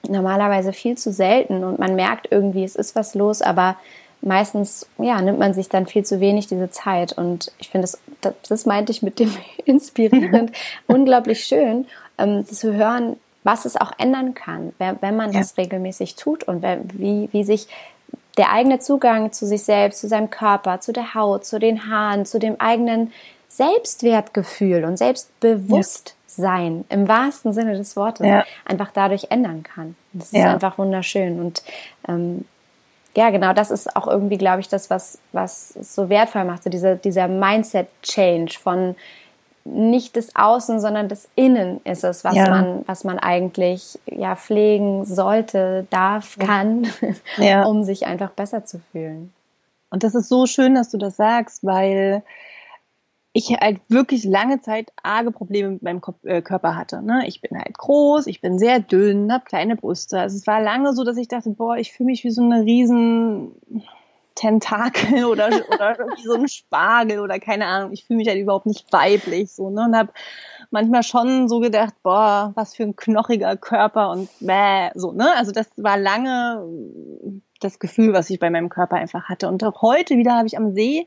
normalerweise 0.09 0.73
viel 0.73 0.97
zu 0.97 1.13
selten 1.13 1.65
und 1.65 1.79
man 1.79 1.95
merkt 1.95 2.29
irgendwie, 2.31 2.65
es 2.65 2.77
ist 2.77 2.95
was 2.95 3.15
los, 3.15 3.43
aber 3.43 3.77
meistens 4.23 4.87
ja, 4.99 5.21
nimmt 5.21 5.39
man 5.39 5.55
sich 5.55 5.69
dann 5.69 5.87
viel 5.87 6.05
zu 6.05 6.21
wenig 6.21 6.47
diese 6.47 6.71
Zeit. 6.71 7.13
Und 7.13 7.53
ich 7.59 7.71
finde, 7.71 7.89
das, 8.21 8.35
das 8.49 8.67
meinte 8.67 8.93
ich 8.93 9.03
mit 9.03 9.19
dem 9.19 9.33
inspirierend, 9.65 10.53
unglaublich 10.87 11.45
schön, 11.45 11.87
ähm, 12.19 12.47
zu 12.47 12.75
hören, 12.75 13.17
was 13.45 13.65
es 13.65 13.77
auch 13.77 13.93
ändern 13.99 14.35
kann, 14.35 14.73
wenn, 14.79 14.97
wenn 15.01 15.17
man 15.17 15.33
ja. 15.33 15.41
das 15.41 15.57
regelmäßig 15.57 16.17
tut 16.17 16.45
und 16.45 16.65
wie, 16.95 17.29
wie 17.33 17.45
sich 17.45 17.69
der 18.37 18.53
eigene 18.53 18.81
Zugang 18.81 19.33
zu 19.33 19.47
sich 19.47 19.63
selbst, 19.63 20.01
zu 20.01 20.09
seinem 20.09 20.31
Körper, 20.31 20.81
zu 20.81 20.93
der 20.93 21.15
Haut, 21.15 21.45
zu 21.47 21.59
den 21.59 21.89
Haaren, 21.89 22.27
zu 22.27 22.39
dem 22.39 22.61
eigenen 22.61 23.13
Selbstwertgefühl 23.49 24.85
und 24.85 24.99
Selbstbewusstsein 24.99 26.17
ja. 26.27 26.85
im 26.89 27.09
wahrsten 27.09 27.53
Sinne 27.53 27.77
des 27.77 27.97
Wortes 27.97 28.27
ja. 28.27 28.45
einfach 28.65 28.91
dadurch 28.93 29.29
ändern 29.31 29.63
kann. 29.63 29.97
Das 30.13 30.27
ist 30.27 30.35
ja. 30.35 30.53
einfach 30.53 30.79
wunderschön. 30.79 31.41
Und 31.41 31.63
ähm, 32.09 32.45
ja, 33.17 33.31
genau, 33.31 33.53
das 33.53 33.71
ist 33.71 33.97
auch 33.97 34.07
irgendwie, 34.07 34.37
glaube 34.37 34.61
ich, 34.61 34.69
das, 34.69 34.91
was, 34.91 35.19
was 35.33 35.69
so 35.71 36.09
wertvoll 36.09 36.45
macht, 36.45 36.65
so 36.65 36.71
dieser, 36.71 36.97
dieser 36.97 37.29
Mindset-Change 37.29 38.59
von 38.59 38.95
nicht 39.65 40.15
des 40.15 40.37
Außen, 40.37 40.81
sondern 40.81 41.09
des 41.09 41.29
Innen 41.35 41.81
ist 41.85 42.05
es, 42.05 42.25
was 42.25 42.37
ja. 42.37 42.49
man, 42.49 42.85
was 42.87 43.05
man 43.05 43.19
eigentlich 43.19 43.99
ja 44.07 44.37
pflegen 44.37 45.05
sollte, 45.05 45.87
darf, 45.91 46.39
kann, 46.39 46.87
um 47.67 47.83
sich 47.83 48.07
einfach 48.07 48.31
besser 48.31 48.65
zu 48.65 48.81
fühlen. 48.93 49.33
Und 49.91 50.05
das 50.05 50.15
ist 50.15 50.29
so 50.29 50.47
schön, 50.47 50.75
dass 50.75 50.91
du 50.91 50.99
das 50.99 51.17
sagst, 51.17 51.65
weil 51.65 52.23
ich 53.37 53.51
halt 53.51 53.81
wirklich 53.89 54.25
lange 54.25 54.63
Zeit 54.63 54.91
arge 55.03 55.31
Probleme 55.31 55.69
mit 55.69 55.83
meinem 55.83 56.01
äh, 56.25 56.41
Körper 56.41 56.75
hatte. 56.75 57.03
Ne? 57.03 57.25
Ich 57.27 57.43
bin 57.43 57.59
halt 57.59 57.77
groß, 57.77 58.29
ich 58.29 58.41
bin 58.41 58.59
sehr 58.59 58.81
dünn, 58.81 59.31
habe 59.31 59.45
kleine 59.45 59.77
Brüste. 59.77 60.19
Also 60.19 60.39
es 60.39 60.47
war 60.47 60.63
lange 60.63 60.95
so, 60.95 61.05
dass 61.05 61.19
ich 61.19 61.29
dachte, 61.29 61.51
boah, 61.51 61.77
ich 61.77 61.93
fühle 61.93 62.07
mich 62.07 62.25
wie 62.25 62.31
so 62.31 62.43
eine 62.43 62.63
riesen 62.63 63.53
Tentakel 64.37 65.25
oder, 65.27 65.49
oder 65.49 65.99
wie 66.17 66.23
so 66.23 66.33
ein 66.33 66.49
Spargel 66.49 67.21
oder 67.21 67.39
keine 67.39 67.67
Ahnung. 67.67 67.93
Ich 67.93 68.07
fühle 68.07 68.17
mich 68.17 68.29
halt 68.29 68.39
überhaupt 68.39 68.65
nicht 68.65 68.91
weiblich 68.91 69.53
so 69.53 69.69
ne? 69.69 69.85
und 69.85 69.95
habe 69.95 70.13
manchmal 70.71 71.03
schon 71.03 71.47
so 71.47 71.61
gedacht, 71.61 71.93
boah, 72.03 72.53
was 72.55 72.75
für 72.75 72.85
ein 72.85 72.97
knochiger 72.97 73.55
Körper 73.59 74.13
und 74.13 74.31
bäh, 74.41 74.89
so 74.95 75.13
ne. 75.13 75.37
Also 75.37 75.53
das 75.53 75.69
war 75.77 75.99
lange 75.99 76.65
das 77.61 77.79
Gefühl, 77.81 78.15
was 78.15 78.31
ich 78.31 78.39
bei 78.39 78.49
meinem 78.49 78.71
Körper 78.71 78.97
einfach 78.97 79.25
hatte. 79.25 79.49
Und 79.49 79.63
auch 79.63 79.83
heute 79.83 80.17
wieder 80.17 80.37
habe 80.37 80.47
ich 80.47 80.57
am 80.57 80.73
See 80.73 81.07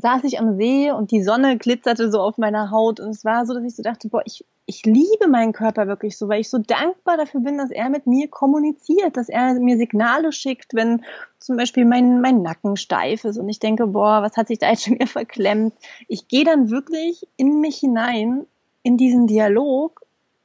saß 0.00 0.22
ich 0.24 0.38
am 0.38 0.56
See 0.56 0.92
und 0.92 1.10
die 1.10 1.22
Sonne 1.22 1.58
glitzerte 1.58 2.10
so 2.10 2.20
auf 2.20 2.38
meiner 2.38 2.70
Haut 2.70 3.00
und 3.00 3.10
es 3.10 3.24
war 3.24 3.44
so, 3.46 3.54
dass 3.54 3.64
ich 3.64 3.74
so 3.74 3.82
dachte, 3.82 4.08
boah, 4.08 4.22
ich, 4.24 4.44
ich 4.64 4.86
liebe 4.86 5.26
meinen 5.28 5.52
Körper 5.52 5.88
wirklich 5.88 6.16
so, 6.16 6.28
weil 6.28 6.40
ich 6.40 6.48
so 6.48 6.58
dankbar 6.58 7.16
dafür 7.16 7.40
bin, 7.40 7.58
dass 7.58 7.70
er 7.70 7.88
mit 7.90 8.06
mir 8.06 8.28
kommuniziert, 8.28 9.16
dass 9.16 9.28
er 9.28 9.54
mir 9.54 9.76
Signale 9.76 10.30
schickt, 10.32 10.74
wenn 10.74 11.02
zum 11.40 11.56
Beispiel 11.56 11.84
mein, 11.84 12.20
mein 12.20 12.42
Nacken 12.42 12.76
steif 12.76 13.24
ist 13.24 13.38
und 13.38 13.48
ich 13.48 13.58
denke, 13.58 13.88
boah, 13.88 14.22
was 14.22 14.36
hat 14.36 14.48
sich 14.48 14.60
da 14.60 14.70
jetzt 14.70 14.84
schon 14.84 14.94
wieder 14.94 15.08
verklemmt? 15.08 15.74
Ich 16.06 16.28
gehe 16.28 16.44
dann 16.44 16.70
wirklich 16.70 17.26
in 17.36 17.60
mich 17.60 17.78
hinein, 17.78 18.46
in 18.84 18.96
diesen 18.96 19.26
Dialog 19.26 20.02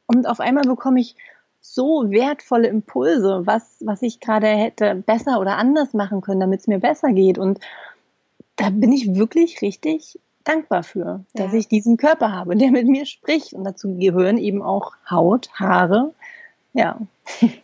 und 0.08 0.28
auf 0.28 0.40
einmal 0.40 0.64
bekomme 0.64 1.00
ich 1.00 1.16
so 1.62 2.10
wertvolle 2.10 2.68
Impulse, 2.68 3.44
was, 3.46 3.78
was 3.86 4.02
ich 4.02 4.20
gerade 4.20 4.48
hätte 4.48 4.96
besser 4.96 5.40
oder 5.40 5.58
anders 5.58 5.94
machen 5.94 6.22
können, 6.22 6.42
damit 6.42 6.62
es 6.62 6.68
mir 6.68 6.80
besser 6.80 7.14
geht 7.14 7.38
und 7.38 7.60
da 8.56 8.70
bin 8.70 8.92
ich 8.92 9.16
wirklich 9.16 9.62
richtig 9.62 10.20
dankbar 10.44 10.84
für, 10.84 11.24
dass 11.34 11.54
ja. 11.54 11.60
ich 11.60 11.68
diesen 11.68 11.98
Körper 11.98 12.32
habe, 12.32 12.56
der 12.56 12.72
mit 12.72 12.88
mir 12.88 13.06
spricht. 13.06 13.54
Und 13.54 13.64
dazu 13.64 13.98
gehören 13.98 14.38
eben 14.38 14.62
auch 14.62 14.94
Haut, 15.10 15.50
Haare. 15.54 16.14
Ja. 16.74 16.98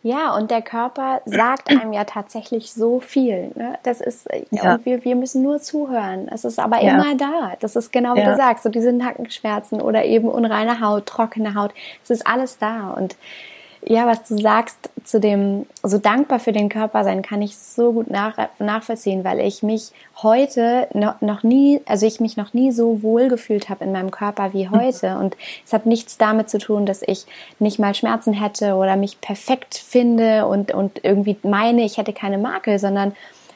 Ja, 0.03 0.35
und 0.35 0.51
der 0.51 0.61
Körper 0.61 1.21
sagt 1.25 1.69
einem 1.69 1.91
ja 1.91 2.05
tatsächlich 2.05 2.71
so 2.71 3.01
viel. 3.01 3.51
Ne? 3.55 3.77
Das 3.83 3.99
ist, 3.99 4.29
ja. 4.51 4.75
und 4.75 4.85
wir, 4.85 5.03
wir 5.03 5.15
müssen 5.15 5.43
nur 5.43 5.59
zuhören. 5.59 6.29
Es 6.29 6.45
ist 6.45 6.59
aber 6.59 6.81
ja. 6.81 6.93
immer 6.93 7.15
da. 7.15 7.53
Das 7.59 7.75
ist 7.75 7.91
genau 7.91 8.15
wie 8.15 8.21
ja. 8.21 8.31
du 8.31 8.37
sagst, 8.37 8.63
so 8.63 8.69
diese 8.69 8.93
Nackenschmerzen 8.93 9.81
oder 9.81 10.05
eben 10.05 10.29
unreine 10.29 10.79
Haut, 10.79 11.07
trockene 11.07 11.55
Haut. 11.55 11.73
Es 12.03 12.09
ist 12.09 12.25
alles 12.25 12.57
da. 12.57 12.91
Und 12.91 13.17
ja, 13.81 14.07
was 14.07 14.23
du 14.23 14.37
sagst 14.37 14.89
zu 15.03 15.19
dem 15.19 15.65
so 15.83 15.97
dankbar 15.97 16.39
für 16.39 16.51
den 16.51 16.69
Körper 16.69 17.03
sein, 17.03 17.21
kann 17.21 17.41
ich 17.41 17.57
so 17.57 17.93
gut 17.93 18.09
nach, 18.09 18.37
nachvollziehen, 18.59 19.23
weil 19.23 19.39
ich 19.39 19.63
mich 19.63 19.91
heute 20.21 20.87
noch, 20.93 21.21
noch 21.21 21.43
nie, 21.43 21.81
also 21.85 22.05
ich 22.05 22.19
mich 22.19 22.35
noch 22.37 22.53
nie 22.53 22.71
so 22.71 23.01
wohl 23.01 23.29
gefühlt 23.29 23.69
habe 23.69 23.85
in 23.85 23.91
meinem 23.91 24.11
Körper 24.11 24.53
wie 24.53 24.69
heute. 24.69 25.17
Und 25.17 25.37
es 25.65 25.73
hat 25.73 25.85
nichts 25.85 26.17
damit 26.17 26.49
zu 26.49 26.57
tun, 26.57 26.85
dass 26.85 27.01
ich 27.01 27.25
nicht 27.59 27.79
mal 27.79 27.95
Schmerzen 27.95 28.33
hätte 28.33 28.75
oder 28.75 28.97
mich 28.97 29.21
perfekt 29.21 29.75
finde 29.75 30.45
und, 30.45 30.73
und 30.73 31.03
irgendwie 31.03 31.37
meine, 31.43 31.83
ich 31.83 31.97
hätte 31.97 32.13
keine 32.13 32.37
Makel, 32.37 32.79
sondern 32.79 33.13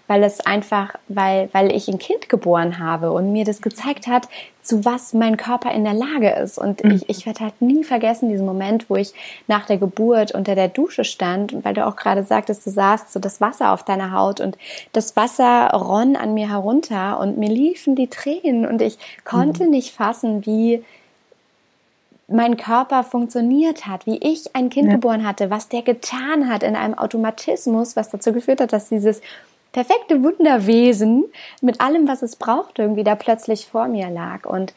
weil 0.08 0.24
es 0.24 0.46
einfach, 0.46 0.96
weil, 1.08 1.50
weil 1.54 1.72
ich 1.74 1.88
ein 1.88 1.98
Kind 1.98 2.28
geboren 2.28 2.80
habe 2.80 3.12
und 3.12 3.32
mir 3.32 3.46
das 3.46 3.62
gezeigt 3.62 4.08
hat, 4.08 4.28
zu 4.62 4.86
was 4.86 5.14
mein 5.14 5.38
Körper 5.38 5.72
in 5.72 5.84
der 5.84 5.94
Lage 5.94 6.30
ist. 6.30 6.58
Und 6.58 6.84
mhm. 6.84 6.92
ich, 6.92 7.10
ich 7.10 7.26
werde 7.26 7.42
halt 7.42 7.62
nie 7.62 7.84
vergessen, 7.84 8.30
diesen 8.30 8.46
Moment, 8.46 8.90
wo 8.90 8.96
ich 8.96 9.14
nach 9.48 9.66
der 9.66 9.78
Geburt 9.78 10.34
unter 10.34 10.56
der 10.56 10.68
Dusche 10.68 11.04
stand 11.04 11.54
und 11.54 11.66
weil 11.66 11.74
du 11.74 11.86
auch 11.86 11.96
gerade 11.96 12.24
sagtest, 12.24 12.66
du 12.66 12.72
saßt 12.72 13.12
so 13.12 13.20
das 13.20 13.40
Wasser 13.40 13.72
auf 13.72 13.84
deiner 13.84 14.12
Haut 14.12 14.42
und 14.42 14.58
das 14.92 15.16
Wasser 15.16 15.70
ronn 15.70 16.16
an 16.16 16.34
mir 16.34 16.50
herunter 16.50 17.20
und 17.20 17.38
mir 17.38 17.50
liefen 17.50 17.96
die 17.96 18.08
Tränen 18.08 18.66
und 18.66 18.82
ich 18.82 18.98
konnte 19.24 19.66
mhm. 19.66 19.72
nicht 19.72 19.94
fassen, 19.94 20.46
wie 20.46 20.84
mein 22.28 22.58
Körper 22.58 23.04
funktioniert 23.04 23.86
hat, 23.86 24.06
wie 24.06 24.18
ich 24.18 24.56
ein 24.56 24.70
Kind 24.70 24.88
ja. 24.88 24.96
geboren 24.96 25.26
hatte, 25.26 25.50
was 25.50 25.70
der 25.70 25.82
getan 25.82 26.50
hat 26.50 26.64
in 26.64 26.76
einem 26.76 26.98
Automatismus, 26.98 27.96
was 27.96 28.10
dazu 28.10 28.34
geführt 28.34 28.62
hat, 28.62 28.74
dass 28.74 28.90
dieses 28.90 29.22
perfekte 29.74 30.24
Wunderwesen 30.24 31.26
mit 31.62 31.82
allem, 31.82 32.08
was 32.08 32.22
es 32.22 32.38
braucht, 32.38 32.80
irgendwie 32.80 33.04
da 33.04 33.16
plötzlich 33.16 33.68
vor 33.68 33.88
mir 33.88 34.10
lag. 34.10 34.46
Und 34.46 34.74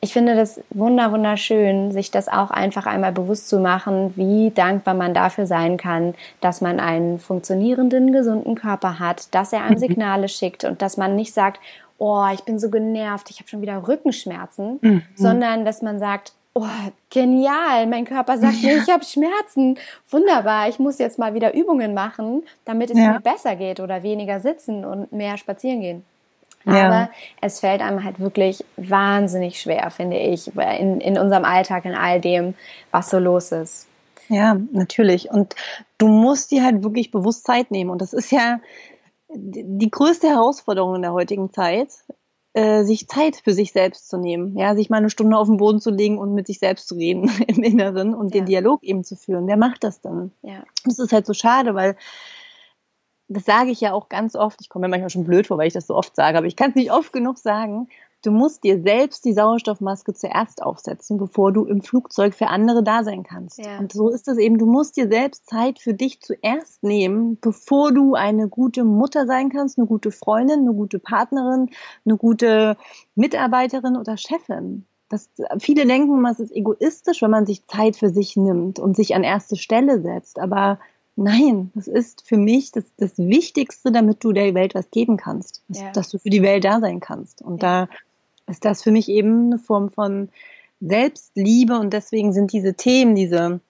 ich 0.00 0.12
finde 0.12 0.36
das 0.36 0.60
wunder 0.70 1.10
wunderschön, 1.10 1.90
sich 1.90 2.10
das 2.10 2.28
auch 2.28 2.50
einfach 2.50 2.86
einmal 2.86 3.12
bewusst 3.12 3.48
zu 3.48 3.58
machen, 3.58 4.12
wie 4.16 4.50
dankbar 4.50 4.94
man 4.94 5.14
dafür 5.14 5.46
sein 5.46 5.76
kann, 5.76 6.14
dass 6.40 6.60
man 6.60 6.78
einen 6.78 7.18
funktionierenden, 7.18 8.12
gesunden 8.12 8.54
Körper 8.54 8.98
hat, 8.98 9.34
dass 9.34 9.52
er 9.52 9.62
einem 9.62 9.74
mhm. 9.74 9.78
Signale 9.78 10.28
schickt 10.28 10.64
und 10.64 10.82
dass 10.82 10.96
man 10.96 11.16
nicht 11.16 11.32
sagt, 11.32 11.60
oh, 11.98 12.26
ich 12.32 12.42
bin 12.42 12.60
so 12.60 12.70
genervt, 12.70 13.30
ich 13.30 13.38
habe 13.38 13.48
schon 13.48 13.62
wieder 13.62 13.88
Rückenschmerzen, 13.88 14.78
mhm. 14.80 15.02
sondern 15.16 15.64
dass 15.64 15.82
man 15.82 15.98
sagt, 15.98 16.32
oh, 16.54 16.66
genial, 17.10 17.86
mein 17.86 18.04
Körper 18.04 18.38
sagt 18.38 18.62
mir, 18.62 18.78
ich 18.78 18.90
habe 18.90 19.04
Schmerzen. 19.04 19.78
Wunderbar, 20.10 20.68
ich 20.68 20.78
muss 20.78 20.98
jetzt 20.98 21.18
mal 21.18 21.34
wieder 21.34 21.54
Übungen 21.54 21.94
machen, 21.94 22.44
damit 22.64 22.90
es 22.90 22.98
ja. 22.98 23.12
mir 23.12 23.20
besser 23.20 23.56
geht 23.56 23.80
oder 23.80 24.02
weniger 24.02 24.40
sitzen 24.40 24.84
und 24.84 25.12
mehr 25.12 25.36
spazieren 25.36 25.80
gehen. 25.80 26.04
Ja. 26.64 26.86
Aber 26.86 27.10
es 27.40 27.60
fällt 27.60 27.80
einem 27.80 28.04
halt 28.04 28.20
wirklich 28.20 28.64
wahnsinnig 28.76 29.60
schwer, 29.60 29.90
finde 29.90 30.18
ich, 30.18 30.54
in, 30.56 31.00
in 31.00 31.18
unserem 31.18 31.44
Alltag, 31.44 31.84
in 31.84 31.94
all 31.94 32.20
dem, 32.20 32.54
was 32.90 33.10
so 33.10 33.18
los 33.18 33.52
ist. 33.52 33.86
Ja, 34.28 34.56
natürlich. 34.72 35.30
Und 35.30 35.54
du 35.96 36.08
musst 36.08 36.50
dir 36.50 36.64
halt 36.64 36.82
wirklich 36.82 37.10
bewusst 37.10 37.46
Zeit 37.46 37.70
nehmen. 37.70 37.90
Und 37.90 38.02
das 38.02 38.12
ist 38.12 38.30
ja 38.30 38.60
die 39.30 39.90
größte 39.90 40.28
Herausforderung 40.28 40.96
in 40.96 41.02
der 41.02 41.12
heutigen 41.12 41.52
Zeit, 41.52 41.88
äh, 42.58 42.82
sich 42.82 43.06
Zeit 43.06 43.36
für 43.36 43.52
sich 43.52 43.70
selbst 43.70 44.08
zu 44.08 44.18
nehmen, 44.18 44.58
ja, 44.58 44.74
sich 44.74 44.90
mal 44.90 44.96
eine 44.96 45.10
Stunde 45.10 45.36
auf 45.36 45.46
den 45.46 45.58
Boden 45.58 45.80
zu 45.80 45.90
legen 45.90 46.18
und 46.18 46.34
mit 46.34 46.48
sich 46.48 46.58
selbst 46.58 46.88
zu 46.88 46.96
reden 46.96 47.30
im 47.46 47.62
Inneren 47.62 48.14
und 48.14 48.34
ja. 48.34 48.40
den 48.40 48.46
Dialog 48.46 48.82
eben 48.82 49.04
zu 49.04 49.14
führen. 49.14 49.46
Wer 49.46 49.56
macht 49.56 49.84
das 49.84 50.00
dann? 50.00 50.32
Ja. 50.42 50.64
Das 50.84 50.98
ist 50.98 51.12
halt 51.12 51.24
so 51.24 51.34
schade, 51.34 51.76
weil 51.76 51.96
das 53.28 53.44
sage 53.44 53.70
ich 53.70 53.80
ja 53.80 53.92
auch 53.92 54.08
ganz 54.08 54.34
oft. 54.34 54.60
Ich 54.60 54.68
komme 54.68 54.86
mir 54.86 54.90
manchmal 54.90 55.10
schon 55.10 55.22
blöd 55.22 55.46
vor, 55.46 55.56
weil 55.56 55.68
ich 55.68 55.74
das 55.74 55.86
so 55.86 55.94
oft 55.94 56.16
sage, 56.16 56.36
aber 56.36 56.48
ich 56.48 56.56
kann 56.56 56.70
es 56.70 56.76
nicht 56.76 56.90
oft 56.90 57.12
genug 57.12 57.38
sagen. 57.38 57.88
Du 58.22 58.32
musst 58.32 58.64
dir 58.64 58.82
selbst 58.82 59.24
die 59.24 59.32
Sauerstoffmaske 59.32 60.12
zuerst 60.12 60.62
aufsetzen, 60.62 61.18
bevor 61.18 61.52
du 61.52 61.64
im 61.64 61.82
Flugzeug 61.82 62.34
für 62.34 62.48
andere 62.48 62.82
da 62.82 63.04
sein 63.04 63.22
kannst. 63.22 63.58
Ja. 63.58 63.78
Und 63.78 63.92
so 63.92 64.08
ist 64.08 64.26
es 64.26 64.38
eben. 64.38 64.58
Du 64.58 64.66
musst 64.66 64.96
dir 64.96 65.08
selbst 65.08 65.48
Zeit 65.48 65.78
für 65.78 65.94
dich 65.94 66.20
zuerst 66.20 66.82
nehmen, 66.82 67.38
bevor 67.40 67.92
du 67.92 68.14
eine 68.14 68.48
gute 68.48 68.84
Mutter 68.84 69.26
sein 69.26 69.50
kannst, 69.50 69.78
eine 69.78 69.86
gute 69.86 70.10
Freundin, 70.10 70.60
eine 70.60 70.72
gute 70.72 70.98
Partnerin, 70.98 71.70
eine 72.04 72.16
gute 72.16 72.76
Mitarbeiterin 73.14 73.96
oder 73.96 74.16
Chefin. 74.16 74.84
Das, 75.08 75.30
viele 75.60 75.86
denken, 75.86 76.26
es 76.26 76.40
ist 76.40 76.52
egoistisch, 76.52 77.22
wenn 77.22 77.30
man 77.30 77.46
sich 77.46 77.66
Zeit 77.66 77.96
für 77.96 78.10
sich 78.10 78.36
nimmt 78.36 78.80
und 78.80 78.96
sich 78.96 79.14
an 79.14 79.22
erste 79.22 79.56
Stelle 79.56 80.02
setzt. 80.02 80.40
Aber 80.40 80.80
nein, 81.14 81.70
das 81.74 81.88
ist 81.88 82.26
für 82.26 82.36
mich 82.36 82.72
das, 82.72 82.84
das 82.96 83.16
Wichtigste, 83.16 83.92
damit 83.92 84.22
du 84.24 84.32
der 84.32 84.54
Welt 84.54 84.74
was 84.74 84.90
geben 84.90 85.16
kannst. 85.16 85.62
Dass, 85.68 85.80
ja. 85.80 85.92
dass 85.92 86.08
du 86.10 86.18
für 86.18 86.30
die 86.30 86.42
Welt 86.42 86.64
da 86.64 86.80
sein 86.80 87.00
kannst. 87.00 87.42
Und 87.42 87.62
ja. 87.62 87.86
da 87.86 87.94
ist 88.48 88.64
das 88.64 88.82
für 88.82 88.90
mich 88.90 89.08
eben 89.08 89.46
eine 89.46 89.58
Form 89.58 89.90
von 89.90 90.28
Selbstliebe 90.80 91.78
und 91.78 91.92
deswegen 91.92 92.32
sind 92.32 92.52
diese 92.52 92.74
Themen, 92.74 93.14
diese 93.14 93.60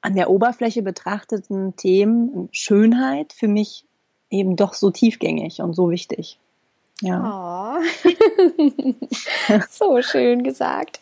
an 0.00 0.14
der 0.14 0.28
Oberfläche 0.28 0.82
betrachteten 0.82 1.76
Themen 1.76 2.48
Schönheit 2.52 3.32
für 3.32 3.48
mich 3.48 3.84
eben 4.30 4.56
doch 4.56 4.74
so 4.74 4.90
tiefgängig 4.90 5.60
und 5.60 5.74
so 5.74 5.90
wichtig. 5.90 6.38
Ja. 7.00 7.80
Oh. 7.80 8.10
so 9.70 10.02
schön 10.02 10.42
gesagt. 10.42 11.00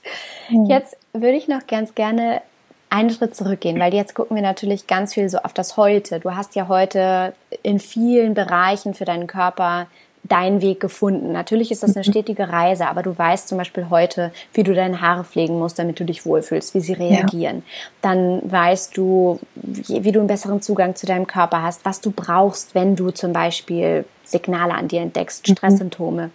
Jetzt 0.66 0.96
würde 1.12 1.36
ich 1.36 1.48
noch 1.48 1.66
ganz 1.66 1.94
gerne 1.94 2.42
einen 2.90 3.10
Schritt 3.10 3.34
zurückgehen, 3.34 3.80
weil 3.80 3.94
jetzt 3.94 4.14
gucken 4.14 4.36
wir 4.36 4.42
natürlich 4.42 4.86
ganz 4.86 5.14
viel 5.14 5.28
so 5.28 5.38
auf 5.38 5.52
das 5.52 5.76
Heute. 5.76 6.20
Du 6.20 6.34
hast 6.34 6.54
ja 6.54 6.68
heute 6.68 7.34
in 7.62 7.78
vielen 7.78 8.34
Bereichen 8.34 8.94
für 8.94 9.04
deinen 9.04 9.26
Körper 9.26 9.86
deinen 10.24 10.62
Weg 10.62 10.78
gefunden. 10.80 11.32
Natürlich 11.32 11.72
ist 11.72 11.82
das 11.82 11.96
eine 11.96 12.06
mhm. 12.06 12.10
stetige 12.10 12.48
Reise, 12.48 12.86
aber 12.86 13.02
du 13.02 13.16
weißt 13.16 13.48
zum 13.48 13.58
Beispiel 13.58 13.90
heute, 13.90 14.32
wie 14.54 14.62
du 14.62 14.72
deine 14.72 15.00
Haare 15.00 15.24
pflegen 15.24 15.58
musst, 15.58 15.78
damit 15.78 15.98
du 15.98 16.04
dich 16.04 16.24
wohlfühlst, 16.24 16.74
wie 16.74 16.80
sie 16.80 16.92
reagieren. 16.92 17.56
Ja. 17.56 17.62
Dann 18.02 18.40
weißt 18.50 18.96
du, 18.96 19.40
wie, 19.54 20.12
du 20.12 20.20
einen 20.20 20.28
besseren 20.28 20.62
Zugang 20.62 20.94
zu 20.94 21.06
deinem 21.06 21.26
Körper 21.26 21.62
hast, 21.62 21.84
was 21.84 22.00
du 22.00 22.12
brauchst, 22.12 22.74
wenn 22.74 22.94
du 22.94 23.10
zum 23.10 23.32
Beispiel 23.32 24.04
Signale 24.24 24.74
an 24.74 24.88
dir 24.88 25.00
entdeckst, 25.00 25.48
mhm. 25.48 25.56
Stresssymptome. 25.56 26.30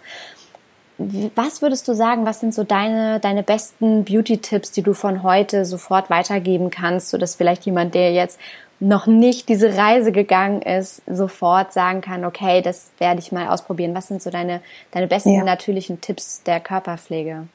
Was 1.36 1.62
würdest 1.62 1.86
du 1.86 1.94
sagen, 1.94 2.26
was 2.26 2.40
sind 2.40 2.52
so 2.52 2.64
deine, 2.64 3.20
deine 3.20 3.44
besten 3.44 4.04
Beauty-Tipps, 4.04 4.72
die 4.72 4.82
du 4.82 4.94
von 4.94 5.22
heute 5.22 5.64
sofort 5.64 6.10
weitergeben 6.10 6.70
kannst, 6.70 7.10
sodass 7.10 7.36
vielleicht 7.36 7.64
jemand, 7.66 7.94
der 7.94 8.12
jetzt 8.12 8.40
noch 8.80 9.06
nicht 9.06 9.48
diese 9.48 9.76
Reise 9.76 10.12
gegangen 10.12 10.62
ist, 10.62 11.02
sofort 11.06 11.72
sagen 11.72 12.00
kann, 12.00 12.24
okay, 12.24 12.62
das 12.62 12.90
werde 12.98 13.20
ich 13.20 13.32
mal 13.32 13.48
ausprobieren. 13.48 13.94
Was 13.94 14.08
sind 14.08 14.22
so 14.22 14.30
deine, 14.30 14.60
deine 14.92 15.08
besten 15.08 15.34
ja. 15.34 15.44
natürlichen 15.44 16.00
Tipps 16.00 16.42
der 16.44 16.60
Körperpflege? 16.60 17.48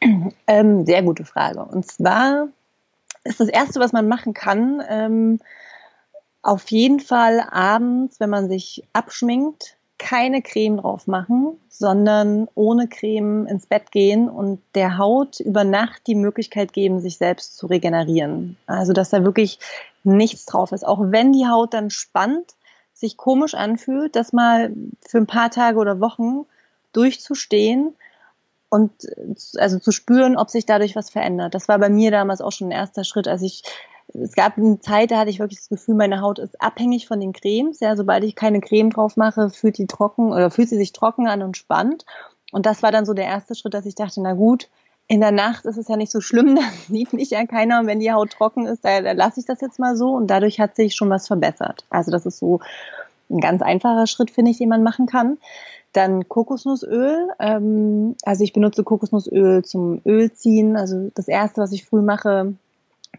Ähm, 0.46 0.84
sehr 0.84 1.02
gute 1.02 1.24
Frage. 1.24 1.64
Und 1.64 1.90
zwar 1.90 2.48
ist 3.24 3.40
das 3.40 3.48
Erste, 3.48 3.80
was 3.80 3.92
man 3.92 4.06
machen 4.06 4.34
kann, 4.34 4.82
ähm, 4.88 5.40
auf 6.42 6.70
jeden 6.70 7.00
Fall 7.00 7.40
abends, 7.50 8.20
wenn 8.20 8.30
man 8.30 8.48
sich 8.48 8.84
abschminkt, 8.92 9.75
keine 9.98 10.42
Creme 10.42 10.78
drauf 10.78 11.06
machen, 11.06 11.58
sondern 11.68 12.48
ohne 12.54 12.88
Creme 12.88 13.46
ins 13.46 13.66
Bett 13.66 13.90
gehen 13.92 14.28
und 14.28 14.60
der 14.74 14.98
Haut 14.98 15.40
über 15.40 15.64
Nacht 15.64 16.06
die 16.06 16.14
Möglichkeit 16.14 16.72
geben, 16.72 17.00
sich 17.00 17.18
selbst 17.18 17.56
zu 17.56 17.66
regenerieren. 17.66 18.56
Also, 18.66 18.92
dass 18.92 19.10
da 19.10 19.24
wirklich 19.24 19.58
nichts 20.04 20.44
drauf 20.46 20.72
ist. 20.72 20.86
Auch 20.86 21.00
wenn 21.00 21.32
die 21.32 21.46
Haut 21.46 21.74
dann 21.74 21.90
spannt, 21.90 22.54
sich 22.92 23.16
komisch 23.16 23.54
anfühlt, 23.54 24.16
das 24.16 24.32
mal 24.32 24.72
für 25.06 25.18
ein 25.18 25.26
paar 25.26 25.50
Tage 25.50 25.78
oder 25.78 26.00
Wochen 26.00 26.46
durchzustehen 26.92 27.94
und 28.68 28.92
also 29.58 29.78
zu 29.78 29.92
spüren, 29.92 30.36
ob 30.36 30.50
sich 30.50 30.66
dadurch 30.66 30.96
was 30.96 31.10
verändert. 31.10 31.54
Das 31.54 31.68
war 31.68 31.78
bei 31.78 31.88
mir 31.88 32.10
damals 32.10 32.40
auch 32.40 32.52
schon 32.52 32.68
ein 32.68 32.72
erster 32.72 33.04
Schritt, 33.04 33.28
als 33.28 33.42
ich 33.42 33.62
es 34.14 34.34
gab 34.34 34.56
eine 34.56 34.78
Zeit, 34.80 35.10
da 35.10 35.18
hatte 35.18 35.30
ich 35.30 35.38
wirklich 35.38 35.58
das 35.58 35.68
Gefühl, 35.68 35.94
meine 35.94 36.20
Haut 36.20 36.38
ist 36.38 36.60
abhängig 36.60 37.06
von 37.06 37.20
den 37.20 37.32
Cremes. 37.32 37.80
Ja, 37.80 37.96
sobald 37.96 38.24
ich 38.24 38.36
keine 38.36 38.60
Creme 38.60 38.90
drauf 38.90 39.16
mache, 39.16 39.50
fühlt 39.50 39.78
die 39.78 39.86
trocken 39.86 40.32
oder 40.32 40.50
fühlt 40.50 40.68
sie 40.68 40.76
sich 40.76 40.92
trocken 40.92 41.26
an 41.26 41.42
und 41.42 41.56
spannt. 41.56 42.04
Und 42.52 42.66
das 42.66 42.82
war 42.82 42.92
dann 42.92 43.06
so 43.06 43.14
der 43.14 43.26
erste 43.26 43.54
Schritt, 43.54 43.74
dass 43.74 43.86
ich 43.86 43.94
dachte, 43.94 44.22
na 44.22 44.34
gut, 44.34 44.68
in 45.08 45.20
der 45.20 45.32
Nacht 45.32 45.66
ist 45.66 45.76
es 45.76 45.88
ja 45.88 45.96
nicht 45.96 46.12
so 46.12 46.20
schlimm, 46.20 46.56
da 46.56 46.62
sieht 46.88 47.12
mich 47.12 47.30
ja 47.30 47.46
keiner. 47.46 47.80
Und 47.80 47.86
wenn 47.86 48.00
die 48.00 48.12
Haut 48.12 48.30
trocken 48.30 48.66
ist, 48.66 48.84
da, 48.84 49.00
da 49.00 49.12
lasse 49.12 49.40
ich 49.40 49.46
das 49.46 49.60
jetzt 49.60 49.78
mal 49.78 49.96
so. 49.96 50.10
Und 50.10 50.28
dadurch 50.28 50.60
hat 50.60 50.76
sich 50.76 50.94
schon 50.94 51.10
was 51.10 51.26
verbessert. 51.26 51.84
Also 51.90 52.10
das 52.10 52.26
ist 52.26 52.38
so 52.38 52.60
ein 53.28 53.40
ganz 53.40 53.62
einfacher 53.62 54.06
Schritt, 54.06 54.30
finde 54.30 54.52
ich, 54.52 54.58
den 54.58 54.68
man 54.68 54.82
machen 54.82 55.06
kann. 55.06 55.38
Dann 55.92 56.28
Kokosnussöl. 56.28 57.28
Ähm, 57.40 58.14
also 58.22 58.44
ich 58.44 58.52
benutze 58.52 58.84
Kokosnussöl 58.84 59.64
zum 59.64 60.00
Ölziehen. 60.04 60.76
Also 60.76 61.10
das 61.14 61.26
erste, 61.26 61.60
was 61.60 61.72
ich 61.72 61.84
früh 61.84 62.02
mache, 62.02 62.54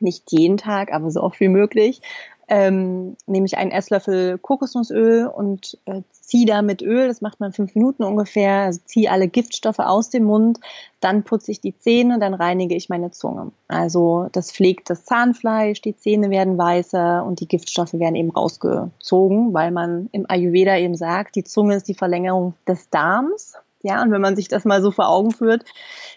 nicht 0.02 0.32
jeden 0.32 0.58
Tag, 0.58 0.94
aber 0.94 1.12
so 1.12 1.22
oft 1.22 1.40
wie 1.40 1.50
möglich, 1.50 2.02
ähm, 2.50 3.18
nehme 3.26 3.46
ich 3.46 3.58
einen 3.58 3.72
Esslöffel 3.72 4.38
Kokosnussöl 4.38 5.28
und 5.28 5.78
äh, 5.86 6.02
ziehe 6.12 6.46
da 6.46 6.62
mit 6.62 6.82
Öl, 6.82 7.08
das 7.08 7.20
macht 7.20 7.42
man 7.42 7.52
fünf 7.52 7.76
Minuten 7.76 8.04
ungefähr, 8.04 8.62
also 8.64 8.80
ziehe 8.86 9.12
alle 9.12 9.28
Giftstoffe 9.28 9.80
aus 9.80 10.10
dem 10.10 10.24
Mund, 10.24 10.60
dann 11.02 11.24
putze 11.24 11.52
ich 11.52 11.60
die 11.60 11.78
Zähne, 11.78 12.20
dann 12.20 12.34
reinige 12.34 12.76
ich 12.76 12.88
meine 12.88 13.12
Zunge. 13.12 13.52
Also 13.68 14.30
das 14.32 14.52
pflegt 14.52 14.90
das 14.90 15.04
Zahnfleisch, 15.04 15.82
die 15.82 15.98
Zähne 15.98 16.30
werden 16.30 16.58
weißer 16.58 17.26
und 17.26 17.42
die 17.42 17.48
Giftstoffe 17.48 17.94
werden 17.94 18.16
eben 18.16 18.32
rausgezogen, 18.32 19.54
weil 19.54 19.72
man 19.72 20.08
im 20.14 20.26
Ayurveda 20.30 20.78
eben 20.78 20.96
sagt, 20.96 21.36
die 21.36 21.44
Zunge 21.44 21.76
ist 21.76 21.90
die 21.90 21.96
Verlängerung 21.96 22.54
des 22.66 22.90
Darms. 22.90 23.56
Ja, 23.84 24.02
und 24.02 24.12
wenn 24.12 24.22
man 24.22 24.36
sich 24.36 24.48
das 24.48 24.66
mal 24.66 24.82
so 24.82 24.92
vor 24.92 25.08
Augen 25.08 25.32
führt, 25.32 25.64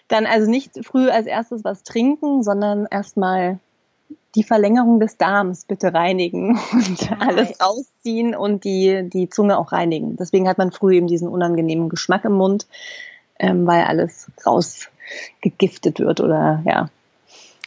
dann 0.07 0.25
also 0.25 0.49
nicht 0.49 0.83
früh 0.83 1.09
als 1.09 1.27
erstes 1.27 1.63
was 1.63 1.83
trinken, 1.83 2.41
sondern 2.41 2.87
erstmal 2.89 3.59
die 4.35 4.43
Verlängerung 4.43 4.99
des 4.99 5.17
Darms 5.17 5.65
bitte 5.65 5.93
reinigen 5.93 6.59
und 6.73 7.11
alles 7.19 7.59
rausziehen 7.61 8.35
und 8.35 8.63
die, 8.63 9.09
die 9.09 9.29
Zunge 9.29 9.57
auch 9.57 9.71
reinigen. 9.71 10.15
Deswegen 10.15 10.47
hat 10.47 10.57
man 10.57 10.71
früh 10.71 10.95
eben 10.95 11.07
diesen 11.07 11.27
unangenehmen 11.27 11.89
Geschmack 11.89 12.25
im 12.25 12.33
Mund, 12.33 12.67
ähm, 13.39 13.67
weil 13.67 13.83
alles 13.83 14.31
rausgegiftet 14.45 15.99
wird 15.99 16.21
oder 16.21 16.61
ja. 16.65 16.89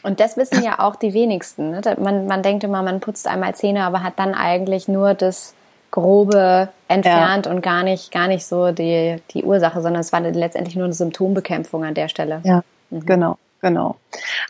Und 0.02 0.20
das 0.20 0.36
wissen 0.36 0.62
ja 0.62 0.80
auch 0.80 0.96
die 0.96 1.14
wenigsten. 1.14 1.70
Ne? 1.70 1.80
Man, 1.98 2.26
man 2.26 2.42
denkt 2.42 2.62
immer, 2.62 2.82
man 2.82 3.00
putzt 3.00 3.26
einmal 3.26 3.54
Zähne, 3.54 3.84
aber 3.84 4.02
hat 4.02 4.18
dann 4.18 4.34
eigentlich 4.34 4.86
nur 4.86 5.14
das 5.14 5.54
Grobe 5.90 6.68
entfernt 6.88 7.46
ja. 7.46 7.52
und 7.52 7.62
gar 7.62 7.84
nicht, 7.84 8.12
gar 8.12 8.28
nicht 8.28 8.44
so 8.44 8.72
die, 8.72 9.22
die 9.30 9.44
Ursache, 9.44 9.80
sondern 9.80 10.00
es 10.00 10.12
war 10.12 10.20
letztendlich 10.20 10.76
nur 10.76 10.84
eine 10.84 10.92
Symptombekämpfung 10.92 11.84
an 11.84 11.94
der 11.94 12.08
Stelle. 12.08 12.40
Ja, 12.44 12.62
mhm. 12.90 13.06
genau. 13.06 13.38
Genau. 13.64 13.96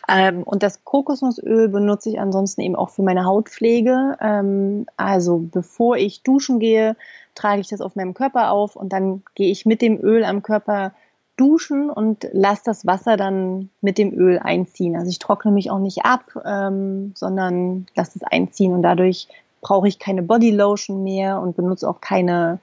Ähm, 0.09 0.43
und 0.43 0.61
das 0.61 0.83
Kokosnussöl 0.83 1.69
benutze 1.69 2.09
ich 2.09 2.19
ansonsten 2.19 2.59
eben 2.59 2.75
auch 2.75 2.89
für 2.89 3.01
meine 3.01 3.23
Hautpflege. 3.23 4.17
Ähm, 4.19 4.87
also 4.97 5.37
bevor 5.37 5.95
ich 5.95 6.21
duschen 6.21 6.59
gehe, 6.59 6.97
trage 7.33 7.61
ich 7.61 7.69
das 7.69 7.79
auf 7.79 7.95
meinem 7.95 8.13
Körper 8.13 8.51
auf 8.51 8.75
und 8.75 8.91
dann 8.91 9.23
gehe 9.33 9.49
ich 9.49 9.65
mit 9.65 9.81
dem 9.81 10.03
Öl 10.03 10.25
am 10.25 10.43
Körper 10.43 10.91
duschen 11.37 11.89
und 11.89 12.27
lasse 12.33 12.63
das 12.65 12.85
Wasser 12.85 13.15
dann 13.15 13.69
mit 13.79 13.97
dem 13.97 14.13
Öl 14.13 14.37
einziehen. 14.37 14.97
Also 14.97 15.09
ich 15.09 15.19
trockne 15.19 15.51
mich 15.51 15.71
auch 15.71 15.79
nicht 15.79 16.03
ab, 16.03 16.25
ähm, 16.45 17.13
sondern 17.15 17.87
lasse 17.95 18.19
es 18.19 18.23
einziehen 18.29 18.73
und 18.73 18.81
dadurch 18.81 19.29
brauche 19.61 19.87
ich 19.87 19.97
keine 19.97 20.23
Bodylotion 20.23 21.05
mehr 21.05 21.39
und 21.39 21.55
benutze 21.55 21.87
auch 21.87 22.01
keine 22.01 22.59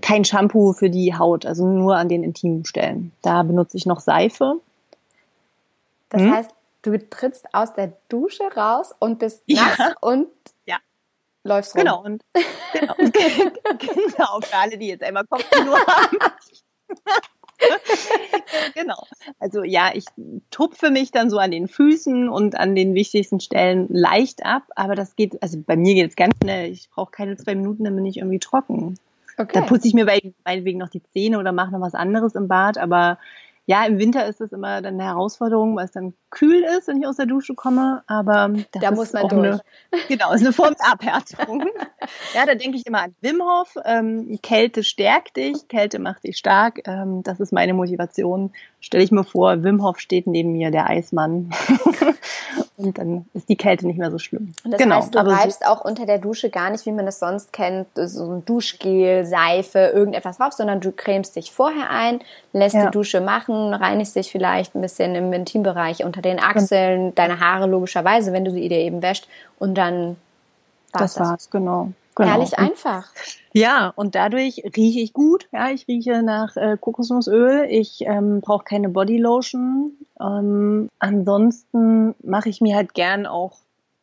kein 0.00 0.24
Shampoo 0.24 0.72
für 0.72 0.88
die 0.88 1.14
Haut, 1.14 1.44
also 1.44 1.66
nur 1.66 1.96
an 1.96 2.08
den 2.08 2.22
intimen 2.22 2.64
Stellen. 2.64 3.12
Da 3.20 3.42
benutze 3.42 3.76
ich 3.76 3.84
noch 3.84 4.00
Seife 4.00 4.62
das 6.14 6.22
hm? 6.22 6.32
heißt, 6.32 6.50
du 6.82 7.10
trittst 7.10 7.52
aus 7.52 7.74
der 7.74 7.92
Dusche 8.08 8.44
raus 8.56 8.94
und 8.98 9.18
bist 9.18 9.42
nass 9.48 9.78
ja. 9.78 9.94
und 10.00 10.28
ja. 10.64 10.76
läufst 11.42 11.74
rum. 11.74 11.82
Genau, 11.82 12.02
und 12.02 12.22
genau. 12.72 12.94
genau, 13.78 14.40
für 14.42 14.56
alle, 14.56 14.78
die 14.78 14.88
jetzt 14.88 15.02
einmal 15.02 15.26
Kopfkino 15.26 15.76
haben. 15.76 16.18
genau. 18.74 19.02
Also 19.40 19.64
ja, 19.64 19.90
ich 19.92 20.04
tupfe 20.50 20.90
mich 20.90 21.10
dann 21.10 21.30
so 21.30 21.38
an 21.38 21.50
den 21.50 21.66
Füßen 21.66 22.28
und 22.28 22.56
an 22.56 22.76
den 22.76 22.94
wichtigsten 22.94 23.40
Stellen 23.40 23.88
leicht 23.90 24.44
ab, 24.44 24.62
aber 24.76 24.94
das 24.94 25.16
geht, 25.16 25.42
also 25.42 25.58
bei 25.60 25.76
mir 25.76 25.94
geht 25.94 26.10
es 26.10 26.16
ganz 26.16 26.34
schnell. 26.42 26.70
Ich 26.70 26.90
brauche 26.90 27.10
keine 27.10 27.36
zwei 27.36 27.56
Minuten, 27.56 27.82
dann 27.82 27.96
bin 27.96 28.06
ich 28.06 28.18
irgendwie 28.18 28.38
trocken. 28.38 28.98
Okay. 29.36 29.50
Da 29.52 29.62
putze 29.62 29.88
ich 29.88 29.94
mir 29.94 30.06
meinetwegen 30.44 30.78
noch 30.78 30.90
die 30.90 31.02
Zähne 31.02 31.40
oder 31.40 31.50
mache 31.50 31.72
noch 31.72 31.80
was 31.80 31.94
anderes 31.94 32.36
im 32.36 32.46
Bad, 32.46 32.78
aber 32.78 33.18
ja, 33.66 33.86
im 33.86 33.98
Winter 33.98 34.26
ist 34.26 34.40
es 34.40 34.52
immer 34.52 34.82
dann 34.82 34.94
eine 34.94 35.04
Herausforderung, 35.04 35.74
weil 35.76 35.86
es 35.86 35.92
dann 35.92 36.12
kühl 36.30 36.62
ist, 36.62 36.88
wenn 36.88 37.00
ich 37.00 37.06
aus 37.06 37.16
der 37.16 37.26
Dusche 37.26 37.54
komme. 37.54 38.02
Aber 38.06 38.50
das 38.72 38.82
da 38.82 38.90
muss 38.90 39.12
man 39.14 39.28
durch. 39.28 39.46
Eine, 39.46 39.60
genau, 40.08 40.32
ist 40.32 40.42
eine 40.42 40.52
Form 40.52 40.74
der 40.78 40.92
Abhärtung. 40.92 41.64
ja, 42.34 42.44
da 42.44 42.54
denke 42.54 42.76
ich 42.76 42.86
immer 42.86 43.02
an 43.02 43.14
Wim 43.22 43.40
Hof. 43.40 43.76
Ähm, 43.86 44.38
Kälte 44.42 44.84
stärkt 44.84 45.36
dich, 45.36 45.66
Kälte 45.68 45.98
macht 45.98 46.24
dich 46.24 46.36
stark. 46.36 46.86
Ähm, 46.86 47.22
das 47.22 47.40
ist 47.40 47.52
meine 47.52 47.72
Motivation. 47.72 48.52
Stelle 48.84 49.02
ich 49.02 49.10
mir 49.10 49.24
vor, 49.24 49.62
Wim 49.62 49.82
Hof 49.82 49.98
steht 49.98 50.26
neben 50.26 50.52
mir, 50.52 50.70
der 50.70 50.90
Eismann. 50.90 51.50
und 52.76 52.98
dann 52.98 53.24
ist 53.32 53.48
die 53.48 53.56
Kälte 53.56 53.86
nicht 53.86 53.98
mehr 53.98 54.10
so 54.10 54.18
schlimm. 54.18 54.52
Und 54.62 54.72
das 54.72 54.78
genau, 54.78 54.96
heißt, 54.96 55.14
du 55.14 55.20
reibst 55.20 55.62
so 55.64 55.70
auch 55.70 55.82
unter 55.82 56.04
der 56.04 56.18
Dusche 56.18 56.50
gar 56.50 56.68
nicht, 56.68 56.84
wie 56.84 56.92
man 56.92 57.06
es 57.06 57.18
sonst 57.18 57.54
kennt, 57.54 57.86
so 57.94 58.30
ein 58.30 58.44
Duschgel, 58.44 59.24
Seife, 59.24 59.78
irgendetwas 59.78 60.36
drauf, 60.36 60.52
sondern 60.52 60.82
du 60.82 60.92
cremst 60.92 61.34
dich 61.34 61.50
vorher 61.50 61.88
ein, 61.88 62.20
lässt 62.52 62.74
ja. 62.74 62.84
die 62.84 62.90
Dusche 62.90 63.22
machen, 63.22 63.72
reinigst 63.72 64.16
dich 64.16 64.30
vielleicht 64.30 64.74
ein 64.74 64.82
bisschen 64.82 65.14
im 65.14 65.32
Intimbereich 65.32 66.04
unter 66.04 66.20
den 66.20 66.38
Achseln, 66.38 67.14
deine 67.14 67.40
Haare 67.40 67.66
logischerweise, 67.66 68.34
wenn 68.34 68.44
du 68.44 68.50
sie 68.50 68.68
dir 68.68 68.80
eben 68.80 69.00
wäscht 69.00 69.28
und 69.58 69.78
dann 69.78 70.16
war's 70.92 71.14
das. 71.14 71.14
Das 71.14 71.26
war's, 71.26 71.50
genau. 71.50 71.92
Genau. 72.14 72.30
Herrlich 72.30 72.58
einfach. 72.58 73.08
Ja, 73.52 73.92
und 73.96 74.14
dadurch 74.14 74.62
rieche 74.76 75.00
ich 75.00 75.12
gut. 75.12 75.48
Ja, 75.52 75.70
ich 75.70 75.88
rieche 75.88 76.22
nach 76.22 76.56
äh, 76.56 76.76
Kokosnussöl. 76.80 77.66
Ich 77.68 78.02
ähm, 78.02 78.40
brauche 78.40 78.64
keine 78.64 78.88
Bodylotion. 78.88 79.92
Ähm, 80.20 80.90
ansonsten 80.98 82.14
mache 82.22 82.48
ich 82.48 82.60
mir 82.60 82.76
halt 82.76 82.94
gern 82.94 83.26
auch 83.26 83.58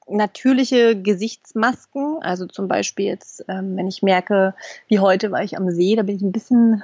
natürliche 0.09 1.01
Gesichtsmasken. 1.01 2.17
Also 2.21 2.47
zum 2.47 2.67
Beispiel 2.67 3.05
jetzt, 3.05 3.45
ähm, 3.47 3.77
wenn 3.77 3.87
ich 3.87 4.03
merke, 4.03 4.55
wie 4.87 4.99
heute 4.99 5.31
war 5.31 5.43
ich 5.43 5.57
am 5.57 5.69
See, 5.69 5.95
da 5.95 6.03
bin 6.03 6.17
ich 6.17 6.21
ein 6.21 6.33
bisschen 6.33 6.83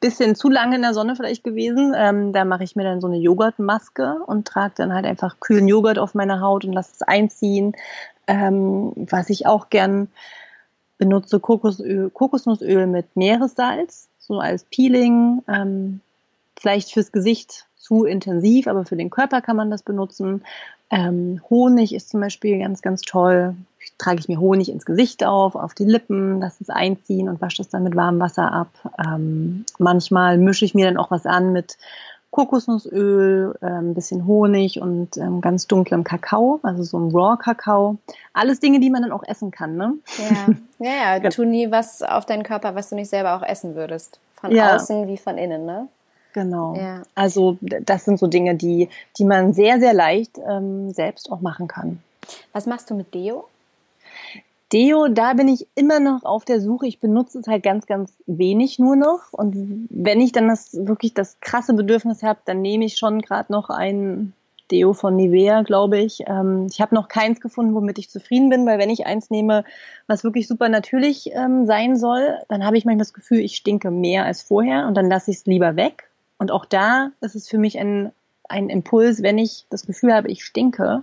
bisschen 0.00 0.36
zu 0.36 0.48
lange 0.48 0.76
in 0.76 0.82
der 0.82 0.94
Sonne 0.94 1.16
vielleicht 1.16 1.42
gewesen. 1.42 1.94
Ähm, 1.96 2.32
da 2.32 2.44
mache 2.44 2.62
ich 2.62 2.76
mir 2.76 2.84
dann 2.84 3.00
so 3.00 3.08
eine 3.08 3.16
Joghurtmaske 3.16 4.18
und 4.26 4.46
trage 4.46 4.74
dann 4.76 4.94
halt 4.94 5.06
einfach 5.06 5.40
kühlen 5.40 5.66
Joghurt 5.66 5.98
auf 5.98 6.14
meine 6.14 6.40
Haut 6.40 6.64
und 6.64 6.72
lasse 6.72 6.92
es 6.94 7.02
einziehen. 7.02 7.74
Ähm, 8.26 8.92
was 8.94 9.28
ich 9.30 9.46
auch 9.46 9.70
gern 9.70 10.08
benutze 10.98 11.40
Kokosöl, 11.40 12.10
Kokosnussöl 12.10 12.86
mit 12.86 13.16
Meeressalz, 13.16 14.08
so 14.18 14.40
als 14.40 14.64
Peeling. 14.64 15.42
Ähm, 15.48 16.00
vielleicht 16.58 16.92
fürs 16.92 17.12
Gesicht 17.12 17.66
zu 17.76 18.04
intensiv, 18.04 18.66
aber 18.66 18.84
für 18.84 18.96
den 18.96 19.10
Körper 19.10 19.40
kann 19.40 19.56
man 19.56 19.70
das 19.70 19.82
benutzen. 19.82 20.42
Ähm, 20.90 21.40
Honig 21.48 21.94
ist 21.94 22.10
zum 22.10 22.20
Beispiel 22.20 22.58
ganz, 22.58 22.82
ganz 22.82 23.02
toll. 23.02 23.54
Trage 23.96 24.20
ich 24.20 24.28
mir 24.28 24.38
Honig 24.38 24.70
ins 24.70 24.84
Gesicht 24.84 25.24
auf, 25.24 25.54
auf 25.54 25.74
die 25.74 25.84
Lippen, 25.84 26.40
lasse 26.40 26.62
es 26.62 26.70
einziehen 26.70 27.28
und 27.28 27.40
wasche 27.40 27.58
das 27.58 27.68
dann 27.68 27.84
mit 27.84 27.96
warmem 27.96 28.20
Wasser 28.20 28.52
ab. 28.52 28.68
Ähm, 29.04 29.64
manchmal 29.78 30.38
mische 30.38 30.64
ich 30.64 30.74
mir 30.74 30.86
dann 30.86 30.96
auch 30.96 31.10
was 31.10 31.26
an 31.26 31.52
mit 31.52 31.78
Kokosnussöl, 32.30 33.56
ein 33.60 33.94
bisschen 33.94 34.26
Honig 34.26 34.80
und 34.80 35.16
ähm, 35.16 35.40
ganz 35.40 35.66
dunklem 35.66 36.04
Kakao, 36.04 36.60
also 36.62 36.82
so 36.82 36.98
ein 36.98 37.10
Raw-Kakao. 37.10 37.96
Alles 38.34 38.60
Dinge, 38.60 38.80
die 38.80 38.90
man 38.90 39.02
dann 39.02 39.12
auch 39.12 39.24
essen 39.26 39.50
kann, 39.50 39.76
ne? 39.76 39.94
Ja, 40.78 40.86
ja, 40.90 41.16
ja. 41.16 41.30
tu 41.30 41.44
nie 41.44 41.70
was 41.70 42.02
auf 42.02 42.26
deinen 42.26 42.42
Körper, 42.42 42.74
was 42.74 42.90
du 42.90 42.96
nicht 42.96 43.08
selber 43.08 43.34
auch 43.34 43.42
essen 43.42 43.74
würdest. 43.74 44.20
Von 44.34 44.52
ja. 44.52 44.76
außen 44.76 45.08
wie 45.08 45.16
von 45.16 45.38
innen, 45.38 45.64
ne? 45.64 45.88
Genau. 46.34 46.76
Ja. 46.76 47.02
Also 47.14 47.56
das 47.60 48.04
sind 48.04 48.18
so 48.18 48.26
Dinge, 48.26 48.54
die, 48.54 48.88
die 49.18 49.24
man 49.24 49.54
sehr, 49.54 49.80
sehr 49.80 49.94
leicht 49.94 50.38
ähm, 50.38 50.92
selbst 50.92 51.32
auch 51.32 51.40
machen 51.40 51.66
kann. 51.66 52.02
Was 52.52 52.66
machst 52.66 52.90
du 52.90 52.94
mit 52.94 53.14
Deo? 53.14 53.48
Deo, 54.72 55.08
da 55.08 55.32
bin 55.32 55.48
ich 55.48 55.66
immer 55.74 55.98
noch 55.98 56.24
auf 56.24 56.44
der 56.44 56.60
Suche. 56.60 56.86
Ich 56.86 57.00
benutze 57.00 57.38
es 57.38 57.46
halt 57.46 57.62
ganz, 57.62 57.86
ganz 57.86 58.12
wenig 58.26 58.78
nur 58.78 58.96
noch. 58.96 59.32
Und 59.32 59.88
wenn 59.88 60.20
ich 60.20 60.32
dann 60.32 60.48
das 60.48 60.74
wirklich 60.74 61.14
das 61.14 61.40
krasse 61.40 61.72
Bedürfnis 61.72 62.22
habe, 62.22 62.40
dann 62.44 62.60
nehme 62.60 62.84
ich 62.84 62.98
schon 62.98 63.22
gerade 63.22 63.50
noch 63.50 63.70
ein 63.70 64.34
Deo 64.70 64.92
von 64.92 65.16
Nivea, 65.16 65.62
glaube 65.62 65.98
ich. 65.98 66.24
Ähm, 66.26 66.66
ich 66.70 66.82
habe 66.82 66.94
noch 66.94 67.08
keins 67.08 67.40
gefunden, 67.40 67.74
womit 67.74 67.98
ich 67.98 68.10
zufrieden 68.10 68.50
bin, 68.50 68.66
weil 68.66 68.78
wenn 68.78 68.90
ich 68.90 69.06
eins 69.06 69.30
nehme, 69.30 69.64
was 70.06 70.22
wirklich 70.22 70.46
super 70.46 70.68
natürlich 70.68 71.30
ähm, 71.32 71.64
sein 71.64 71.96
soll, 71.96 72.36
dann 72.48 72.62
habe 72.62 72.76
ich 72.76 72.84
manchmal 72.84 72.98
das 72.98 73.14
Gefühl, 73.14 73.38
ich 73.38 73.56
stinke 73.56 73.90
mehr 73.90 74.26
als 74.26 74.42
vorher 74.42 74.86
und 74.86 74.94
dann 74.94 75.08
lasse 75.08 75.30
ich 75.30 75.38
es 75.38 75.46
lieber 75.46 75.76
weg. 75.76 76.10
Und 76.36 76.50
auch 76.50 76.66
da 76.66 77.10
ist 77.22 77.34
es 77.34 77.48
für 77.48 77.58
mich 77.58 77.78
ein, 77.78 78.12
ein 78.50 78.68
Impuls, 78.68 79.22
wenn 79.22 79.38
ich 79.38 79.64
das 79.70 79.86
Gefühl 79.86 80.12
habe, 80.12 80.28
ich 80.28 80.44
stinke, 80.44 81.02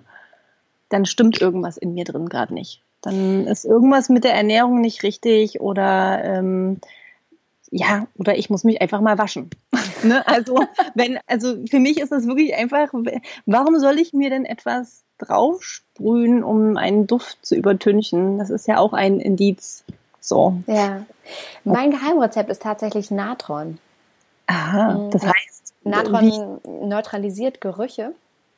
dann 0.90 1.06
stimmt 1.06 1.42
irgendwas 1.42 1.78
in 1.78 1.96
mir 1.96 2.04
drin 2.04 2.30
gerade 2.30 2.54
nicht 2.54 2.85
dann 3.06 3.48
ist 3.48 3.66
irgendwas 3.66 4.10
mit 4.10 4.24
der 4.24 4.34
Ernährung 4.34 4.82
nicht 4.82 5.04
richtig 5.04 5.62
oder 5.62 6.24
ähm, 6.24 6.80
ja, 7.72 8.08
oder 8.18 8.38
ich 8.38 8.50
muss 8.50 8.64
mich 8.64 8.82
einfach 8.82 9.02
mal 9.02 9.18
waschen. 9.18 9.50
ne? 10.04 10.26
Also, 10.28 10.60
wenn, 10.94 11.20
also 11.28 11.56
für 11.70 11.80
mich 11.80 12.00
ist 12.00 12.12
das 12.12 12.28
wirklich 12.28 12.56
einfach, 12.56 12.94
warum 13.46 13.80
soll 13.80 14.00
ich 14.00 14.14
mir 14.14 14.30
denn 14.30 14.46
etwas 14.46 15.04
draufsprühen, 15.18 16.44
um 16.44 16.78
einen 16.78 17.08
Duft 17.08 17.46
zu 17.46 17.56
übertünchen? 17.56 18.38
Das 18.38 18.50
ist 18.50 18.68
ja 18.68 18.78
auch 18.78 18.94
ein 18.94 19.20
Indiz. 19.20 19.84
So. 20.20 20.58
Ja. 20.68 21.06
Mein 21.64 21.92
Geheimrezept 21.92 22.50
ist 22.50 22.62
tatsächlich 22.62 23.12
Natron. 23.12 23.78
Aha, 24.48 25.10
das 25.12 25.24
heißt. 25.26 25.74
Natron 25.84 26.60
neutralisiert 26.64 27.62
Gerüche. 27.62 28.14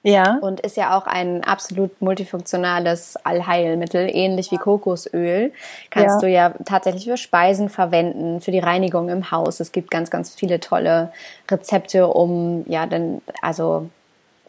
Ja. 0.08 0.38
Und 0.39 0.62
ist 0.62 0.78
ja 0.78 0.97
auch 0.97 1.05
ein 1.05 1.43
absolut 1.43 2.01
multifunktionales 2.01 3.18
Allheilmittel, 3.26 4.10
ähnlich 4.10 4.51
wie 4.51 4.58
Kokosöl. 4.58 5.51
Kannst 5.89 6.16
ja. 6.16 6.20
du 6.22 6.30
ja 6.30 6.53
tatsächlich 6.64 7.03
für 7.03 7.18
Speisen 7.18 7.68
verwenden, 7.68 8.39
für 8.39 8.51
die 8.51 8.60
Reinigung 8.60 9.10
im 9.10 9.32
Haus. 9.32 9.60
Es 9.60 9.74
gibt 9.74 9.91
ganz, 9.91 10.10
ganz 10.10 10.34
viele 10.34 10.62
tolle 10.62 11.12
Rezepte, 11.51 12.08
um 12.08 12.64
ja 12.70 12.86
dann, 12.86 13.22
also 13.41 13.89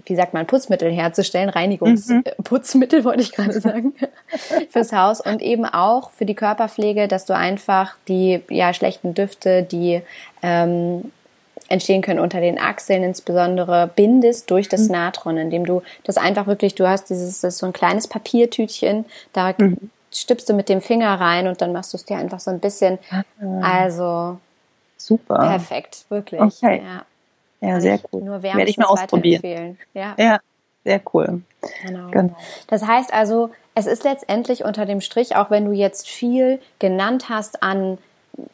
wie 0.05 0.15
sagt 0.15 0.33
man, 0.33 0.47
Putzmittel 0.47 0.93
herzustellen, 0.93 1.49
Reinigungsputzmittel 1.49 3.01
mhm. 3.01 3.05
wollte 3.05 3.23
ich 3.23 3.33
gerade 3.33 3.61
sagen, 3.61 3.95
fürs 4.71 4.93
Haus 4.93 5.21
und 5.21 5.43
eben 5.43 5.65
auch 5.65 6.13
für 6.13 6.25
die 6.25 6.37
Körperpflege, 6.37 7.09
dass 7.09 7.25
du 7.25 7.35
einfach 7.35 7.97
die 8.07 8.43
ja 8.49 8.73
schlechten 8.73 9.15
Düfte, 9.15 9.65
die 9.65 10.03
ähm, 10.41 11.11
entstehen 11.69 12.03
können 12.03 12.19
unter 12.19 12.41
den 12.41 12.59
Achseln 12.59 13.03
insbesondere, 13.03 13.91
bindest 13.95 14.51
durch 14.51 14.69
das 14.69 14.89
mhm. 14.89 14.93
Natron, 14.93 15.37
indem 15.37 15.67
du 15.67 15.83
das 16.05 16.17
einfach 16.17 16.47
wirklich, 16.47 16.75
du 16.75 16.89
hast 16.89 17.11
dieses, 17.11 17.41
das 17.41 17.59
so 17.59 17.67
ein 17.67 17.73
kleines 17.73 18.09
Papiertütchen, 18.09 19.05
da 19.33 19.55
mhm. 19.57 19.91
stippst 20.13 20.49
du 20.49 20.55
mit 20.55 20.69
dem 20.69 20.81
Finger 20.81 21.21
rein 21.21 21.47
und 21.47 21.61
dann 21.61 21.73
machst 21.73 21.93
du 21.93 21.97
es 21.97 22.05
dir 22.05 22.17
einfach 22.17 22.41
so 22.41 22.51
ein 22.51 22.61
bisschen, 22.61 22.99
ah. 23.11 23.23
also 23.61 24.39
super. 24.97 25.37
Perfekt, 25.37 26.07
wirklich. 26.09 26.41
Okay. 26.41 26.83
Ja. 26.85 27.05
Ja, 27.61 27.81
sehr 27.81 27.99
cool. 28.13 28.23
Nur 28.23 28.43
Werde 28.43 28.71
ich 28.71 28.79
mal 28.79 28.87
ausprobieren. 28.87 29.79
Ja. 29.93 30.15
ja, 30.17 30.39
sehr 30.85 31.01
cool. 31.13 31.43
Genau. 31.85 32.11
genau. 32.11 32.37
Das 32.69 32.87
heißt 32.87 33.13
also, 33.13 33.51
es 33.75 33.87
ist 33.87 34.05
letztendlich 34.05 34.65
unter 34.65 34.87
dem 34.87 35.01
Strich, 35.01 35.35
auch 35.35 35.51
wenn 35.51 35.65
du 35.65 35.73
jetzt 35.73 36.09
viel 36.09 36.61
genannt 36.79 37.29
hast 37.29 37.63
an 37.63 37.99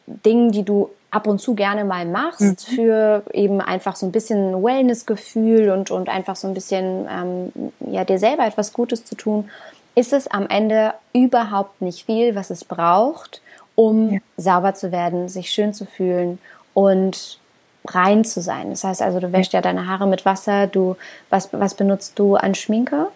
Dingen, 0.07 0.51
die 0.51 0.63
du 0.63 0.89
ab 1.15 1.27
und 1.27 1.39
zu 1.39 1.55
gerne 1.55 1.85
mal 1.85 2.05
machst, 2.05 2.41
mhm. 2.41 2.57
für 2.57 3.23
eben 3.31 3.61
einfach 3.61 3.95
so 3.95 4.05
ein 4.05 4.11
bisschen 4.11 4.61
Wellness-Gefühl 4.61 5.69
und, 5.69 5.89
und 5.89 6.09
einfach 6.09 6.35
so 6.35 6.45
ein 6.45 6.53
bisschen 6.53 7.07
ähm, 7.09 7.71
ja, 7.89 8.03
dir 8.03 8.19
selber 8.19 8.45
etwas 8.45 8.73
Gutes 8.73 9.05
zu 9.05 9.15
tun, 9.15 9.49
ist 9.95 10.11
es 10.11 10.27
am 10.27 10.45
Ende 10.47 10.93
überhaupt 11.13 11.81
nicht 11.81 12.05
viel, 12.05 12.35
was 12.35 12.49
es 12.49 12.65
braucht, 12.65 13.41
um 13.75 14.11
ja. 14.11 14.19
sauber 14.35 14.73
zu 14.73 14.91
werden, 14.91 15.29
sich 15.29 15.51
schön 15.51 15.73
zu 15.73 15.85
fühlen 15.85 16.37
und 16.73 17.39
rein 17.85 18.25
zu 18.25 18.41
sein. 18.41 18.71
Das 18.71 18.83
heißt 18.83 19.01
also, 19.01 19.21
du 19.21 19.31
wäschst 19.31 19.53
ja 19.53 19.61
deine 19.61 19.87
Haare 19.87 20.07
mit 20.07 20.25
Wasser. 20.25 20.67
Du, 20.67 20.97
was, 21.29 21.47
was 21.53 21.75
benutzt 21.75 22.19
du 22.19 22.35
an 22.35 22.55
Schminke? 22.55 23.07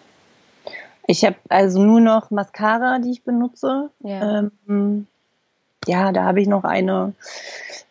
Ich 1.06 1.22
habe 1.26 1.36
also 1.50 1.82
nur 1.82 2.00
noch 2.00 2.30
Mascara, 2.30 2.98
die 2.98 3.10
ich 3.10 3.24
benutze. 3.24 3.90
Ja, 3.98 4.48
ähm, 4.68 5.06
ja 5.86 6.12
da 6.12 6.24
habe 6.24 6.40
ich 6.40 6.48
noch 6.48 6.64
eine 6.64 7.14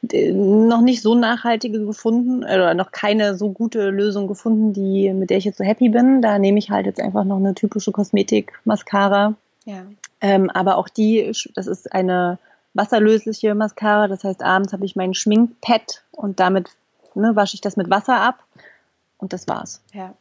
noch 0.02 0.82
nicht 0.82 1.02
so 1.02 1.14
nachhaltige 1.14 1.86
gefunden 1.86 2.44
oder 2.44 2.74
noch 2.74 2.92
keine 2.92 3.36
so 3.36 3.52
gute 3.52 3.90
Lösung 3.90 4.28
gefunden, 4.28 4.72
die 4.72 5.12
mit 5.14 5.30
der 5.30 5.38
ich 5.38 5.46
jetzt 5.46 5.58
so 5.58 5.64
happy 5.64 5.90
bin. 5.90 6.22
Da 6.22 6.40
nehme 6.40 6.58
ich 6.58 6.70
halt 6.70 6.86
jetzt 6.86 7.02
einfach 7.02 7.26
noch 7.26 7.36
eine 7.36 7.54
typische 7.54 7.92
Kosmetik-Mascara. 7.92 9.34
Ja. 9.66 9.84
Ähm, 10.22 10.50
aber 10.50 10.78
auch 10.78 10.88
die, 10.88 11.32
das 11.54 11.68
ist 11.68 11.92
eine 11.92 12.40
wasserlösliche 12.74 13.56
Mascara. 13.56 14.08
Das 14.08 14.24
heißt, 14.24 14.42
abends 14.42 14.72
habe 14.72 14.86
ich 14.86 14.96
mein 14.96 15.14
Schminkpad 15.14 16.04
und 16.12 16.40
damit 16.40 16.70
ne, 17.16 17.36
wasche 17.36 17.56
ich 17.56 17.62
das 17.62 17.76
mit 17.76 17.90
Wasser 17.90 18.22
ab 18.22 18.44
und 19.18 19.34
das 19.34 19.48
war's. 19.48 19.82
Ja. 19.94 20.14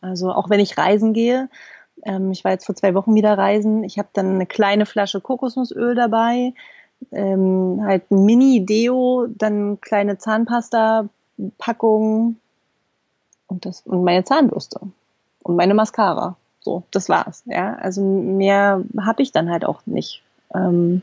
Also 0.00 0.32
auch 0.32 0.48
wenn 0.48 0.60
ich 0.60 0.78
reisen 0.78 1.12
gehe, 1.12 1.48
ähm, 2.04 2.30
ich 2.30 2.44
war 2.44 2.52
jetzt 2.52 2.66
vor 2.66 2.76
zwei 2.76 2.94
Wochen 2.94 3.14
wieder 3.14 3.36
reisen, 3.36 3.82
ich 3.82 3.98
habe 3.98 4.08
dann 4.12 4.34
eine 4.34 4.46
kleine 4.46 4.86
Flasche 4.86 5.20
Kokosnussöl 5.20 5.94
dabei, 5.94 6.52
ähm, 7.12 7.82
halt 7.84 8.10
Mini-Deo, 8.10 9.28
dann 9.28 9.80
kleine 9.80 10.18
Zahnpasta-Packung 10.18 12.36
und 13.46 13.66
das 13.66 13.82
und 13.82 14.02
meine 14.04 14.24
Zahnbürste 14.24 14.80
und 15.42 15.56
meine 15.56 15.74
Mascara. 15.74 16.36
So, 16.60 16.84
das 16.90 17.08
war's. 17.08 17.42
Ja, 17.46 17.74
also 17.74 18.02
mehr 18.02 18.82
habe 19.00 19.22
ich 19.22 19.32
dann 19.32 19.50
halt 19.50 19.64
auch 19.64 19.86
nicht. 19.86 20.22
Ähm, 20.54 21.02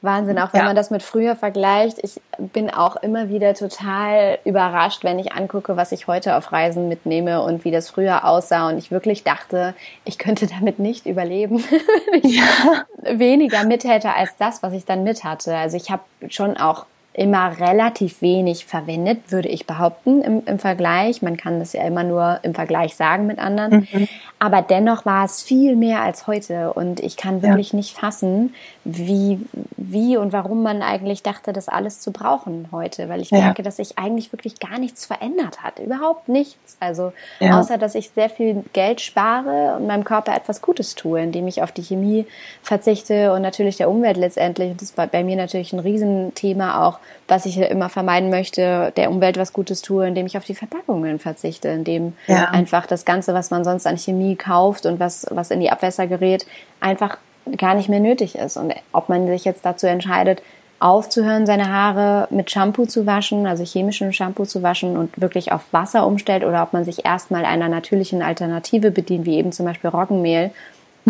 Wahnsinn, 0.00 0.38
auch 0.38 0.52
wenn 0.52 0.60
ja. 0.60 0.66
man 0.66 0.76
das 0.76 0.90
mit 0.90 1.02
früher 1.02 1.34
vergleicht. 1.34 1.98
Ich 2.02 2.20
bin 2.38 2.70
auch 2.70 2.96
immer 2.96 3.28
wieder 3.30 3.54
total 3.54 4.38
überrascht, 4.44 5.02
wenn 5.02 5.18
ich 5.18 5.32
angucke, 5.32 5.76
was 5.76 5.90
ich 5.90 6.06
heute 6.06 6.36
auf 6.36 6.52
Reisen 6.52 6.88
mitnehme 6.88 7.42
und 7.42 7.64
wie 7.64 7.72
das 7.72 7.90
früher 7.90 8.24
aussah. 8.24 8.68
Und 8.68 8.78
ich 8.78 8.92
wirklich 8.92 9.24
dachte, 9.24 9.74
ich 10.04 10.18
könnte 10.18 10.46
damit 10.46 10.78
nicht 10.78 11.06
überleben, 11.06 11.64
wenn 12.12 12.24
ich 12.24 12.36
ja. 12.36 12.86
weniger 13.18 13.64
mit 13.64 13.82
hätte 13.82 14.14
als 14.14 14.36
das, 14.36 14.62
was 14.62 14.72
ich 14.72 14.84
dann 14.84 15.02
mit 15.02 15.24
hatte. 15.24 15.56
Also 15.56 15.76
ich 15.76 15.90
habe 15.90 16.02
schon 16.28 16.56
auch 16.56 16.86
immer 17.18 17.58
relativ 17.58 18.22
wenig 18.22 18.64
verwendet, 18.64 19.32
würde 19.32 19.48
ich 19.48 19.66
behaupten, 19.66 20.22
im, 20.22 20.42
im 20.46 20.58
Vergleich. 20.60 21.20
Man 21.20 21.36
kann 21.36 21.58
das 21.58 21.72
ja 21.72 21.82
immer 21.82 22.04
nur 22.04 22.38
im 22.42 22.54
Vergleich 22.54 22.94
sagen 22.94 23.26
mit 23.26 23.40
anderen. 23.40 23.88
Mhm. 23.90 24.08
Aber 24.38 24.62
dennoch 24.62 25.04
war 25.04 25.24
es 25.24 25.42
viel 25.42 25.74
mehr 25.74 26.00
als 26.00 26.28
heute. 26.28 26.72
Und 26.72 27.00
ich 27.00 27.16
kann 27.16 27.42
wirklich 27.42 27.72
ja. 27.72 27.76
nicht 27.76 27.96
fassen, 27.96 28.54
wie, 28.84 29.40
wie 29.76 30.16
und 30.16 30.32
warum 30.32 30.62
man 30.62 30.80
eigentlich 30.80 31.24
dachte, 31.24 31.52
das 31.52 31.68
alles 31.68 32.00
zu 32.00 32.12
brauchen 32.12 32.68
heute. 32.70 33.08
Weil 33.08 33.20
ich 33.20 33.30
ja. 33.30 33.38
merke, 33.38 33.64
dass 33.64 33.76
sich 33.76 33.98
eigentlich 33.98 34.30
wirklich 34.32 34.60
gar 34.60 34.78
nichts 34.78 35.04
verändert 35.04 35.64
hat. 35.64 35.80
Überhaupt 35.80 36.28
nichts. 36.28 36.76
Also, 36.78 37.12
ja. 37.40 37.58
außer, 37.58 37.78
dass 37.78 37.96
ich 37.96 38.10
sehr 38.10 38.30
viel 38.30 38.64
Geld 38.72 39.00
spare 39.00 39.74
und 39.76 39.88
meinem 39.88 40.04
Körper 40.04 40.36
etwas 40.36 40.62
Gutes 40.62 40.94
tue, 40.94 41.20
indem 41.20 41.48
ich 41.48 41.62
auf 41.62 41.72
die 41.72 41.82
Chemie 41.82 42.26
verzichte 42.62 43.32
und 43.32 43.42
natürlich 43.42 43.76
der 43.76 43.90
Umwelt 43.90 44.18
letztendlich. 44.18 44.74
Das 44.74 44.82
ist 44.84 44.96
bei, 44.96 45.08
bei 45.08 45.24
mir 45.24 45.34
natürlich 45.34 45.72
ein 45.72 45.80
Riesenthema 45.80 46.86
auch, 46.86 47.00
was 47.26 47.46
ich 47.46 47.58
immer 47.58 47.88
vermeiden 47.88 48.30
möchte, 48.30 48.92
der 48.96 49.10
Umwelt 49.10 49.36
was 49.36 49.52
Gutes 49.52 49.82
tue, 49.82 50.06
indem 50.06 50.26
ich 50.26 50.36
auf 50.38 50.44
die 50.44 50.54
Verpackungen 50.54 51.18
verzichte, 51.18 51.68
indem 51.68 52.14
ja. 52.26 52.46
einfach 52.46 52.86
das 52.86 53.04
Ganze, 53.04 53.34
was 53.34 53.50
man 53.50 53.64
sonst 53.64 53.86
an 53.86 53.98
Chemie 53.98 54.36
kauft 54.36 54.86
und 54.86 54.98
was, 54.98 55.26
was 55.30 55.50
in 55.50 55.60
die 55.60 55.70
Abwässer 55.70 56.06
gerät, 56.06 56.46
einfach 56.80 57.18
gar 57.56 57.74
nicht 57.74 57.88
mehr 57.88 58.00
nötig 58.00 58.34
ist. 58.34 58.56
Und 58.56 58.74
ob 58.92 59.08
man 59.08 59.26
sich 59.26 59.44
jetzt 59.44 59.64
dazu 59.64 59.86
entscheidet, 59.86 60.42
aufzuhören, 60.80 61.46
seine 61.46 61.72
Haare 61.72 62.28
mit 62.30 62.50
Shampoo 62.50 62.86
zu 62.86 63.04
waschen, 63.04 63.46
also 63.46 63.64
chemischem 63.64 64.12
Shampoo 64.12 64.44
zu 64.44 64.62
waschen 64.62 64.96
und 64.96 65.20
wirklich 65.20 65.50
auf 65.50 65.62
Wasser 65.72 66.06
umstellt 66.06 66.44
oder 66.44 66.62
ob 66.62 66.72
man 66.72 66.84
sich 66.84 67.04
erstmal 67.04 67.44
einer 67.44 67.68
natürlichen 67.68 68.22
Alternative 68.22 68.90
bedient, 68.90 69.26
wie 69.26 69.36
eben 69.36 69.52
zum 69.52 69.66
Beispiel 69.66 69.90
Roggenmehl. 69.90 70.50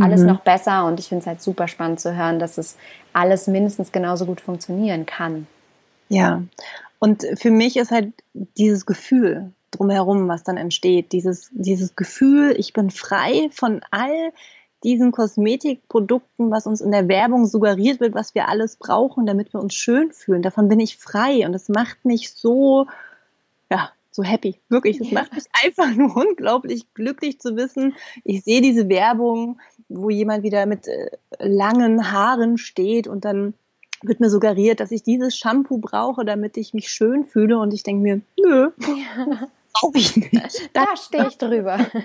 Alles 0.00 0.20
mhm. 0.20 0.28
noch 0.28 0.40
besser 0.40 0.86
und 0.86 1.00
ich 1.00 1.08
finde 1.08 1.22
es 1.22 1.26
halt 1.26 1.42
super 1.42 1.66
spannend 1.66 2.00
zu 2.00 2.14
hören, 2.14 2.38
dass 2.38 2.56
es 2.56 2.76
alles 3.12 3.46
mindestens 3.46 3.90
genauso 3.90 4.26
gut 4.26 4.40
funktionieren 4.40 5.06
kann. 5.06 5.46
Ja, 6.08 6.42
und 6.98 7.26
für 7.34 7.50
mich 7.50 7.76
ist 7.76 7.90
halt 7.90 8.12
dieses 8.56 8.86
Gefühl 8.86 9.52
drumherum, 9.70 10.28
was 10.28 10.42
dann 10.42 10.56
entsteht, 10.56 11.12
dieses, 11.12 11.50
dieses 11.52 11.94
Gefühl, 11.94 12.54
ich 12.58 12.72
bin 12.72 12.90
frei 12.90 13.48
von 13.52 13.82
all 13.90 14.32
diesen 14.84 15.12
Kosmetikprodukten, 15.12 16.50
was 16.50 16.66
uns 16.66 16.80
in 16.80 16.92
der 16.92 17.08
Werbung 17.08 17.46
suggeriert 17.46 18.00
wird, 18.00 18.14
was 18.14 18.34
wir 18.34 18.48
alles 18.48 18.76
brauchen, 18.76 19.26
damit 19.26 19.52
wir 19.52 19.60
uns 19.60 19.74
schön 19.74 20.12
fühlen. 20.12 20.42
Davon 20.42 20.68
bin 20.68 20.80
ich 20.80 20.96
frei 20.96 21.44
und 21.44 21.52
das 21.52 21.68
macht 21.68 22.04
mich 22.04 22.32
so, 22.32 22.86
ja, 23.70 23.90
so 24.10 24.22
happy. 24.22 24.56
Wirklich, 24.68 25.00
es 25.00 25.10
macht 25.10 25.34
mich 25.34 25.44
einfach 25.64 25.92
nur 25.94 26.16
unglaublich 26.16 26.92
glücklich 26.94 27.40
zu 27.40 27.56
wissen. 27.56 27.94
Ich 28.24 28.44
sehe 28.44 28.60
diese 28.60 28.88
Werbung, 28.88 29.60
wo 29.88 30.10
jemand 30.10 30.44
wieder 30.44 30.66
mit 30.66 30.86
äh, 30.86 31.10
langen 31.38 32.12
Haaren 32.12 32.56
steht 32.56 33.08
und 33.08 33.24
dann 33.24 33.54
wird 34.02 34.20
mir 34.20 34.30
suggeriert, 34.30 34.80
dass 34.80 34.90
ich 34.90 35.02
dieses 35.02 35.36
Shampoo 35.36 35.78
brauche, 35.78 36.24
damit 36.24 36.56
ich 36.56 36.74
mich 36.74 36.88
schön 36.88 37.24
fühle 37.24 37.58
und 37.58 37.74
ich 37.74 37.82
denke 37.82 38.02
mir, 38.02 38.20
nö, 38.38 38.70
ja. 38.78 39.48
brauche 39.72 39.98
ich 39.98 40.16
nicht. 40.16 40.70
Da 40.72 40.96
stehe 40.96 41.28
ich 41.28 41.38
drüber. 41.38 41.78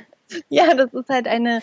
Ja, 0.50 0.74
das 0.74 0.92
ist 0.94 1.10
halt 1.10 1.28
eine, 1.28 1.62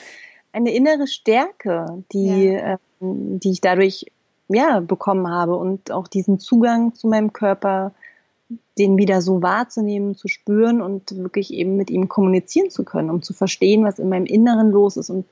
eine 0.53 0.73
innere 0.73 1.09
Stärke, 1.09 2.05
die, 2.13 2.51
ja. 2.51 2.79
ähm, 3.01 3.41
die 3.41 3.51
ich 3.51 3.61
dadurch 3.61 4.07
ja, 4.49 4.79
bekommen 4.81 5.29
habe 5.29 5.57
und 5.57 5.91
auch 5.91 6.07
diesen 6.07 6.39
Zugang 6.39 6.95
zu 6.95 7.09
meinem 7.09 7.33
Körper, 7.33 7.93
den 8.79 8.97
wieder 8.97 9.23
so 9.23 9.43
wahrzunehmen, 9.43 10.17
zu 10.17 10.29
spüren 10.29 10.83
und 10.83 11.17
wirklich 11.17 11.53
eben 11.53 11.77
mit 11.77 11.91
ihm 11.91 12.09
kommunizieren 12.09 12.71
zu 12.71 12.85
können, 12.85 13.11
um 13.11 13.23
zu 13.23 13.33
verstehen, 13.33 13.85
was 13.85 13.99
in 13.99 14.09
meinem 14.09 14.27
Inneren 14.27 14.71
los 14.71 14.97
ist. 14.97 15.11
Und 15.11 15.27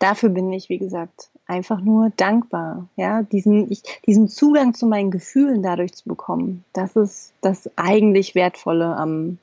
dafür 0.00 0.30
bin 0.30 0.52
ich, 0.52 0.68
wie 0.68 0.78
gesagt, 0.78 1.28
einfach 1.46 1.80
nur 1.80 2.10
dankbar, 2.16 2.88
ja, 2.96 3.22
diesen, 3.22 3.70
ich, 3.70 3.82
diesen 4.06 4.28
Zugang 4.28 4.74
zu 4.74 4.86
meinen 4.86 5.12
Gefühlen 5.12 5.62
dadurch 5.62 5.94
zu 5.94 6.08
bekommen. 6.08 6.64
Das 6.72 6.96
ist 6.96 7.32
das 7.40 7.70
eigentlich 7.76 8.34
Wertvolle 8.34 8.96
am 8.96 9.38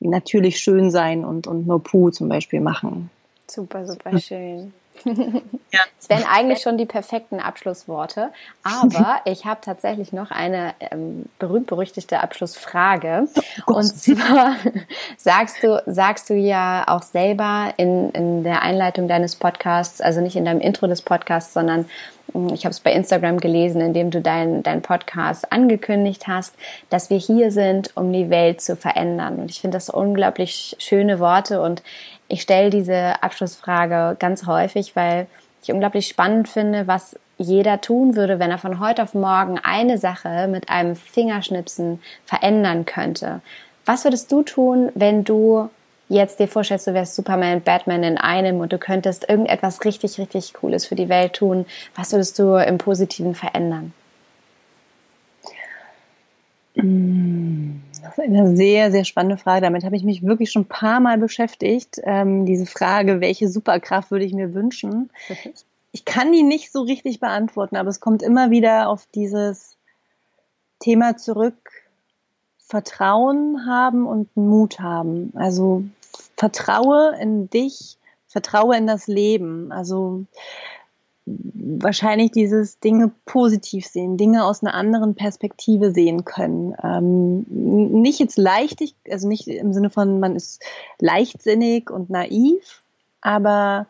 natürlich 0.00 0.60
schön 0.60 0.90
sein 0.90 1.24
und, 1.24 1.46
und 1.46 1.66
nur 1.66 1.82
Puh 1.82 2.10
zum 2.10 2.28
Beispiel 2.28 2.60
machen. 2.60 3.10
Super, 3.48 3.86
super 3.86 4.18
schön. 4.18 4.72
Ja. 5.70 5.80
Das 5.98 6.08
wären 6.08 6.24
eigentlich 6.24 6.62
schon 6.62 6.78
die 6.78 6.86
perfekten 6.86 7.40
Abschlussworte. 7.40 8.30
Aber 8.62 9.20
ich 9.26 9.44
habe 9.44 9.60
tatsächlich 9.60 10.14
noch 10.14 10.30
eine 10.30 10.72
ähm, 10.80 11.26
berühmt-berüchtigte 11.38 12.20
Abschlussfrage. 12.20 13.28
Oh 13.66 13.74
und 13.74 13.84
zwar 13.84 14.56
sagst 15.18 15.62
du, 15.62 15.82
sagst 15.84 16.30
du 16.30 16.34
ja 16.34 16.84
auch 16.86 17.02
selber 17.02 17.74
in, 17.76 18.10
in 18.12 18.44
der 18.44 18.62
Einleitung 18.62 19.08
deines 19.08 19.36
Podcasts, 19.36 20.00
also 20.00 20.22
nicht 20.22 20.36
in 20.36 20.46
deinem 20.46 20.60
Intro 20.60 20.86
des 20.86 21.02
Podcasts, 21.02 21.52
sondern 21.52 21.84
hm, 22.32 22.52
ich 22.54 22.64
habe 22.64 22.72
es 22.72 22.80
bei 22.80 22.92
Instagram 22.92 23.38
gelesen, 23.38 23.80
in 23.80 23.92
dem 23.92 24.10
du 24.10 24.20
deinen 24.20 24.62
dein 24.62 24.82
Podcast 24.82 25.52
angekündigt 25.52 26.26
hast, 26.28 26.54
dass 26.88 27.10
wir 27.10 27.18
hier 27.18 27.50
sind, 27.50 27.94
um 27.94 28.12
die 28.12 28.30
Welt 28.30 28.60
zu 28.60 28.76
verändern. 28.76 29.36
Und 29.36 29.50
ich 29.50 29.60
finde 29.60 29.76
das 29.76 29.90
unglaublich 29.90 30.76
schöne 30.78 31.18
Worte 31.18 31.60
und 31.60 31.82
ich 32.28 32.42
stelle 32.42 32.70
diese 32.70 33.22
Abschlussfrage 33.22 34.16
ganz 34.18 34.46
häufig, 34.46 34.94
weil 34.94 35.26
ich 35.62 35.72
unglaublich 35.72 36.06
spannend 36.06 36.48
finde, 36.48 36.86
was 36.86 37.18
jeder 37.38 37.80
tun 37.80 38.16
würde, 38.16 38.38
wenn 38.38 38.50
er 38.50 38.58
von 38.58 38.80
heute 38.80 39.02
auf 39.02 39.14
morgen 39.14 39.58
eine 39.62 39.98
Sache 39.98 40.48
mit 40.48 40.68
einem 40.68 40.96
Fingerschnipsen 40.96 42.00
verändern 42.24 42.84
könnte. 42.84 43.40
Was 43.86 44.04
würdest 44.04 44.30
du 44.30 44.42
tun, 44.42 44.90
wenn 44.94 45.24
du 45.24 45.70
jetzt 46.08 46.40
dir 46.40 46.48
vorstellst, 46.48 46.86
du 46.86 46.94
wärst 46.94 47.14
Superman, 47.14 47.62
Batman 47.62 48.02
in 48.02 48.18
einem 48.18 48.60
und 48.60 48.72
du 48.72 48.78
könntest 48.78 49.28
irgendetwas 49.28 49.84
richtig, 49.84 50.18
richtig 50.18 50.54
Cooles 50.54 50.86
für 50.86 50.94
die 50.94 51.08
Welt 51.08 51.34
tun, 51.34 51.66
was 51.94 52.12
würdest 52.12 52.38
du 52.38 52.56
im 52.56 52.78
Positiven 52.78 53.34
verändern? 53.34 53.92
Mm, 56.74 57.80
das 58.08 58.18
ist 58.18 58.24
eine 58.24 58.56
sehr, 58.56 58.90
sehr 58.90 59.04
spannende 59.04 59.36
Frage. 59.36 59.62
Damit 59.62 59.84
habe 59.84 59.96
ich 59.96 60.04
mich 60.04 60.22
wirklich 60.22 60.50
schon 60.50 60.62
ein 60.62 60.68
paar 60.68 61.00
Mal 61.00 61.18
beschäftigt. 61.18 62.00
Ähm, 62.04 62.46
diese 62.46 62.66
Frage, 62.66 63.20
welche 63.20 63.48
Superkraft 63.48 64.10
würde 64.10 64.24
ich 64.24 64.34
mir 64.34 64.54
wünschen? 64.54 65.10
Ich 65.90 66.04
kann 66.04 66.32
die 66.32 66.42
nicht 66.42 66.70
so 66.70 66.82
richtig 66.82 67.18
beantworten, 67.18 67.74
aber 67.74 67.88
es 67.88 67.98
kommt 67.98 68.22
immer 68.22 68.50
wieder 68.50 68.90
auf 68.90 69.08
dieses 69.14 69.78
Thema 70.80 71.16
zurück, 71.16 71.56
Vertrauen 72.58 73.64
haben 73.66 74.06
und 74.06 74.36
Mut 74.36 74.80
haben. 74.80 75.32
Also 75.34 75.84
vertraue 76.36 77.16
in 77.18 77.48
dich, 77.48 77.96
vertraue 78.26 78.76
in 78.76 78.86
das 78.86 79.06
Leben. 79.06 79.72
Also 79.72 80.26
wahrscheinlich 81.54 82.30
dieses 82.30 82.80
Dinge 82.80 83.10
positiv 83.24 83.86
sehen, 83.86 84.16
Dinge 84.16 84.44
aus 84.44 84.62
einer 84.62 84.74
anderen 84.74 85.14
Perspektive 85.14 85.92
sehen 85.92 86.24
können. 86.24 86.74
Ähm, 86.82 87.44
nicht 88.02 88.18
jetzt 88.18 88.38
leichtig, 88.38 88.94
also 89.10 89.28
nicht 89.28 89.48
im 89.48 89.72
Sinne 89.72 89.90
von, 89.90 90.20
man 90.20 90.36
ist 90.36 90.62
leichtsinnig 90.98 91.90
und 91.90 92.10
naiv, 92.10 92.82
aber 93.20 93.86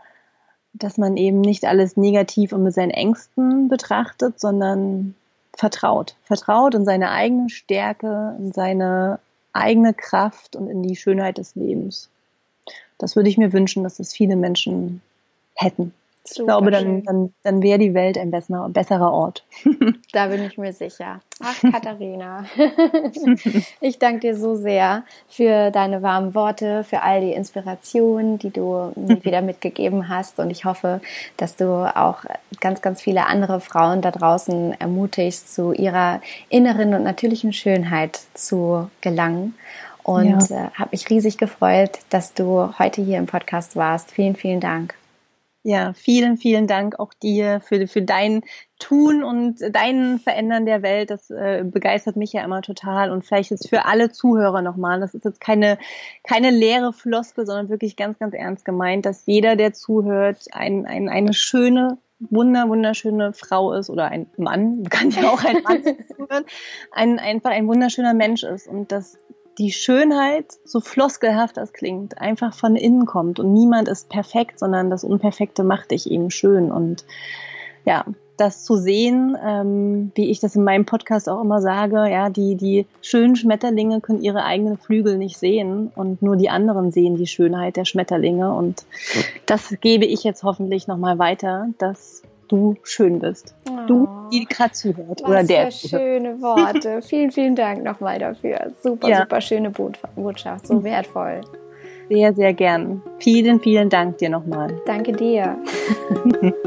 dass 0.72 0.99
man 0.99 1.16
eben 1.16 1.41
nicht 1.41 1.64
alles 1.64 1.97
negativ 1.97 2.53
und 2.53 2.62
mit 2.62 2.74
seinen 2.74 2.91
Ängsten 2.91 3.68
betrachtet, 3.68 4.39
sondern 4.39 5.14
vertraut. 5.57 6.14
Vertraut 6.24 6.74
in 6.74 6.84
seine 6.84 7.11
eigene 7.11 7.51
Stärke, 7.51 8.36
in 8.39 8.53
seine 8.53 9.18
eigene 9.53 9.95
Kraft 9.95 10.55
und 10.55 10.68
in 10.68 10.82
die 10.82 10.97
Schönheit 10.97 11.39
des 11.39 11.55
Lebens. 11.57 12.11
Das 12.99 13.16
würde 13.16 13.28
ich 13.28 13.39
mir 13.39 13.53
wünschen, 13.53 13.82
dass 13.82 13.97
das 13.97 14.12
viele 14.12 14.36
Menschen 14.36 15.03
hätten. 15.55 15.93
Super 16.28 16.40
ich 16.40 16.46
glaube, 16.46 16.70
dann, 16.70 17.02
dann, 17.04 17.34
dann 17.42 17.62
wäre 17.62 17.78
die 17.78 17.94
Welt 17.94 18.18
ein 18.18 18.30
besserer, 18.30 18.68
besserer 18.68 19.12
Ort. 19.12 19.44
Da 20.12 20.28
bin 20.28 20.42
ich 20.42 20.56
mir 20.56 20.72
sicher. 20.72 21.20
Ach, 21.40 21.60
Katharina. 21.60 22.44
Ich 23.80 23.98
danke 23.98 24.20
dir 24.20 24.36
so 24.36 24.54
sehr 24.54 25.04
für 25.28 25.70
deine 25.70 26.02
warmen 26.02 26.34
Worte, 26.34 26.82
für 26.84 27.02
all 27.02 27.20
die 27.20 27.32
Inspirationen, 27.32 28.38
die 28.38 28.50
du 28.50 28.92
mir 28.96 29.22
wieder 29.24 29.42
mitgegeben 29.42 30.08
hast. 30.08 30.38
Und 30.38 30.50
ich 30.50 30.64
hoffe, 30.64 31.00
dass 31.36 31.56
du 31.56 31.66
auch 31.66 32.24
ganz, 32.60 32.80
ganz 32.80 33.02
viele 33.02 33.26
andere 33.26 33.60
Frauen 33.60 34.00
da 34.00 34.10
draußen 34.10 34.80
ermutigst, 34.80 35.54
zu 35.54 35.72
ihrer 35.72 36.20
inneren 36.48 36.94
und 36.94 37.02
natürlichen 37.02 37.52
Schönheit 37.52 38.20
zu 38.34 38.90
gelangen. 39.00 39.54
Und 40.02 40.48
ja. 40.48 40.56
äh, 40.56 40.70
habe 40.72 40.90
mich 40.92 41.10
riesig 41.10 41.36
gefreut, 41.36 41.98
dass 42.08 42.32
du 42.32 42.78
heute 42.78 43.02
hier 43.02 43.18
im 43.18 43.26
Podcast 43.26 43.76
warst. 43.76 44.10
Vielen, 44.10 44.36
vielen 44.36 44.60
Dank. 44.60 44.94
Ja, 45.68 45.92
vielen, 45.92 46.38
vielen 46.38 46.66
Dank 46.66 46.98
auch 46.98 47.12
dir 47.12 47.60
für, 47.60 47.86
für 47.88 48.00
dein 48.00 48.40
Tun 48.78 49.22
und 49.22 49.60
dein 49.72 50.18
Verändern 50.18 50.64
der 50.64 50.80
Welt. 50.80 51.10
Das 51.10 51.28
äh, 51.28 51.62
begeistert 51.62 52.16
mich 52.16 52.32
ja 52.32 52.42
immer 52.42 52.62
total. 52.62 53.10
Und 53.10 53.26
vielleicht 53.26 53.50
ist 53.50 53.68
für 53.68 53.84
alle 53.84 54.10
Zuhörer 54.10 54.62
nochmal, 54.62 54.98
das 54.98 55.12
ist 55.12 55.26
jetzt 55.26 55.42
keine, 55.42 55.76
keine 56.24 56.48
leere 56.48 56.94
Floskel, 56.94 57.44
sondern 57.44 57.68
wirklich 57.68 57.96
ganz, 57.96 58.18
ganz 58.18 58.32
ernst 58.32 58.64
gemeint, 58.64 59.04
dass 59.04 59.26
jeder, 59.26 59.56
der 59.56 59.74
zuhört, 59.74 60.46
ein, 60.52 60.86
ein, 60.86 61.10
eine 61.10 61.34
schöne, 61.34 61.98
wunder, 62.18 62.66
wunderschöne 62.70 63.34
Frau 63.34 63.74
ist 63.74 63.90
oder 63.90 64.06
ein 64.06 64.26
Mann, 64.38 64.84
kann 64.88 65.10
ja 65.10 65.28
auch 65.28 65.44
ein 65.44 65.62
Mann 65.64 65.82
zuhören, 65.84 66.46
ein, 66.92 67.18
einfach 67.18 67.50
ein 67.50 67.68
wunderschöner 67.68 68.14
Mensch 68.14 68.42
ist 68.42 68.68
und 68.68 68.90
dass 68.90 69.18
die 69.59 69.72
Schönheit, 69.72 70.46
so 70.64 70.80
floskelhaft 70.80 71.56
das 71.56 71.72
klingt, 71.72 72.20
einfach 72.20 72.54
von 72.54 72.76
innen 72.76 73.06
kommt 73.06 73.40
und 73.40 73.52
niemand 73.52 73.88
ist 73.88 74.09
perfekt, 74.09 74.59
sondern 74.59 74.90
das 74.90 75.04
Unperfekte 75.04 75.64
macht 75.64 75.90
dich 75.90 76.11
eben 76.11 76.30
schön. 76.30 76.70
Und 76.70 77.04
ja, 77.84 78.04
das 78.36 78.64
zu 78.64 78.76
sehen, 78.76 79.36
ähm, 79.44 80.12
wie 80.14 80.30
ich 80.30 80.40
das 80.40 80.54
in 80.54 80.62
meinem 80.62 80.86
Podcast 80.86 81.28
auch 81.28 81.42
immer 81.42 81.61
sage, 81.61 82.09
ja, 82.09 82.30
die, 82.30 82.54
die 82.54 82.86
schönen 83.02 83.36
Schmetterlinge 83.36 84.00
können 84.00 84.22
ihre 84.22 84.44
eigenen 84.44 84.78
Flügel 84.78 85.18
nicht 85.18 85.38
sehen 85.38 85.90
und 85.94 86.22
nur 86.22 86.36
die 86.36 86.48
anderen 86.48 86.92
sehen 86.92 87.16
die 87.16 87.26
Schönheit 87.26 87.76
der 87.76 87.84
Schmetterlinge. 87.84 88.54
Und 88.54 88.84
das 89.46 89.74
gebe 89.80 90.04
ich 90.04 90.22
jetzt 90.22 90.44
hoffentlich 90.44 90.86
nochmal 90.86 91.18
weiter, 91.18 91.68
dass 91.78 92.22
du 92.49 92.76
schön 92.82 93.18
bist. 93.18 93.55
Oh, 93.68 93.86
du, 93.86 94.09
die 94.32 94.44
gerade 94.44 94.72
zuhört. 94.72 95.22
oder 95.22 95.44
der. 95.44 95.70
Für 95.70 95.88
schöne 95.88 96.40
Worte. 96.40 97.03
vielen, 97.03 97.30
vielen 97.30 97.55
Dank 97.55 97.84
nochmal 97.84 98.18
dafür. 98.18 98.72
Super, 98.82 99.09
ja. 99.09 99.20
super 99.22 99.40
schöne 99.40 99.70
Botschaft. 99.70 100.66
So 100.66 100.82
wertvoll. 100.82 101.40
Sehr, 102.09 102.32
sehr 102.32 102.55
gern. 102.55 103.03
Vielen, 103.18 103.61
vielen 103.61 103.90
Dank 103.90 104.18
dir 104.18 104.30
nochmal. 104.30 104.80
Danke 104.86 105.12
dir. 105.12 105.59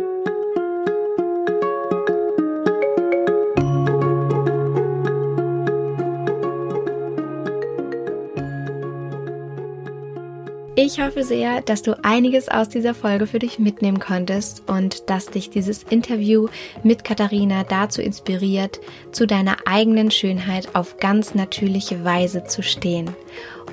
Ich 10.83 10.99
hoffe 10.99 11.23
sehr, 11.23 11.61
dass 11.61 11.83
du 11.83 11.95
einiges 12.03 12.49
aus 12.49 12.67
dieser 12.67 12.95
Folge 12.95 13.27
für 13.27 13.37
dich 13.37 13.59
mitnehmen 13.59 13.99
konntest 13.99 14.63
und 14.67 15.11
dass 15.11 15.27
dich 15.27 15.51
dieses 15.51 15.83
Interview 15.83 16.47
mit 16.81 17.03
Katharina 17.03 17.63
dazu 17.63 18.01
inspiriert, 18.01 18.79
zu 19.11 19.27
deiner 19.27 19.57
eigenen 19.65 20.09
Schönheit 20.09 20.73
auf 20.73 20.97
ganz 20.97 21.35
natürliche 21.35 22.03
Weise 22.03 22.45
zu 22.45 22.63
stehen. 22.63 23.11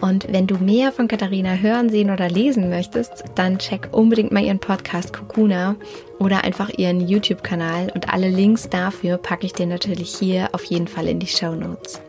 Und 0.02 0.30
wenn 0.30 0.46
du 0.46 0.58
mehr 0.58 0.92
von 0.92 1.08
Katharina 1.08 1.54
hören, 1.54 1.88
sehen 1.88 2.10
oder 2.10 2.28
lesen 2.28 2.68
möchtest, 2.68 3.24
dann 3.34 3.58
check 3.58 3.88
unbedingt 3.92 4.30
mal 4.30 4.44
ihren 4.44 4.58
Podcast 4.58 5.14
Kokuna 5.14 5.76
oder 6.18 6.44
einfach 6.44 6.68
ihren 6.76 7.08
YouTube-Kanal 7.08 7.90
und 7.94 8.12
alle 8.12 8.28
Links 8.28 8.68
dafür 8.68 9.16
packe 9.16 9.46
ich 9.46 9.54
dir 9.54 9.66
natürlich 9.66 10.14
hier 10.14 10.50
auf 10.52 10.64
jeden 10.64 10.88
Fall 10.88 11.08
in 11.08 11.20
die 11.20 11.26
Show 11.26 11.54
Notes. 11.54 12.02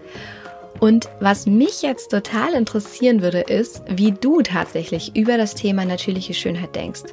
Und 0.80 1.10
was 1.20 1.46
mich 1.46 1.82
jetzt 1.82 2.12
total 2.12 2.54
interessieren 2.54 3.22
würde, 3.22 3.42
ist, 3.42 3.84
wie 3.90 4.12
du 4.12 4.42
tatsächlich 4.42 5.16
über 5.16 5.38
das 5.38 5.56
Thema 5.56 5.86
natürliche 5.86 6.34
Schönheit 6.34 6.76
denkst. 6.76 7.04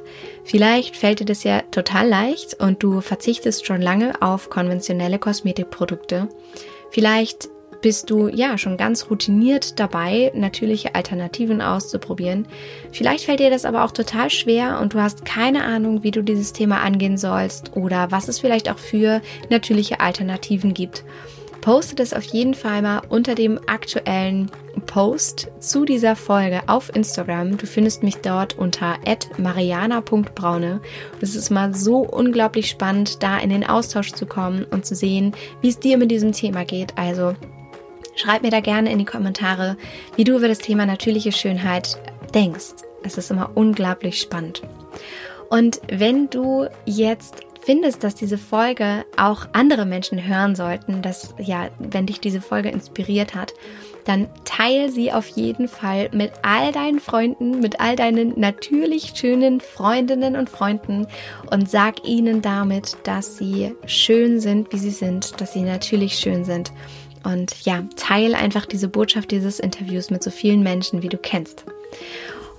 Vielleicht 0.43 0.95
fällt 0.95 1.19
dir 1.19 1.25
das 1.25 1.43
ja 1.43 1.61
total 1.71 2.07
leicht 2.07 2.59
und 2.61 2.81
du 2.81 3.01
verzichtest 3.01 3.65
schon 3.65 3.81
lange 3.81 4.21
auf 4.21 4.49
konventionelle 4.49 5.19
Kosmetikprodukte. 5.19 6.29
Vielleicht 6.91 7.49
bist 7.81 8.09
du 8.09 8.27
ja 8.27 8.57
schon 8.57 8.77
ganz 8.77 9.09
routiniert 9.09 9.79
dabei, 9.79 10.31
natürliche 10.33 10.95
Alternativen 10.95 11.61
auszuprobieren. 11.61 12.47
Vielleicht 12.91 13.25
fällt 13.25 13.39
dir 13.39 13.51
das 13.51 13.65
aber 13.65 13.83
auch 13.83 13.91
total 13.91 14.29
schwer 14.29 14.79
und 14.81 14.93
du 14.93 15.01
hast 15.01 15.25
keine 15.25 15.63
Ahnung, 15.63 16.03
wie 16.03 16.11
du 16.11 16.23
dieses 16.23 16.53
Thema 16.53 16.81
angehen 16.81 17.17
sollst 17.17 17.75
oder 17.75 18.11
was 18.11 18.29
es 18.29 18.39
vielleicht 18.39 18.69
auch 18.71 18.79
für 18.79 19.21
natürliche 19.49 19.99
Alternativen 19.99 20.73
gibt 20.73 21.03
poste 21.67 21.95
das 21.95 22.13
auf 22.13 22.23
jeden 22.23 22.53
Fall 22.53 22.81
mal 22.81 23.01
unter 23.09 23.35
dem 23.35 23.59
aktuellen 23.67 24.49
Post 24.85 25.49
zu 25.59 25.83
dieser 25.83 26.15
Folge 26.15 26.61
auf 26.67 26.95
Instagram. 26.95 27.57
Du 27.57 27.65
findest 27.65 28.03
mich 28.03 28.15
dort 28.19 28.57
unter 28.57 28.97
mariana.braune. 29.37 30.79
Es 31.19 31.35
ist 31.35 31.49
mal 31.49 31.75
so 31.75 31.97
unglaublich 31.97 32.69
spannend, 32.69 33.21
da 33.21 33.37
in 33.39 33.49
den 33.49 33.65
Austausch 33.65 34.13
zu 34.13 34.25
kommen 34.25 34.65
und 34.71 34.85
zu 34.85 34.95
sehen, 34.95 35.33
wie 35.59 35.67
es 35.67 35.77
dir 35.77 35.97
mit 35.97 36.09
diesem 36.09 36.31
Thema 36.31 36.63
geht. 36.63 36.97
Also 36.97 37.35
schreib 38.15 38.43
mir 38.43 38.51
da 38.51 38.61
gerne 38.61 38.89
in 38.89 38.99
die 38.99 39.03
Kommentare, 39.03 39.75
wie 40.15 40.23
du 40.23 40.37
über 40.37 40.47
das 40.47 40.59
Thema 40.59 40.85
natürliche 40.85 41.33
Schönheit 41.33 41.99
denkst. 42.33 42.75
Es 43.03 43.17
ist 43.17 43.29
immer 43.29 43.51
unglaublich 43.55 44.21
spannend. 44.21 44.61
Und 45.49 45.81
wenn 45.89 46.29
du 46.29 46.67
jetzt 46.85 47.41
findest, 47.67 48.01
dass 48.05 48.15
diese 48.15 48.37
Folge 48.37 49.03
auch 49.17 49.45
andere 49.51 49.85
Menschen 49.85 50.25
hören 50.25 50.55
sollten, 50.55 51.01
dass 51.01 51.35
ja, 51.37 51.67
wenn 51.79 52.05
dich 52.05 52.21
diese 52.21 52.39
Folge 52.39 52.69
inspiriert 52.69 53.35
hat, 53.35 53.53
dann 54.05 54.29
teile 54.45 54.89
sie 54.89 55.11
auf 55.11 55.27
jeden 55.27 55.67
Fall 55.67 56.07
mit 56.13 56.31
all 56.43 56.71
deinen 56.71 57.01
Freunden, 57.01 57.59
mit 57.59 57.81
all 57.81 57.97
deinen 57.97 58.39
natürlich 58.39 59.11
schönen 59.15 59.59
Freundinnen 59.59 60.37
und 60.37 60.49
Freunden 60.49 61.07
und 61.51 61.69
sag 61.69 62.07
ihnen 62.07 62.41
damit, 62.41 62.95
dass 63.03 63.37
sie 63.37 63.75
schön 63.85 64.39
sind, 64.39 64.71
wie 64.71 64.79
sie 64.79 64.89
sind, 64.89 65.41
dass 65.41 65.51
sie 65.51 65.63
natürlich 65.63 66.13
schön 66.13 66.45
sind. 66.45 66.71
Und 67.25 67.65
ja, 67.65 67.83
teile 67.97 68.37
einfach 68.37 68.65
diese 68.65 68.87
Botschaft 68.87 69.31
dieses 69.31 69.59
Interviews 69.59 70.09
mit 70.09 70.23
so 70.23 70.31
vielen 70.31 70.63
Menschen, 70.63 71.03
wie 71.03 71.09
du 71.09 71.17
kennst. 71.17 71.65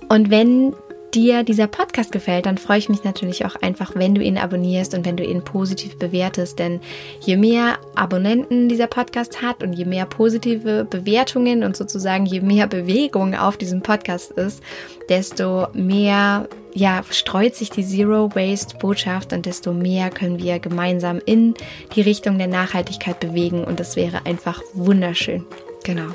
Und 0.07 0.29
wenn 0.29 0.75
dir 1.15 1.43
dieser 1.43 1.67
Podcast 1.67 2.11
gefällt, 2.11 2.45
dann 2.45 2.57
freue 2.57 2.77
ich 2.79 2.89
mich 2.89 3.03
natürlich 3.03 3.45
auch 3.45 3.55
einfach, 3.55 3.91
wenn 3.95 4.15
du 4.15 4.21
ihn 4.21 4.37
abonnierst 4.37 4.93
und 4.93 5.05
wenn 5.05 5.17
du 5.17 5.23
ihn 5.23 5.43
positiv 5.43 5.97
bewertest. 5.97 6.59
Denn 6.59 6.79
je 7.21 7.37
mehr 7.37 7.77
Abonnenten 7.95 8.69
dieser 8.69 8.87
Podcast 8.87 9.41
hat 9.41 9.63
und 9.63 9.73
je 9.73 9.85
mehr 9.85 10.05
positive 10.05 10.85
Bewertungen 10.89 11.63
und 11.63 11.75
sozusagen 11.75 12.25
je 12.25 12.41
mehr 12.41 12.67
Bewegung 12.67 13.35
auf 13.35 13.57
diesem 13.57 13.81
Podcast 13.81 14.31
ist, 14.31 14.61
desto 15.09 15.67
mehr 15.73 16.47
ja, 16.73 17.01
streut 17.09 17.55
sich 17.55 17.69
die 17.69 17.85
Zero 17.85 18.33
Waste 18.35 18.77
Botschaft 18.77 19.33
und 19.33 19.45
desto 19.45 19.73
mehr 19.73 20.09
können 20.09 20.39
wir 20.39 20.59
gemeinsam 20.59 21.19
in 21.25 21.55
die 21.95 22.01
Richtung 22.01 22.37
der 22.37 22.47
Nachhaltigkeit 22.47 23.19
bewegen 23.19 23.63
und 23.63 23.79
das 23.79 23.95
wäre 23.95 24.25
einfach 24.25 24.61
wunderschön. 24.73 25.45
Genau. 25.83 26.11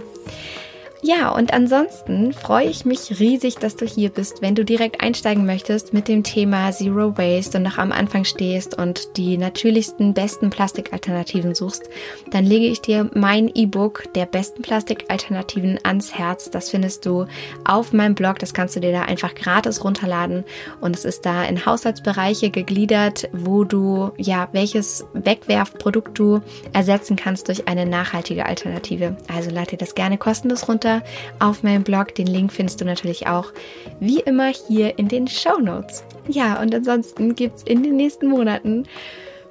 Ja, 1.07 1.29
und 1.33 1.53
ansonsten 1.53 2.33
freue 2.33 2.65
ich 2.67 2.87
mich 2.87 3.21
riesig, 3.21 3.57
dass 3.57 3.77
du 3.77 3.85
hier 3.85 4.09
bist. 4.09 4.41
Wenn 4.41 4.55
du 4.55 4.65
direkt 4.65 5.03
einsteigen 5.03 5.45
möchtest 5.45 5.93
mit 5.93 6.09
dem 6.09 6.23
Thema 6.23 6.73
Zero 6.73 7.19
Waste 7.19 7.59
und 7.59 7.65
noch 7.65 7.77
am 7.77 7.93
Anfang 7.93 8.25
stehst 8.25 8.79
und 8.79 9.19
die 9.19 9.37
natürlichsten, 9.37 10.15
besten 10.15 10.49
Plastikalternativen 10.49 11.55
suchst, 11.55 11.91
dann 12.31 12.47
lege 12.47 12.69
ich 12.69 12.81
dir 12.81 13.11
mein 13.13 13.51
E-Book 13.55 14.15
der 14.15 14.25
besten 14.25 14.63
Plastikalternativen 14.63 15.79
ans 15.83 16.15
Herz. 16.15 16.51
Das 16.51 16.71
findest 16.71 17.05
du 17.05 17.27
auf 17.67 17.93
meinem 17.93 18.15
Blog. 18.15 18.39
Das 18.39 18.55
kannst 18.55 18.75
du 18.75 18.81
dir 18.81 18.93
da 18.93 19.03
einfach 19.03 19.35
gratis 19.35 19.85
runterladen. 19.85 20.45
Und 20.81 20.97
es 20.97 21.05
ist 21.05 21.27
da 21.27 21.45
in 21.45 21.67
Haushaltsbereiche 21.67 22.49
gegliedert, 22.49 23.29
wo 23.35 23.65
du, 23.65 24.13
ja, 24.17 24.49
welches 24.53 25.05
Wegwerfprodukt 25.13 26.19
du 26.19 26.41
ersetzen 26.73 27.17
kannst 27.17 27.49
durch 27.49 27.69
eine 27.69 27.85
nachhaltige 27.85 28.47
Alternative. 28.47 29.19
Also 29.29 29.51
lade 29.51 29.73
dir 29.73 29.77
das 29.77 29.95
gerne 29.95 30.17
kostenlos 30.17 30.67
runter 30.67 30.94
auf 31.39 31.63
meinem 31.63 31.83
Blog. 31.83 32.15
Den 32.15 32.27
Link 32.27 32.53
findest 32.53 32.81
du 32.81 32.85
natürlich 32.85 33.27
auch 33.27 33.53
wie 34.01 34.21
immer 34.21 34.49
hier 34.49 34.99
in 34.99 35.09
den 35.09 35.27
Show 35.29 35.59
Notes. 35.59 36.05
Ja, 36.29 36.61
und 36.61 36.75
ansonsten 36.75 37.35
gibt 37.35 37.59
es 37.59 37.63
in 37.65 37.83
den 37.83 37.97
nächsten 37.97 38.29
Monaten 38.29 38.85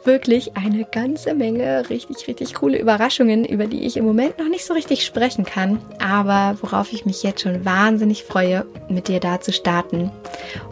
wirklich 0.06 0.56
eine 0.58 0.86
ganze 0.86 1.34
Menge 1.34 1.90
richtig, 1.90 2.28
richtig 2.28 2.54
coole 2.54 2.78
Überraschungen, 2.78 3.46
über 3.46 3.68
die 3.68 3.86
ich 3.86 3.98
im 3.98 4.06
Moment 4.06 4.38
noch 4.38 4.50
nicht 4.50 4.66
so 4.66 4.74
richtig 4.74 5.06
sprechen 5.06 5.46
kann, 5.46 5.80
aber 6.00 6.58
worauf 6.62 6.92
ich 6.94 7.06
mich 7.06 7.24
jetzt 7.24 7.42
schon 7.42 7.66
wahnsinnig 7.66 8.24
freue, 8.24 8.66
mit 8.90 9.08
dir 9.08 9.20
da 9.20 9.40
zu 9.40 9.54
starten. 9.54 10.12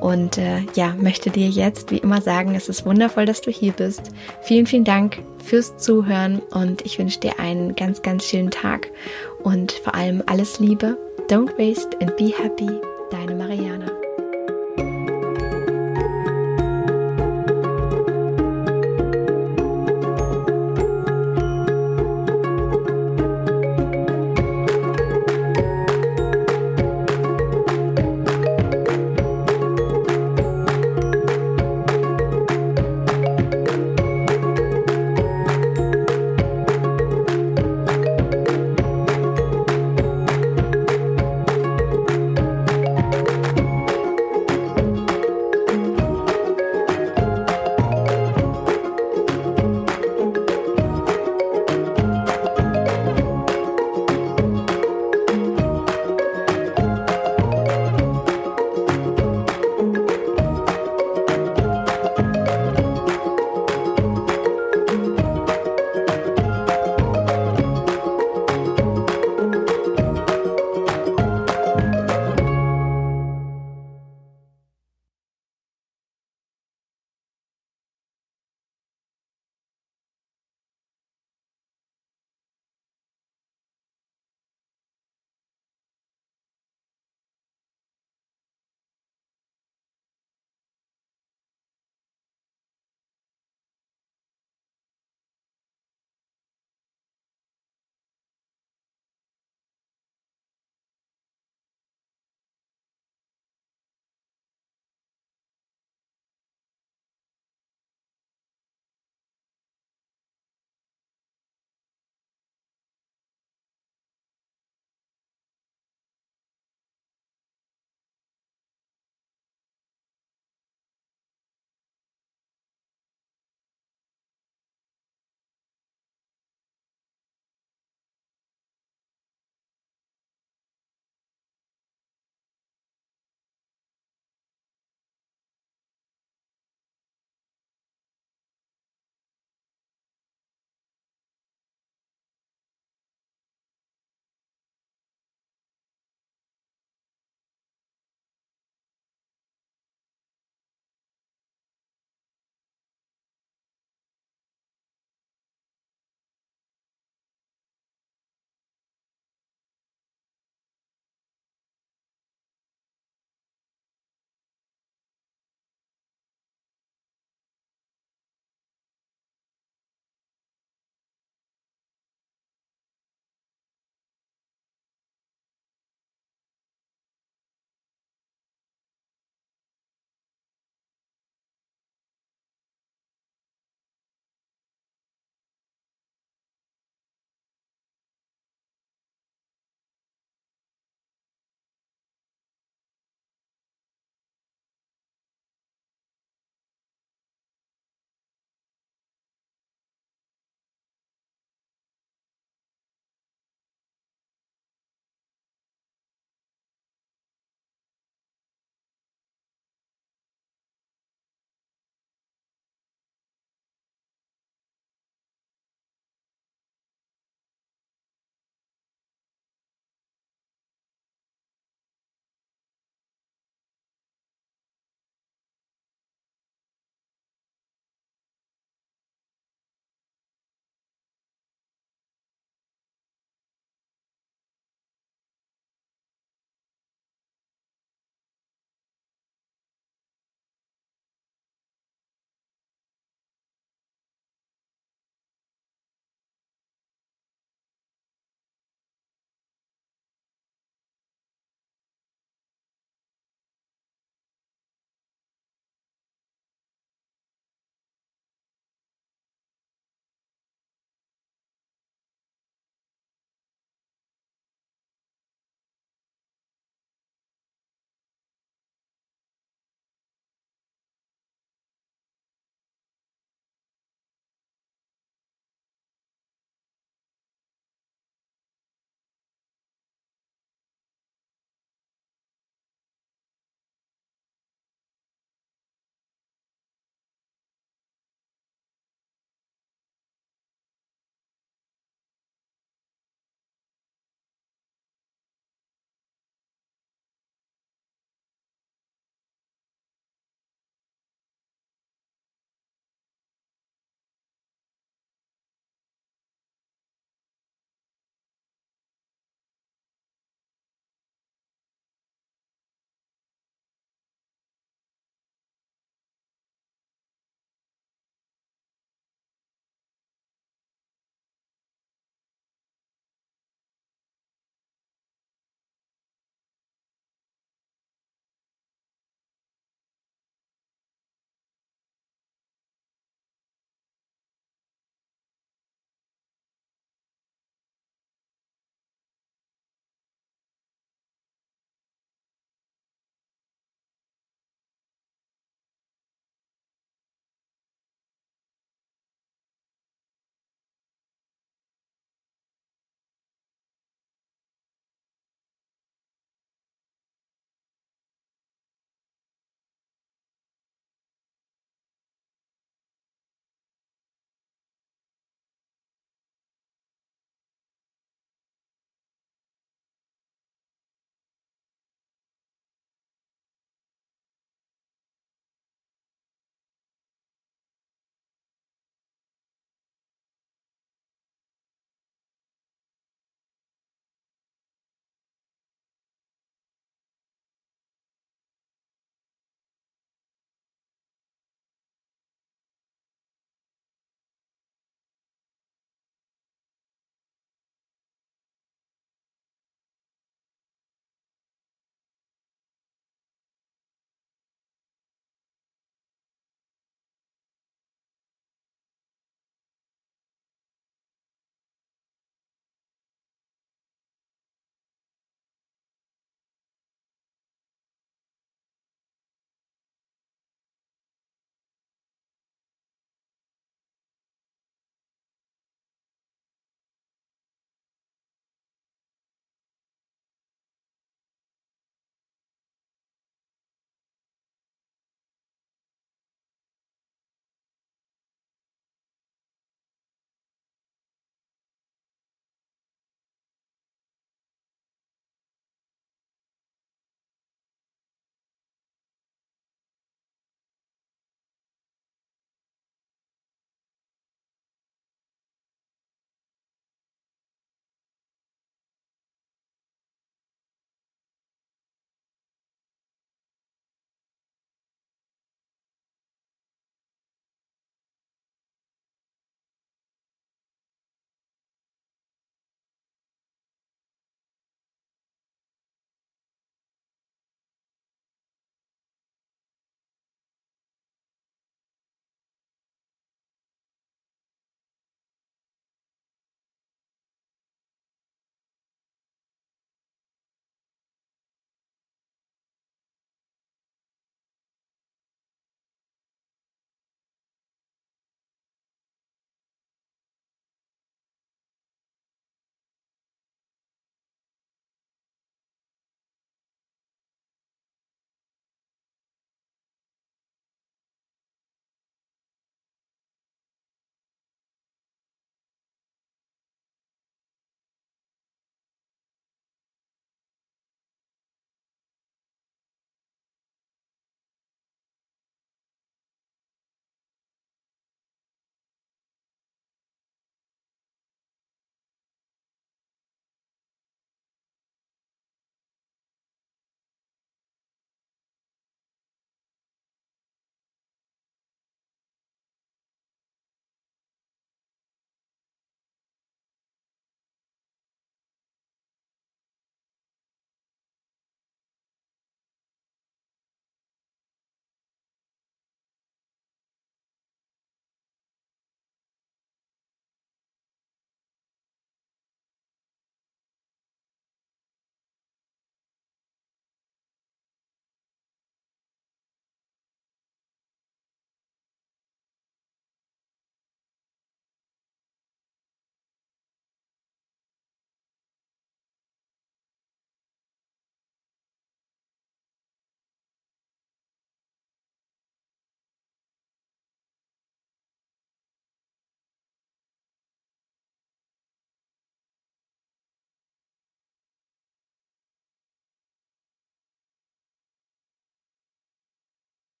Und 0.00 0.38
äh, 0.38 0.60
ja, 0.74 0.94
möchte 0.98 1.30
dir 1.30 1.48
jetzt 1.48 1.90
wie 1.90 1.98
immer 1.98 2.20
sagen, 2.20 2.54
es 2.54 2.68
ist 2.68 2.86
wundervoll, 2.86 3.26
dass 3.26 3.40
du 3.40 3.50
hier 3.50 3.72
bist. 3.72 4.10
Vielen, 4.42 4.66
vielen 4.66 4.84
Dank 4.84 5.18
fürs 5.44 5.76
Zuhören 5.76 6.40
und 6.50 6.84
ich 6.84 6.98
wünsche 6.98 7.20
dir 7.20 7.38
einen 7.38 7.74
ganz, 7.76 8.02
ganz 8.02 8.24
schönen 8.26 8.50
Tag 8.50 8.88
und 9.42 9.72
vor 9.72 9.94
allem 9.94 10.22
alles 10.26 10.58
Liebe. 10.58 10.96
Don't 11.28 11.56
waste 11.58 11.96
and 12.00 12.16
be 12.16 12.32
happy. 12.36 12.70
Deine 13.10 13.34
Mariana. 13.34 13.95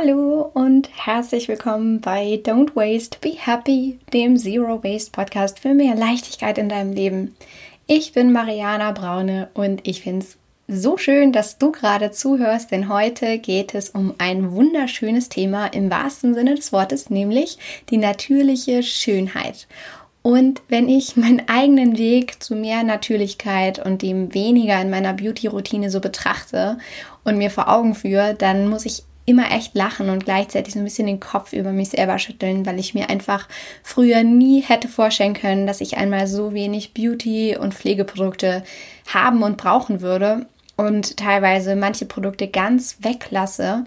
Hallo 0.00 0.50
und 0.54 0.88
herzlich 0.94 1.48
willkommen 1.48 2.00
bei 2.00 2.40
Don't 2.42 2.74
Waste, 2.74 3.18
Be 3.20 3.34
Happy, 3.36 3.98
dem 4.14 4.36
Zero 4.38 4.82
Waste 4.82 5.10
Podcast 5.10 5.58
für 5.58 5.74
mehr 5.74 5.94
Leichtigkeit 5.94 6.56
in 6.56 6.70
deinem 6.70 6.92
Leben. 6.92 7.34
Ich 7.86 8.12
bin 8.12 8.32
Mariana 8.32 8.92
Braune 8.92 9.50
und 9.52 9.86
ich 9.86 10.02
finde 10.02 10.24
es 10.24 10.38
so 10.68 10.96
schön, 10.96 11.32
dass 11.32 11.58
du 11.58 11.70
gerade 11.70 12.12
zuhörst, 12.12 12.70
denn 12.70 12.88
heute 12.88 13.38
geht 13.38 13.74
es 13.74 13.90
um 13.90 14.14
ein 14.16 14.52
wunderschönes 14.52 15.28
Thema 15.28 15.66
im 15.66 15.90
wahrsten 15.90 16.34
Sinne 16.34 16.54
des 16.54 16.72
Wortes, 16.72 17.10
nämlich 17.10 17.58
die 17.90 17.98
natürliche 17.98 18.82
Schönheit. 18.82 19.66
Und 20.22 20.62
wenn 20.68 20.88
ich 20.88 21.16
meinen 21.16 21.48
eigenen 21.48 21.98
Weg 21.98 22.42
zu 22.42 22.54
mehr 22.54 22.84
Natürlichkeit 22.84 23.84
und 23.84 24.00
dem 24.00 24.32
weniger 24.32 24.80
in 24.80 24.88
meiner 24.88 25.12
Beauty-Routine 25.12 25.90
so 25.90 26.00
betrachte 26.00 26.78
und 27.24 27.36
mir 27.36 27.50
vor 27.50 27.68
Augen 27.68 27.94
führe, 27.94 28.34
dann 28.34 28.68
muss 28.68 28.86
ich 28.86 29.02
immer 29.30 29.50
echt 29.50 29.74
lachen 29.74 30.10
und 30.10 30.24
gleichzeitig 30.24 30.74
so 30.74 30.80
ein 30.80 30.84
bisschen 30.84 31.06
den 31.06 31.20
Kopf 31.20 31.52
über 31.52 31.72
mich 31.72 31.90
selber 31.90 32.18
schütteln, 32.18 32.66
weil 32.66 32.78
ich 32.78 32.94
mir 32.94 33.08
einfach 33.08 33.48
früher 33.82 34.22
nie 34.22 34.60
hätte 34.60 34.88
vorstellen 34.88 35.34
können, 35.34 35.66
dass 35.66 35.80
ich 35.80 35.96
einmal 35.96 36.26
so 36.26 36.52
wenig 36.52 36.92
Beauty- 36.94 37.56
und 37.56 37.74
Pflegeprodukte 37.74 38.62
haben 39.06 39.42
und 39.42 39.56
brauchen 39.56 40.00
würde 40.00 40.46
und 40.76 41.16
teilweise 41.16 41.76
manche 41.76 42.06
Produkte 42.06 42.48
ganz 42.48 42.98
weglasse 43.00 43.84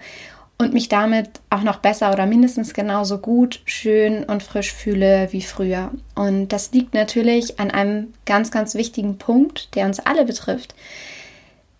und 0.58 0.72
mich 0.72 0.88
damit 0.88 1.28
auch 1.50 1.62
noch 1.62 1.78
besser 1.78 2.12
oder 2.12 2.26
mindestens 2.26 2.74
genauso 2.74 3.18
gut, 3.18 3.60
schön 3.64 4.24
und 4.24 4.42
frisch 4.42 4.72
fühle 4.72 5.28
wie 5.32 5.42
früher. 5.42 5.90
Und 6.14 6.48
das 6.48 6.72
liegt 6.72 6.94
natürlich 6.94 7.58
an 7.58 7.70
einem 7.70 8.14
ganz, 8.24 8.50
ganz 8.50 8.74
wichtigen 8.74 9.18
Punkt, 9.18 9.74
der 9.74 9.86
uns 9.86 9.98
alle 9.98 10.24
betrifft. 10.24 10.74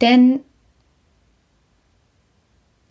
Denn 0.00 0.40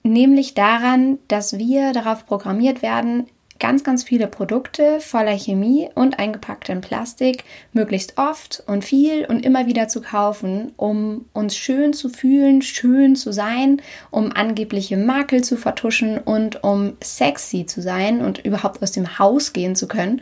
nämlich 0.04 0.54
daran, 0.54 1.18
dass 1.28 1.58
wir 1.58 1.94
darauf 1.94 2.26
programmiert 2.26 2.82
werden, 2.82 3.28
ganz, 3.60 3.84
ganz 3.86 4.04
viele 4.04 4.28
Produkte 4.28 5.00
voller 5.00 5.38
Chemie 5.38 5.90
und 5.96 6.20
eingepackt 6.20 6.68
in 6.68 6.82
Plastik 6.82 7.46
möglichst 7.72 8.18
oft 8.18 8.62
und 8.68 8.84
viel 8.84 9.26
und 9.26 9.46
immer 9.46 9.68
wieder 9.68 9.88
zu 9.88 10.02
kaufen, 10.02 10.74
um 10.76 11.26
uns 11.32 11.56
schön 11.56 11.94
zu 11.94 12.10
fühlen, 12.10 12.62
schön 12.62 13.16
zu 13.16 13.32
sein, 13.32 13.82
um 14.12 14.34
angebliche 14.34 14.98
Makel 14.98 15.44
zu 15.44 15.56
vertuschen 15.56 16.18
und 16.18 16.64
um 16.64 16.98
sexy 17.02 17.66
zu 17.66 17.82
sein 17.82 18.20
und 18.20 18.40
überhaupt 18.40 18.84
aus 18.84 18.92
dem 18.92 19.18
Haus 19.18 19.54
gehen 19.54 19.78
zu 19.78 19.88
können. 19.88 20.22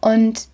Und 0.00 0.46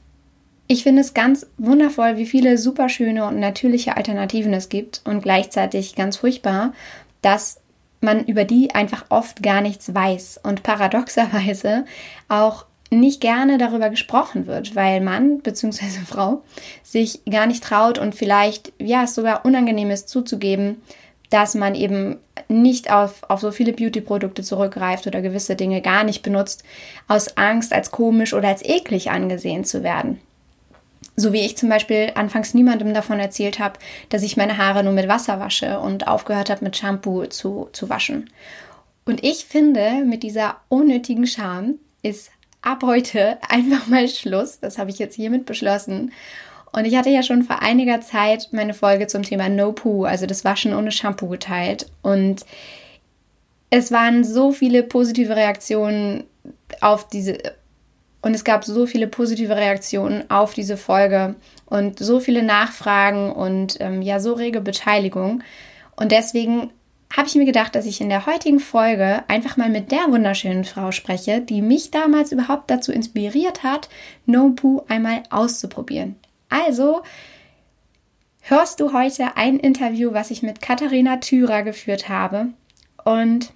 ich 0.66 0.82
finde 0.82 1.02
es 1.02 1.12
ganz 1.12 1.46
wundervoll, 1.58 2.16
wie 2.16 2.26
viele 2.26 2.56
super 2.56 2.88
schöne 2.88 3.26
und 3.26 3.38
natürliche 3.38 3.98
Alternativen 3.98 4.54
es 4.54 4.70
gibt 4.70 5.02
und 5.04 5.22
gleichzeitig 5.22 5.94
ganz 5.94 6.16
furchtbar, 6.16 6.72
dass 7.20 7.60
man 8.04 8.24
über 8.24 8.44
die 8.44 8.74
einfach 8.74 9.06
oft 9.08 9.42
gar 9.42 9.60
nichts 9.60 9.94
weiß 9.94 10.40
und 10.42 10.62
paradoxerweise 10.62 11.84
auch 12.28 12.66
nicht 12.90 13.20
gerne 13.20 13.58
darüber 13.58 13.90
gesprochen 13.90 14.46
wird, 14.46 14.76
weil 14.76 15.00
Mann 15.00 15.40
bzw. 15.40 15.84
Frau 16.06 16.42
sich 16.82 17.24
gar 17.24 17.46
nicht 17.46 17.64
traut 17.64 17.98
und 17.98 18.14
vielleicht 18.14 18.72
ja 18.78 19.06
sogar 19.06 19.44
unangenehm 19.44 19.90
ist 19.90 20.08
zuzugeben, 20.08 20.82
dass 21.30 21.54
man 21.54 21.74
eben 21.74 22.18
nicht 22.48 22.92
auf, 22.92 23.22
auf 23.28 23.40
so 23.40 23.50
viele 23.50 23.72
Beauty-Produkte 23.72 24.42
zurückgreift 24.42 25.06
oder 25.06 25.22
gewisse 25.22 25.56
Dinge 25.56 25.80
gar 25.80 26.04
nicht 26.04 26.22
benutzt, 26.22 26.62
aus 27.08 27.36
Angst 27.36 27.72
als 27.72 27.90
komisch 27.90 28.34
oder 28.34 28.48
als 28.48 28.64
eklig 28.64 29.10
angesehen 29.10 29.64
zu 29.64 29.82
werden. 29.82 30.20
So 31.16 31.32
wie 31.32 31.40
ich 31.40 31.56
zum 31.56 31.68
Beispiel 31.68 32.10
anfangs 32.14 32.54
niemandem 32.54 32.92
davon 32.92 33.20
erzählt 33.20 33.58
habe, 33.58 33.78
dass 34.08 34.22
ich 34.22 34.36
meine 34.36 34.58
Haare 34.58 34.82
nur 34.82 34.92
mit 34.92 35.08
Wasser 35.08 35.38
wasche 35.38 35.78
und 35.78 36.08
aufgehört 36.08 36.50
habe, 36.50 36.64
mit 36.64 36.76
Shampoo 36.76 37.26
zu, 37.26 37.68
zu 37.72 37.88
waschen. 37.88 38.30
Und 39.04 39.22
ich 39.22 39.44
finde, 39.44 40.04
mit 40.04 40.22
dieser 40.22 40.56
unnötigen 40.68 41.26
Scham 41.26 41.74
ist 42.02 42.30
ab 42.62 42.82
heute 42.82 43.38
einfach 43.48 43.86
mal 43.86 44.08
Schluss. 44.08 44.58
Das 44.60 44.78
habe 44.78 44.90
ich 44.90 44.98
jetzt 44.98 45.14
hiermit 45.14 45.46
beschlossen. 45.46 46.12
Und 46.72 46.86
ich 46.86 46.96
hatte 46.96 47.10
ja 47.10 47.22
schon 47.22 47.44
vor 47.44 47.62
einiger 47.62 48.00
Zeit 48.00 48.48
meine 48.50 48.74
Folge 48.74 49.06
zum 49.06 49.22
Thema 49.22 49.48
No 49.48 49.70
Poo, 49.70 50.04
also 50.04 50.26
das 50.26 50.44
Waschen 50.44 50.74
ohne 50.74 50.90
Shampoo 50.90 51.28
geteilt. 51.28 51.86
Und 52.02 52.44
es 53.70 53.92
waren 53.92 54.24
so 54.24 54.50
viele 54.50 54.82
positive 54.82 55.36
Reaktionen 55.36 56.24
auf 56.80 57.08
diese 57.08 57.38
und 58.24 58.32
es 58.32 58.42
gab 58.42 58.64
so 58.64 58.86
viele 58.86 59.06
positive 59.06 59.54
Reaktionen 59.54 60.30
auf 60.30 60.54
diese 60.54 60.78
Folge 60.78 61.34
und 61.66 61.98
so 61.98 62.20
viele 62.20 62.42
Nachfragen 62.42 63.30
und 63.30 63.76
ähm, 63.80 64.00
ja, 64.00 64.18
so 64.18 64.32
rege 64.32 64.62
Beteiligung. 64.62 65.42
Und 65.94 66.10
deswegen 66.10 66.70
habe 67.14 67.28
ich 67.28 67.34
mir 67.34 67.44
gedacht, 67.44 67.74
dass 67.74 67.84
ich 67.84 68.00
in 68.00 68.08
der 68.08 68.24
heutigen 68.24 68.60
Folge 68.60 69.24
einfach 69.28 69.58
mal 69.58 69.68
mit 69.68 69.92
der 69.92 70.06
wunderschönen 70.08 70.64
Frau 70.64 70.90
spreche, 70.90 71.42
die 71.42 71.60
mich 71.60 71.90
damals 71.90 72.32
überhaupt 72.32 72.70
dazu 72.70 72.92
inspiriert 72.92 73.62
hat, 73.62 73.90
No 74.24 74.52
Poo 74.56 74.84
einmal 74.88 75.22
auszuprobieren. 75.28 76.16
Also 76.48 77.02
hörst 78.40 78.80
du 78.80 78.94
heute 78.94 79.36
ein 79.36 79.58
Interview, 79.58 80.14
was 80.14 80.30
ich 80.30 80.42
mit 80.42 80.62
Katharina 80.62 81.18
Thürer 81.18 81.62
geführt 81.62 82.08
habe. 82.08 82.46
Und 83.04 83.52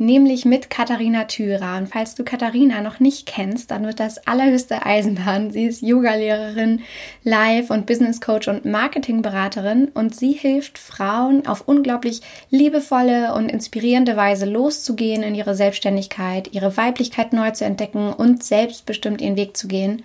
nämlich 0.00 0.44
mit 0.44 0.70
Katharina 0.70 1.24
Thürer. 1.24 1.76
Und 1.76 1.88
falls 1.88 2.14
du 2.14 2.24
Katharina 2.24 2.80
noch 2.80 2.98
nicht 2.98 3.26
kennst, 3.26 3.70
dann 3.70 3.86
wird 3.86 4.00
das 4.00 4.26
allerhöchste 4.26 4.84
Eisenbahn. 4.84 5.50
Sie 5.50 5.64
ist 5.64 5.82
Yogalehrerin, 5.82 6.80
Life- 7.22 7.72
und 7.72 7.86
Business 7.86 8.20
Coach 8.20 8.48
und 8.48 8.64
Marketingberaterin 8.64 9.88
und 9.94 10.16
sie 10.16 10.32
hilft 10.32 10.78
Frauen 10.78 11.46
auf 11.46 11.68
unglaublich 11.68 12.22
liebevolle 12.50 13.34
und 13.34 13.50
inspirierende 13.50 14.16
Weise 14.16 14.46
loszugehen 14.46 15.22
in 15.22 15.34
ihre 15.34 15.54
Selbstständigkeit, 15.54 16.52
ihre 16.52 16.76
Weiblichkeit 16.76 17.32
neu 17.32 17.50
zu 17.50 17.64
entdecken 17.64 18.12
und 18.12 18.42
selbstbestimmt 18.42 19.20
ihren 19.20 19.36
Weg 19.36 19.56
zu 19.56 19.68
gehen. 19.68 20.02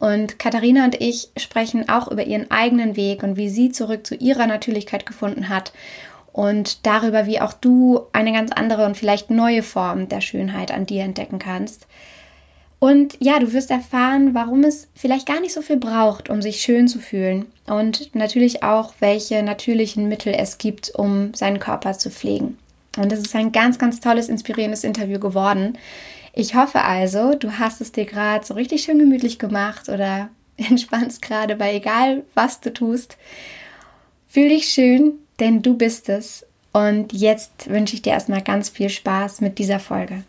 Und 0.00 0.38
Katharina 0.38 0.84
und 0.84 1.00
ich 1.00 1.30
sprechen 1.36 1.88
auch 1.88 2.08
über 2.08 2.24
ihren 2.24 2.50
eigenen 2.50 2.96
Weg 2.96 3.22
und 3.22 3.36
wie 3.36 3.48
sie 3.48 3.70
zurück 3.70 4.06
zu 4.06 4.14
ihrer 4.14 4.46
Natürlichkeit 4.46 5.06
gefunden 5.06 5.48
hat 5.48 5.72
und 6.38 6.86
darüber, 6.86 7.26
wie 7.26 7.40
auch 7.40 7.52
du 7.52 8.02
eine 8.12 8.32
ganz 8.32 8.52
andere 8.52 8.86
und 8.86 8.96
vielleicht 8.96 9.28
neue 9.28 9.64
Form 9.64 10.08
der 10.08 10.20
Schönheit 10.20 10.70
an 10.70 10.86
dir 10.86 11.02
entdecken 11.02 11.40
kannst. 11.40 11.88
Und 12.78 13.16
ja, 13.18 13.40
du 13.40 13.52
wirst 13.52 13.72
erfahren, 13.72 14.34
warum 14.34 14.62
es 14.62 14.86
vielleicht 14.94 15.26
gar 15.26 15.40
nicht 15.40 15.52
so 15.52 15.62
viel 15.62 15.78
braucht, 15.78 16.30
um 16.30 16.40
sich 16.40 16.60
schön 16.60 16.86
zu 16.86 17.00
fühlen. 17.00 17.46
Und 17.66 18.14
natürlich 18.14 18.62
auch, 18.62 18.94
welche 19.00 19.42
natürlichen 19.42 20.08
Mittel 20.08 20.32
es 20.32 20.58
gibt, 20.58 20.94
um 20.94 21.34
seinen 21.34 21.58
Körper 21.58 21.94
zu 21.94 22.08
pflegen. 22.08 22.56
Und 22.96 23.10
es 23.10 23.18
ist 23.18 23.34
ein 23.34 23.50
ganz, 23.50 23.80
ganz 23.80 23.98
tolles, 23.98 24.28
inspirierendes 24.28 24.84
Interview 24.84 25.18
geworden. 25.18 25.76
Ich 26.34 26.54
hoffe 26.54 26.84
also, 26.84 27.34
du 27.34 27.58
hast 27.58 27.80
es 27.80 27.90
dir 27.90 28.04
gerade 28.04 28.46
so 28.46 28.54
richtig 28.54 28.84
schön 28.84 29.00
gemütlich 29.00 29.40
gemacht 29.40 29.88
oder 29.88 30.28
entspannst 30.56 31.20
gerade 31.20 31.56
bei 31.56 31.74
egal, 31.74 32.22
was 32.34 32.60
du 32.60 32.72
tust. 32.72 33.16
Fühl 34.28 34.50
dich 34.50 34.66
schön, 34.66 35.18
denn 35.40 35.62
du 35.62 35.76
bist 35.76 36.08
es. 36.08 36.46
Und 36.72 37.12
jetzt 37.12 37.70
wünsche 37.70 37.94
ich 37.94 38.02
dir 38.02 38.12
erstmal 38.12 38.42
ganz 38.42 38.68
viel 38.68 38.90
Spaß 38.90 39.40
mit 39.40 39.58
dieser 39.58 39.80
Folge. 39.80 40.22